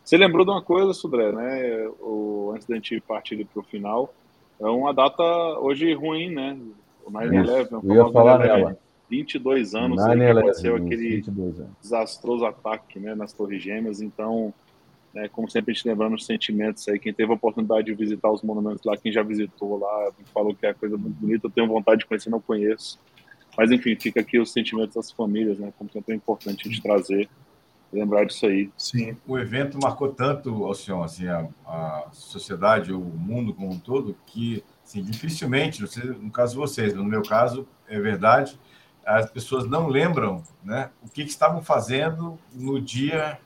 Você 0.03 0.17
lembrou 0.17 0.45
de 0.45 0.51
uma 0.51 0.61
coisa, 0.61 0.93
Sudré, 0.93 1.31
né? 1.31 1.87
O, 1.99 2.51
antes 2.55 2.67
da 2.67 2.75
gente 2.75 2.99
partir 3.01 3.45
para 3.45 3.59
o 3.59 3.63
final, 3.63 4.13
é 4.59 4.65
uma 4.65 4.93
data 4.93 5.23
hoje 5.59 5.93
ruim, 5.93 6.29
né? 6.29 6.57
O 7.05 7.11
9-11, 7.11 7.83
Eu 7.83 7.95
ia 7.95 8.11
falar 8.11 8.39
nela. 8.39 8.77
22 9.11 9.75
anos 9.75 10.01
aí 10.01 10.17
que 10.17 10.23
aconteceu 10.23 10.75
aquele 10.77 11.21
desastroso 11.81 12.45
ataque 12.45 12.97
né, 12.97 13.13
nas 13.13 13.33
Torres 13.33 13.61
Gêmeas. 13.61 14.01
Então, 14.01 14.53
né, 15.13 15.27
como 15.27 15.49
sempre, 15.49 15.71
a 15.71 15.73
gente 15.73 15.85
lembrando 15.85 16.15
os 16.15 16.25
sentimentos 16.25 16.87
aí. 16.87 16.97
Quem 16.97 17.13
teve 17.13 17.29
a 17.29 17.35
oportunidade 17.35 17.87
de 17.87 17.93
visitar 17.93 18.31
os 18.31 18.41
monumentos 18.41 18.85
lá, 18.85 18.95
quem 18.95 19.11
já 19.11 19.21
visitou 19.21 19.77
lá, 19.77 20.11
falou 20.33 20.55
que 20.55 20.65
é 20.65 20.73
coisa 20.73 20.97
muito 20.97 21.19
bonita. 21.19 21.47
Eu 21.47 21.51
tenho 21.51 21.67
vontade 21.67 21.99
de 21.99 22.05
conhecer, 22.05 22.29
não 22.29 22.39
conheço. 22.39 22.97
Mas, 23.57 23.71
enfim, 23.71 23.95
fica 23.95 24.21
aqui 24.21 24.39
os 24.39 24.51
sentimentos 24.51 24.95
das 24.95 25.11
famílias, 25.11 25.59
né? 25.59 25.73
Como 25.77 25.91
sempre 25.91 26.13
é 26.13 26.15
importante 26.15 26.67
a 26.67 26.71
gente 26.71 26.81
trazer 26.81 27.29
lembrar 27.91 28.25
disso 28.25 28.45
aí. 28.45 28.71
Sim. 28.77 29.17
O 29.27 29.37
evento 29.37 29.77
marcou 29.81 30.13
tanto, 30.13 30.63
Alcion, 30.63 31.03
assim, 31.03 31.27
a, 31.27 31.47
a 31.65 32.07
sociedade, 32.11 32.93
o 32.93 32.99
mundo 32.99 33.53
como 33.53 33.71
um 33.71 33.79
todo, 33.79 34.15
que 34.25 34.63
assim, 34.83 35.03
dificilmente, 35.03 35.85
sei, 35.87 36.03
no 36.03 36.31
caso 36.31 36.53
de 36.53 36.59
vocês, 36.59 36.93
no 36.93 37.03
meu 37.03 37.21
caso, 37.21 37.67
é 37.87 37.99
verdade, 37.99 38.59
as 39.05 39.29
pessoas 39.29 39.67
não 39.67 39.87
lembram 39.87 40.43
né, 40.63 40.89
o 41.03 41.09
que, 41.09 41.23
que 41.23 41.29
estavam 41.29 41.61
fazendo 41.61 42.39
no 42.53 42.79
dia 42.79 43.39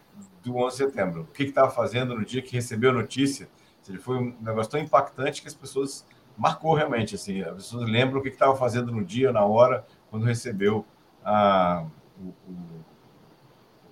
do 0.43 0.55
11 0.57 0.77
de 0.77 0.83
setembro. 0.83 1.21
O 1.21 1.25
que 1.25 1.43
estava 1.43 1.71
fazendo 1.71 2.15
no 2.15 2.23
dia 2.23 2.41
que 2.41 2.53
recebeu 2.53 2.91
a 2.91 2.93
notícia? 2.93 3.49
Seja, 3.81 3.99
foi 3.99 4.17
um 4.17 4.35
negócio 4.41 4.71
tão 4.71 4.79
impactante 4.79 5.41
que 5.41 5.47
as 5.47 5.53
pessoas 5.53 6.05
marcou 6.37 6.73
realmente. 6.73 7.15
Assim, 7.15 7.41
as 7.41 7.53
pessoas 7.53 7.89
lembram 7.89 8.19
o 8.19 8.23
que 8.23 8.29
estava 8.29 8.55
fazendo 8.55 8.91
no 8.91 9.03
dia, 9.03 9.31
na 9.31 9.45
hora, 9.45 9.85
quando 10.09 10.25
recebeu 10.25 10.85
a, 11.23 11.85
o, 12.19 12.33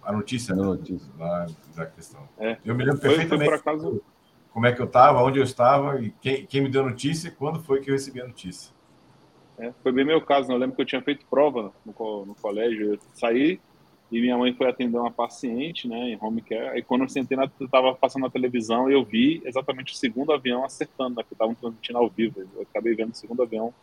a 0.04 0.12
notícia, 0.12 0.54
a 0.54 0.58
né, 0.58 0.64
notícia. 0.64 1.12
Lá, 1.18 1.46
da 1.76 1.86
questão. 1.86 2.28
É. 2.38 2.58
Eu 2.64 2.76
me 2.76 2.84
lembro 2.84 3.02
perfeitamente 3.02 3.50
foi, 3.50 3.58
acaso... 3.58 4.02
como 4.52 4.66
é 4.66 4.72
que 4.72 4.82
eu 4.82 4.86
estava, 4.86 5.22
onde 5.24 5.40
eu 5.40 5.44
estava, 5.44 6.02
e 6.02 6.12
quem, 6.22 6.46
quem 6.46 6.62
me 6.62 6.70
deu 6.70 6.84
a 6.84 6.90
notícia 6.90 7.28
e 7.30 7.32
quando 7.32 7.60
foi 7.62 7.80
que 7.82 7.90
eu 7.90 7.94
recebi 7.94 8.22
a 8.22 8.28
notícia. 8.28 8.74
É, 9.58 9.72
foi 9.84 9.92
bem 9.92 10.06
meu 10.06 10.20
caso, 10.22 10.50
né? 10.50 10.56
eu 10.56 10.60
lembro 10.60 10.76
que 10.76 10.82
eu 10.82 10.86
tinha 10.86 11.02
feito 11.02 11.26
prova 11.28 11.72
no, 11.86 12.26
no 12.26 12.36
colégio, 12.36 12.94
eu 12.94 13.00
saí 13.14 13.60
e 14.14 14.22
minha 14.22 14.38
mãe 14.38 14.54
foi 14.54 14.70
atender 14.70 14.96
uma 14.96 15.10
paciente, 15.10 15.88
né, 15.88 16.12
em 16.12 16.18
home 16.22 16.40
care. 16.40 16.68
Aí 16.68 16.84
quando 16.84 17.02
eu 17.02 17.10
sentei, 17.10 17.36
na, 17.36 17.50
eu 17.60 17.68
tava 17.68 17.96
passando 17.96 18.22
na 18.22 18.30
televisão 18.30 18.88
e 18.88 18.94
eu 18.94 19.04
vi 19.04 19.42
exatamente 19.44 19.92
o 19.92 19.96
segundo 19.96 20.32
avião 20.32 20.64
acertando, 20.64 21.16
né, 21.16 21.24
que 21.28 21.34
estavam 21.34 21.56
transmitindo 21.56 21.98
ao 21.98 22.08
vivo. 22.08 22.42
Eu 22.56 22.62
acabei 22.62 22.94
vendo 22.94 23.12
o 23.12 23.16
segundo 23.16 23.42
avião. 23.42 23.74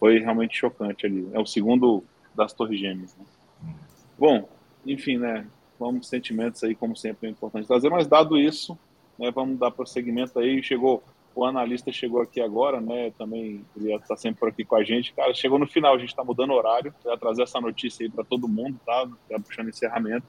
Foi 0.00 0.18
realmente 0.18 0.58
chocante 0.58 1.06
ali. 1.06 1.28
É 1.32 1.38
o 1.38 1.46
segundo 1.46 2.02
das 2.34 2.52
Torres 2.52 2.80
Gêmeas. 2.80 3.16
Né? 3.16 3.24
Bom, 4.18 4.48
enfim, 4.84 5.16
né, 5.16 5.46
vamos 5.78 6.08
sentimentos 6.08 6.64
aí, 6.64 6.74
como 6.74 6.96
sempre, 6.96 7.28
é 7.28 7.30
importante 7.30 7.68
trazer. 7.68 7.88
Mas 7.88 8.08
dado 8.08 8.36
isso, 8.36 8.76
né, 9.16 9.30
vamos 9.30 9.60
dar 9.60 9.70
prosseguimento 9.70 10.40
aí. 10.40 10.60
Chegou 10.60 11.04
o 11.34 11.44
analista 11.44 11.90
chegou 11.92 12.20
aqui 12.20 12.40
agora, 12.40 12.80
né? 12.80 13.12
Também 13.18 13.64
ele 13.76 13.94
está 13.94 14.16
sempre 14.16 14.40
por 14.40 14.48
aqui 14.48 14.64
com 14.64 14.76
a 14.76 14.84
gente. 14.84 15.12
Cara, 15.12 15.32
chegou 15.34 15.58
no 15.58 15.66
final, 15.66 15.94
a 15.94 15.98
gente 15.98 16.10
está 16.10 16.22
mudando 16.24 16.52
horário. 16.52 16.94
Vai 17.04 17.16
trazer 17.16 17.42
essa 17.42 17.60
notícia 17.60 18.04
aí 18.04 18.10
para 18.10 18.24
todo 18.24 18.48
mundo, 18.48 18.78
tá? 18.84 19.08
Tá 19.28 19.38
puxando 19.38 19.68
encerramento. 19.68 20.26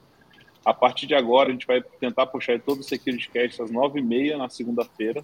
A 0.64 0.72
partir 0.72 1.06
de 1.06 1.14
agora, 1.14 1.50
a 1.50 1.52
gente 1.52 1.66
vai 1.66 1.82
tentar 1.82 2.26
puxar 2.26 2.58
todo 2.58 2.80
o 2.80 2.82
Security 2.82 3.28
Cast 3.30 3.60
às 3.60 3.70
9h30 3.70 4.36
na 4.36 4.48
segunda-feira, 4.48 5.22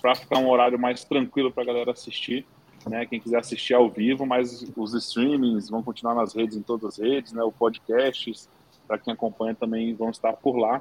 para 0.00 0.14
ficar 0.14 0.38
um 0.38 0.48
horário 0.48 0.78
mais 0.78 1.04
tranquilo 1.04 1.50
para 1.50 1.64
a 1.64 1.66
galera 1.66 1.90
assistir. 1.90 2.46
Né, 2.88 3.04
quem 3.04 3.18
quiser 3.18 3.40
assistir 3.40 3.74
ao 3.74 3.90
vivo, 3.90 4.24
mas 4.24 4.64
os 4.76 4.94
streamings 4.94 5.68
vão 5.68 5.82
continuar 5.82 6.14
nas 6.14 6.36
redes, 6.36 6.56
em 6.56 6.62
todas 6.62 6.84
as 6.92 6.98
redes, 7.04 7.32
né, 7.32 7.42
o 7.42 7.50
podcasts, 7.50 8.48
para 8.86 8.96
quem 8.96 9.12
acompanha 9.12 9.56
também 9.56 9.92
vão 9.92 10.10
estar 10.10 10.32
por 10.34 10.56
lá. 10.56 10.80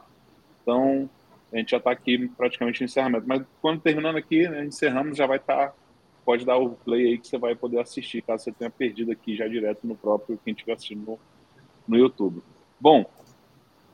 Então, 0.62 1.10
a 1.52 1.58
gente 1.58 1.72
já 1.72 1.78
está 1.78 1.92
aqui 1.92 2.28
praticamente 2.30 2.82
no 2.82 2.86
encerramento. 2.86 3.26
Mas 3.28 3.44
quando 3.62 3.82
terminando 3.82 4.18
aqui, 4.18 4.48
né, 4.48 4.66
encerramos, 4.66 5.18
já 5.18 5.26
vai 5.26 5.38
estar. 5.38 5.70
Tá, 5.70 5.74
pode 6.26 6.44
dar 6.44 6.58
o 6.58 6.72
play 6.72 7.06
aí 7.06 7.18
que 7.20 7.28
você 7.28 7.38
vai 7.38 7.56
poder 7.56 7.80
assistir, 7.80 8.24
caso 8.24 8.44
você 8.44 8.52
tenha 8.52 8.70
perdido 8.70 9.12
aqui 9.12 9.36
já 9.36 9.48
direto 9.48 9.86
no 9.86 9.96
próprio, 9.96 10.40
quem 10.44 10.54
estiver 10.54 10.74
assistindo 10.74 11.06
no, 11.06 11.20
no 11.88 11.96
YouTube. 11.96 12.42
Bom, 12.80 13.06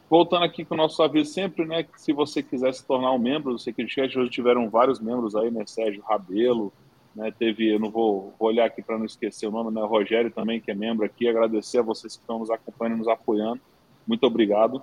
voltando 0.09 0.45
aqui 0.45 0.63
com 0.63 0.73
o 0.73 0.77
nosso 0.77 1.03
aviso 1.03 1.31
sempre, 1.31 1.65
né? 1.65 1.83
Que 1.83 2.01
se 2.01 2.13
você 2.13 2.41
quiser 2.41 2.73
se 2.73 2.85
tornar 2.85 3.11
um 3.11 3.19
membro 3.19 3.53
do 3.53 3.59
Chat, 3.59 4.17
hoje 4.17 4.29
tiveram 4.29 4.69
vários 4.69 4.99
membros 4.99 5.35
aí, 5.35 5.51
né? 5.51 5.65
Sérgio 5.65 6.01
Rabelo, 6.03 6.71
né? 7.15 7.31
Teve, 7.31 7.73
eu 7.73 7.79
não 7.79 7.91
vou, 7.91 8.33
vou 8.39 8.49
olhar 8.49 8.65
aqui 8.65 8.81
para 8.81 8.97
não 8.97 9.05
esquecer 9.05 9.47
o 9.47 9.51
nome, 9.51 9.71
né? 9.71 9.81
O 9.81 9.87
Rogério 9.87 10.31
também, 10.31 10.59
que 10.59 10.71
é 10.71 10.73
membro 10.73 11.05
aqui. 11.05 11.27
Agradecer 11.27 11.79
a 11.79 11.83
vocês 11.83 12.15
que 12.15 12.21
estão 12.21 12.39
nos 12.39 12.49
acompanhando, 12.49 12.97
nos 12.97 13.07
apoiando. 13.07 13.61
Muito 14.07 14.25
obrigado. 14.25 14.81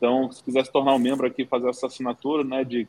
Então, 0.00 0.32
se 0.32 0.42
quiser 0.42 0.64
se 0.64 0.72
tornar 0.72 0.94
um 0.94 0.98
membro 0.98 1.26
aqui, 1.26 1.44
fazer 1.44 1.68
essa 1.68 1.86
assinatura, 1.86 2.42
né, 2.42 2.64
de 2.64 2.84
R$ 2.84 2.88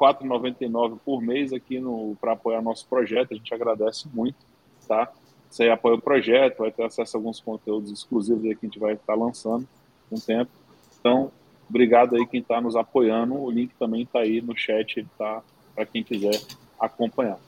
4,99 0.00 0.98
por 1.04 1.20
mês 1.20 1.52
aqui 1.52 1.78
para 2.18 2.32
apoiar 2.32 2.62
nosso 2.62 2.88
projeto, 2.88 3.32
a 3.32 3.36
gente 3.36 3.52
agradece 3.52 4.08
muito, 4.14 4.38
tá? 4.86 5.12
Você 5.50 5.68
apoia 5.68 5.96
o 5.96 6.00
projeto, 6.00 6.60
vai 6.60 6.70
ter 6.70 6.84
acesso 6.84 7.16
a 7.16 7.20
alguns 7.20 7.38
conteúdos 7.38 7.92
exclusivos 7.92 8.42
aí 8.44 8.54
que 8.54 8.64
a 8.64 8.68
gente 8.68 8.78
vai 8.78 8.94
estar 8.94 9.14
lançando 9.14 9.68
com 10.08 10.16
o 10.16 10.20
tempo. 10.20 10.50
Então, 10.98 11.30
obrigado 11.68 12.16
aí 12.16 12.26
quem 12.26 12.40
está 12.40 12.62
nos 12.62 12.76
apoiando. 12.76 13.34
O 13.34 13.50
link 13.50 13.74
também 13.78 14.04
está 14.04 14.20
aí 14.20 14.40
no 14.40 14.56
chat, 14.56 15.00
está 15.00 15.42
para 15.74 15.84
quem 15.84 16.02
quiser 16.02 16.40
acompanhar. 16.80 17.38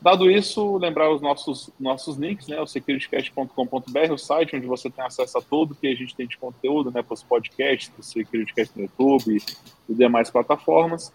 Dado 0.00 0.30
isso, 0.30 0.76
lembrar 0.76 1.10
os 1.10 1.20
nossos, 1.20 1.70
nossos 1.78 2.16
links, 2.16 2.46
né? 2.46 2.60
O 2.60 2.66
securitycast.com.br, 2.66 4.12
o 4.12 4.18
site 4.18 4.54
onde 4.54 4.66
você 4.66 4.88
tem 4.88 5.04
acesso 5.04 5.38
a 5.38 5.42
tudo 5.42 5.74
que 5.74 5.88
a 5.88 5.94
gente 5.94 6.14
tem 6.14 6.26
de 6.26 6.38
conteúdo, 6.38 6.92
né? 6.92 7.02
Para 7.02 7.14
os 7.14 7.22
podcasts, 7.22 7.92
o 7.98 8.02
Securitycast 8.02 8.76
no 8.76 8.84
YouTube 8.84 9.42
e 9.88 9.94
demais 9.94 10.30
plataformas. 10.30 11.12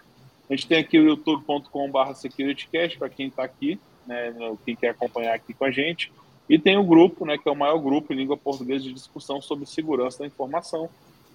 A 0.49 0.53
gente 0.53 0.67
tem 0.67 0.79
aqui 0.79 0.99
o 0.99 1.05
youtube.com.br 1.05 2.13
securitycast, 2.13 2.97
para 2.97 3.07
quem 3.07 3.27
está 3.27 3.43
aqui, 3.45 3.79
né? 4.05 4.35
Quem 4.65 4.75
quer 4.75 4.89
acompanhar 4.89 5.33
aqui 5.33 5.53
com 5.53 5.63
a 5.63 5.71
gente. 5.71 6.11
E 6.49 6.59
tem 6.59 6.77
o 6.77 6.83
grupo, 6.83 7.25
né? 7.25 7.37
Que 7.37 7.47
é 7.47 7.51
o 7.51 7.55
maior 7.55 7.77
grupo 7.77 8.11
em 8.11 8.17
língua 8.17 8.35
portuguesa 8.35 8.83
de 8.83 8.93
discussão 8.93 9.41
sobre 9.41 9.65
segurança 9.65 10.19
da 10.19 10.27
informação, 10.27 10.89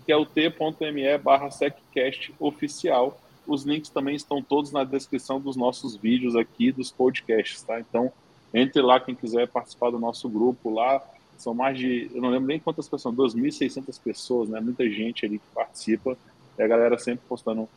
que 0.05 0.13
é 0.13 0.17
o 0.17 0.27
t.me 0.27 1.17
barra 1.17 1.51
seccast 1.51 2.35
oficial 2.39 3.19
os 3.49 3.65
links 3.65 3.91
também 3.91 4.15
estão 4.15 4.43
todos 4.43 4.71
na 4.71 4.85
descrição 4.85 5.41
dos 5.41 5.57
nossos 5.57 5.97
vídeos 5.97 6.37
aqui, 6.37 6.71
dos 6.71 6.93
podcasts, 6.93 7.63
tá? 7.63 7.81
Então, 7.81 8.13
entre 8.53 8.81
lá 8.83 9.01
quem 9.01 9.15
quiser 9.15 9.49
participar 9.49 9.91
do 9.91 9.99
nosso 9.99 10.29
grupo 10.29 10.71
lá. 10.71 11.03
São 11.37 11.55
mais 11.55 11.79
de, 11.79 12.11
eu 12.13 12.21
não 12.21 12.31
lembro 12.31 12.49
nem 12.49 12.59
quantas 12.59 12.89
pessoas, 12.89 13.15
2.600 13.15 14.01
pessoas, 14.03 14.49
né? 14.49 14.61
Muita 14.61 14.89
gente 14.89 15.25
ali 15.25 15.39
que 15.39 15.47
participa. 15.55 16.17
E 16.59 16.63
a 16.63 16.67
galera 16.67 16.99
sempre 16.99 17.23
postando 17.29 17.69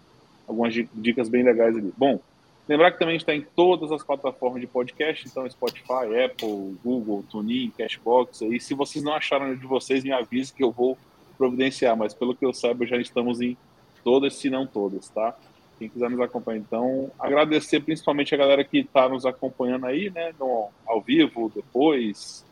algumas 0.48 0.74
dicas 0.74 1.30
bem 1.30 1.44
legais 1.44 1.78
ali. 1.78 1.94
Bom, 1.96 2.20
lembrar 2.68 2.92
que 2.92 3.00
também 3.00 3.16
está 3.16 3.36
em 3.36 3.46
todas 3.56 3.92
as 3.92 4.04
plataformas 4.04 4.62
de 4.62 4.68
podcast, 4.68 5.28
então 5.28 5.50
Spotify, 5.50 6.24
Apple, 6.26 6.76
Google, 6.84 7.24
TuneIn, 7.30 7.72
Cashbox. 7.78 8.42
E 8.42 8.60
se 8.60 8.74
vocês 8.74 9.04
não 9.04 9.14
acharam 9.14 9.56
de 9.56 9.66
vocês, 9.68 10.04
me 10.04 10.12
avise 10.12 10.52
que 10.52 10.64
eu 10.64 10.72
vou 10.72 10.98
providenciar. 11.38 11.96
Mas 11.96 12.14
pelo 12.14 12.36
que 12.36 12.46
eu 12.46 12.54
saiba, 12.54 12.86
já 12.88 12.98
estamos 12.98 13.42
em 13.42 13.56
todas, 14.04 14.36
se 14.36 14.50
não 14.50 14.66
todas, 14.66 15.08
tá? 15.10 15.38
Quem 15.82 15.90
quiser 15.90 16.12
nos 16.12 16.20
acompanhar. 16.20 16.60
Então, 16.60 17.10
agradecer 17.20 17.80
principalmente 17.80 18.36
a 18.36 18.38
galera 18.38 18.64
que 18.64 18.80
está 18.80 19.10
nos 19.10 19.26
acompanhando 19.26 19.88
aí, 19.88 20.12
né, 20.12 20.32
no, 20.40 20.70
ao 20.86 21.02
vivo, 21.02 21.52
depois 21.54 22.46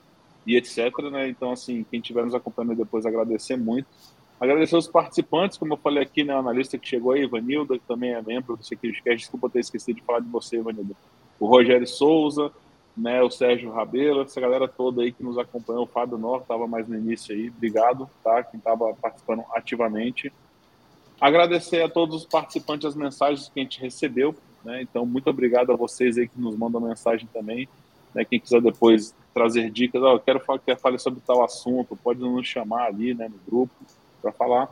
e 0.47 0.55
etc. 0.55 0.97
Né? 1.11 1.29
Então, 1.29 1.51
assim, 1.51 1.85
quem 1.91 1.99
estiver 1.99 2.25
nos 2.25 2.33
acompanhando 2.33 2.75
depois, 2.75 3.05
agradecer 3.05 3.55
muito. 3.55 3.87
Agradecer 4.39 4.75
os 4.75 4.87
participantes, 4.87 5.59
como 5.59 5.73
eu 5.73 5.77
falei 5.77 6.01
aqui, 6.01 6.23
né, 6.23 6.33
o 6.33 6.39
analista 6.39 6.77
que 6.77 6.87
chegou 6.87 7.11
aí, 7.11 7.23
Ivanilda, 7.23 7.77
que 7.77 7.85
também 7.85 8.13
é 8.13 8.21
membro 8.21 8.57
do 8.57 8.63
SecurityCast, 8.63 9.19
desculpa 9.19 9.49
ter 9.49 9.59
esquecido 9.59 9.97
de 9.97 10.01
falar 10.01 10.21
de 10.21 10.29
você, 10.29 10.57
Ivanilda. 10.57 10.95
O 11.39 11.45
Rogério 11.45 11.85
Souza, 11.85 12.51
né, 12.97 13.21
o 13.21 13.29
Sérgio 13.29 13.69
Rabelo, 13.69 14.21
essa 14.21 14.41
galera 14.41 14.67
toda 14.67 15.03
aí 15.03 15.11
que 15.11 15.21
nos 15.21 15.37
acompanhou, 15.37 15.83
o 15.83 15.87
Fábio 15.87 16.17
Nor, 16.17 16.41
estava 16.41 16.67
mais 16.67 16.87
no 16.87 16.97
início 16.97 17.35
aí, 17.35 17.49
obrigado, 17.49 18.09
tá, 18.23 18.41
quem 18.41 18.57
estava 18.57 18.91
participando 18.95 19.43
ativamente. 19.53 20.31
Agradecer 21.19 21.81
a 21.81 21.89
todos 21.89 22.15
os 22.15 22.25
participantes 22.25 22.85
as 22.85 22.95
mensagens 22.95 23.49
que 23.49 23.59
a 23.59 23.63
gente 23.63 23.79
recebeu. 23.79 24.35
Né? 24.63 24.81
Então, 24.81 25.05
muito 25.05 25.29
obrigado 25.29 25.71
a 25.71 25.75
vocês 25.75 26.17
aí 26.17 26.27
que 26.27 26.39
nos 26.39 26.55
mandam 26.55 26.79
mensagem 26.79 27.27
também. 27.33 27.67
Né? 28.13 28.23
Quem 28.23 28.39
quiser 28.39 28.61
depois 28.61 29.13
trazer 29.33 29.69
dicas, 29.69 30.01
oh, 30.01 30.13
eu 30.13 30.19
quero 30.19 30.39
falar, 30.39 30.59
quero 30.59 30.79
falar 30.79 30.97
sobre 30.97 31.19
tal 31.25 31.43
assunto, 31.43 31.95
pode 31.95 32.19
nos 32.19 32.47
chamar 32.47 32.85
ali 32.85 33.13
né, 33.13 33.27
no 33.27 33.39
grupo 33.49 33.73
para 34.21 34.31
falar. 34.31 34.69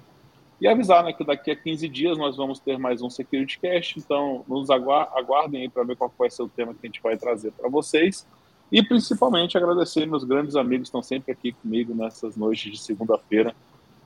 E 0.59 0.67
avisar 0.67 1.03
né, 1.03 1.13
que 1.13 1.23
daqui 1.23 1.51
a 1.51 1.55
15 1.55 1.87
dias 1.87 2.17
nós 2.17 2.35
vamos 2.35 2.59
ter 2.59 2.79
mais 2.79 3.01
um 3.01 3.09
Security 3.09 3.59
Cast, 3.59 3.99
então 3.99 4.43
nos 4.47 4.69
aguardem 4.71 5.61
aí 5.61 5.69
para 5.69 5.83
ver 5.83 5.95
qual 5.95 6.11
vai 6.17 6.29
ser 6.31 6.41
o 6.41 6.49
tema 6.49 6.73
que 6.73 6.79
a 6.83 6.87
gente 6.87 7.01
vai 7.01 7.15
trazer 7.15 7.51
para 7.51 7.69
vocês. 7.69 8.25
E 8.71 8.81
principalmente 8.81 9.55
agradecer 9.55 10.05
meus 10.07 10.23
grandes 10.23 10.55
amigos 10.55 10.85
que 10.85 10.87
estão 10.89 11.03
sempre 11.03 11.31
aqui 11.31 11.51
comigo 11.51 11.93
nessas 11.93 12.35
noites 12.35 12.71
de 12.71 12.79
segunda-feira 12.79 13.55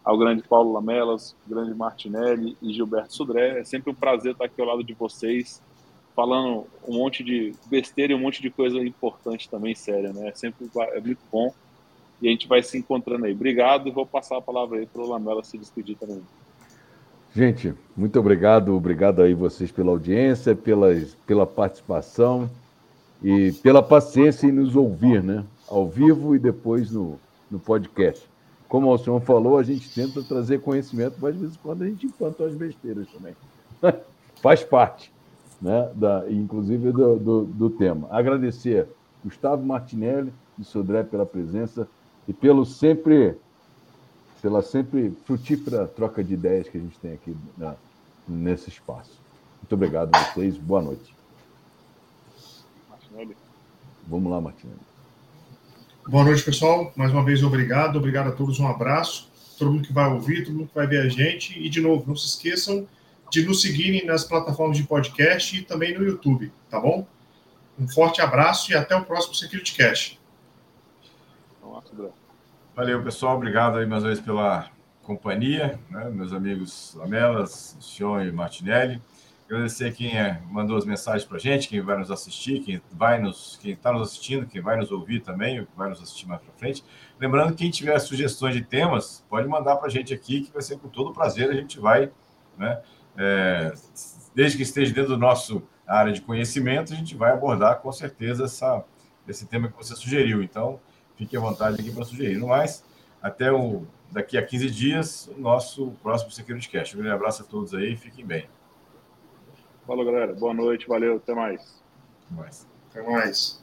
ao 0.04 0.18
grande 0.18 0.44
Paulo 0.44 0.74
Lamelas, 0.74 1.36
grande 1.48 1.74
Martinelli 1.74 2.58
e 2.62 2.74
Gilberto 2.74 3.14
Sudré. 3.14 3.60
É 3.60 3.64
sempre 3.64 3.92
um 3.92 3.96
prazer 3.96 4.34
estar 4.34 4.46
aqui 4.46 4.60
ao 4.60 4.68
lado 4.68 4.84
de 4.84 4.94
vocês, 4.94 5.62
falando 6.16 6.66
um 6.88 6.96
monte 6.96 7.24
de 7.24 7.54
besteira 7.68 8.14
e 8.14 8.16
um 8.16 8.20
monte 8.20 8.42
de 8.42 8.50
coisa 8.50 8.78
importante 8.80 9.50
também, 9.50 9.76
séria, 9.76 10.12
né? 10.12 10.30
É 10.30 10.34
sempre 10.34 10.70
é 10.76 11.00
muito 11.00 11.22
bom. 11.32 11.54
E 12.22 12.28
a 12.28 12.32
gente 12.32 12.48
vai 12.48 12.62
se 12.62 12.78
encontrando 12.78 13.26
aí. 13.26 13.34
Obrigado 13.34 13.88
e 13.88 13.92
vou 13.92 14.06
passar 14.06 14.38
a 14.38 14.42
palavra 14.42 14.80
aí 14.80 14.86
para 14.86 15.02
o 15.02 15.10
Lamela 15.10 15.44
se 15.44 15.58
despedir 15.58 15.98
também. 15.98 16.22
Gente, 17.34 17.74
muito 17.96 18.20
obrigado, 18.20 18.76
obrigado 18.76 19.22
aí 19.22 19.34
vocês 19.34 19.72
pela 19.72 19.92
audiência, 19.92 20.54
pela, 20.54 20.88
pela 21.26 21.48
participação 21.48 22.50
e 23.24 23.54
pela 23.64 23.82
paciência 23.82 24.48
em 24.48 24.52
nos 24.52 24.76
ouvir, 24.76 25.24
né? 25.24 25.46
Ao 25.68 25.88
vivo 25.88 26.36
e 26.36 26.40
depois 26.40 26.92
no, 26.92 27.18
no 27.50 27.58
podcast 27.58 28.31
como 28.72 28.90
o 28.90 28.98
senhor 28.98 29.20
falou, 29.20 29.58
a 29.58 29.64
gente 29.64 29.94
tenta 29.94 30.24
trazer 30.24 30.62
conhecimento, 30.62 31.18
mas 31.20 31.34
de 31.34 31.42
vez 31.42 31.56
em 31.56 31.58
quando 31.58 31.82
a 31.82 31.88
gente 31.88 32.06
implantou 32.06 32.46
as 32.46 32.56
besteiras 32.56 33.06
também. 33.10 33.36
Faz 34.42 34.64
parte, 34.64 35.12
né, 35.62 35.92
da, 35.94 36.24
inclusive 36.32 36.90
do, 36.94 37.20
do, 37.20 37.44
do, 37.44 37.70
tema. 37.70 38.08
Agradecer 38.10 38.88
Gustavo 39.26 39.62
Martinelli 39.62 40.32
e 40.58 40.64
Sodré 40.64 41.04
pela 41.04 41.26
presença 41.26 41.86
e 42.26 42.32
pelo 42.32 42.66
sempre, 42.66 43.36
pela 44.42 44.62
sempre 44.62 45.12
frutífera 45.26 45.86
troca 45.86 46.24
de 46.24 46.34
ideias 46.34 46.70
que 46.70 46.78
a 46.78 46.82
gente 46.82 46.98
tem 47.00 47.12
aqui 47.12 47.36
nesse 48.26 48.70
espaço. 48.70 49.20
Muito 49.62 49.74
obrigado 49.74 50.16
a 50.16 50.24
vocês, 50.32 50.58
boa 50.58 50.82
noite. 50.82 51.14
Martinelli. 52.90 53.36
Vamos 54.08 54.32
lá, 54.32 54.40
Martinelli. 54.40 54.91
Boa 56.08 56.24
noite, 56.24 56.44
pessoal. 56.44 56.92
Mais 56.96 57.12
uma 57.12 57.24
vez, 57.24 57.44
obrigado. 57.44 57.98
Obrigado 57.98 58.30
a 58.30 58.32
todos. 58.32 58.60
Um 58.60 58.68
abraço. 58.68 59.32
Todo 59.58 59.72
mundo 59.72 59.88
que 59.88 59.94
vai 59.94 60.12
ouvir, 60.12 60.44
todo 60.44 60.56
mundo 60.56 60.68
que 60.68 60.76
vai 60.76 60.88
ver 60.88 61.02
a 61.06 61.08
gente. 61.08 61.58
E, 61.60 61.70
de 61.70 61.80
novo, 61.80 62.04
não 62.08 62.16
se 62.16 62.26
esqueçam 62.26 62.88
de 63.30 63.46
nos 63.46 63.62
seguirem 63.62 64.06
nas 64.06 64.24
plataformas 64.24 64.78
de 64.78 64.84
podcast 64.84 65.56
e 65.56 65.62
também 65.62 65.98
no 65.98 66.04
YouTube, 66.04 66.52
tá 66.70 66.80
bom? 66.80 67.08
Um 67.80 67.88
forte 67.88 68.20
abraço 68.20 68.72
e 68.72 68.76
até 68.76 68.96
o 68.96 69.06
próximo 69.06 69.36
Security 69.36 69.76
Cash. 69.76 70.20
Valeu, 72.76 73.04
pessoal. 73.04 73.38
Obrigado 73.38 73.78
aí 73.78 73.86
mais 73.86 74.04
uma 74.04 74.10
vez 74.10 74.20
pela 74.20 74.70
companhia, 75.04 75.80
né? 75.90 76.10
meus 76.10 76.34
amigos 76.34 76.94
Lamelas, 76.96 77.78
Sion 77.80 78.22
e 78.22 78.32
Martinelli. 78.32 79.00
Agradecer 79.52 79.94
quem 79.94 80.18
é, 80.18 80.42
mandou 80.50 80.78
as 80.78 80.86
mensagens 80.86 81.26
para 81.26 81.36
a 81.36 81.40
gente, 81.40 81.68
quem 81.68 81.82
vai 81.82 81.98
nos 81.98 82.10
assistir, 82.10 82.62
quem 82.62 82.82
vai 82.90 83.20
nos, 83.20 83.60
quem 83.62 83.74
está 83.74 83.92
nos 83.92 84.04
assistindo, 84.08 84.48
quem 84.48 84.62
vai 84.62 84.78
nos 84.78 84.94
ouvir 84.94 85.20
também, 85.20 85.68
vai 85.76 85.90
nos 85.90 86.02
assistir 86.02 86.26
mais 86.26 86.42
para 86.42 86.54
frente. 86.54 86.86
Lembrando 87.20 87.50
que 87.50 87.58
quem 87.58 87.70
tiver 87.70 88.00
sugestões 88.00 88.56
de 88.56 88.62
temas, 88.62 89.26
pode 89.30 89.50
mandar 89.50 89.76
para 89.76 89.88
a 89.88 89.90
gente 89.90 90.14
aqui, 90.14 90.40
que 90.40 90.54
vai 90.54 90.62
ser 90.62 90.80
com 90.80 90.88
todo 90.88 91.12
prazer 91.12 91.50
a 91.50 91.54
gente 91.54 91.82
vai, 91.82 92.10
né? 92.58 92.82
É, 93.18 93.74
desde 94.34 94.56
que 94.56 94.64
esteja 94.64 94.94
dentro 94.94 95.10
do 95.10 95.18
nosso 95.18 95.62
área 95.86 96.14
de 96.14 96.22
conhecimento, 96.22 96.94
a 96.94 96.96
gente 96.96 97.14
vai 97.18 97.34
abordar 97.34 97.82
com 97.82 97.92
certeza 97.92 98.46
essa, 98.46 98.86
esse 99.28 99.46
tema 99.46 99.68
que 99.68 99.76
você 99.76 99.94
sugeriu. 99.98 100.42
Então, 100.42 100.80
fique 101.18 101.36
à 101.36 101.42
vontade 101.42 101.78
aqui 101.78 101.92
para 101.92 102.06
sugerir. 102.06 102.38
No 102.38 102.48
mais, 102.48 102.86
até 103.22 103.52
o, 103.52 103.86
daqui 104.10 104.38
a 104.38 104.46
15 104.46 104.72
dias, 104.72 105.28
o 105.28 105.42
nosso 105.42 105.92
próximo 106.02 106.32
Security 106.32 106.70
Cast. 106.70 106.96
Um 106.96 107.02
grande 107.02 107.16
abraço 107.16 107.44
a 107.44 107.46
todos 107.46 107.74
aí, 107.74 107.98
fiquem 107.98 108.26
bem. 108.26 108.48
Falou, 109.92 110.06
galera. 110.06 110.34
Boa 110.34 110.54
noite, 110.54 110.88
valeu, 110.88 111.18
até 111.18 111.34
mais. 111.36 111.84
Até 112.32 112.42
mais. 112.42 112.68
Até 112.90 113.02
mais. 113.02 113.61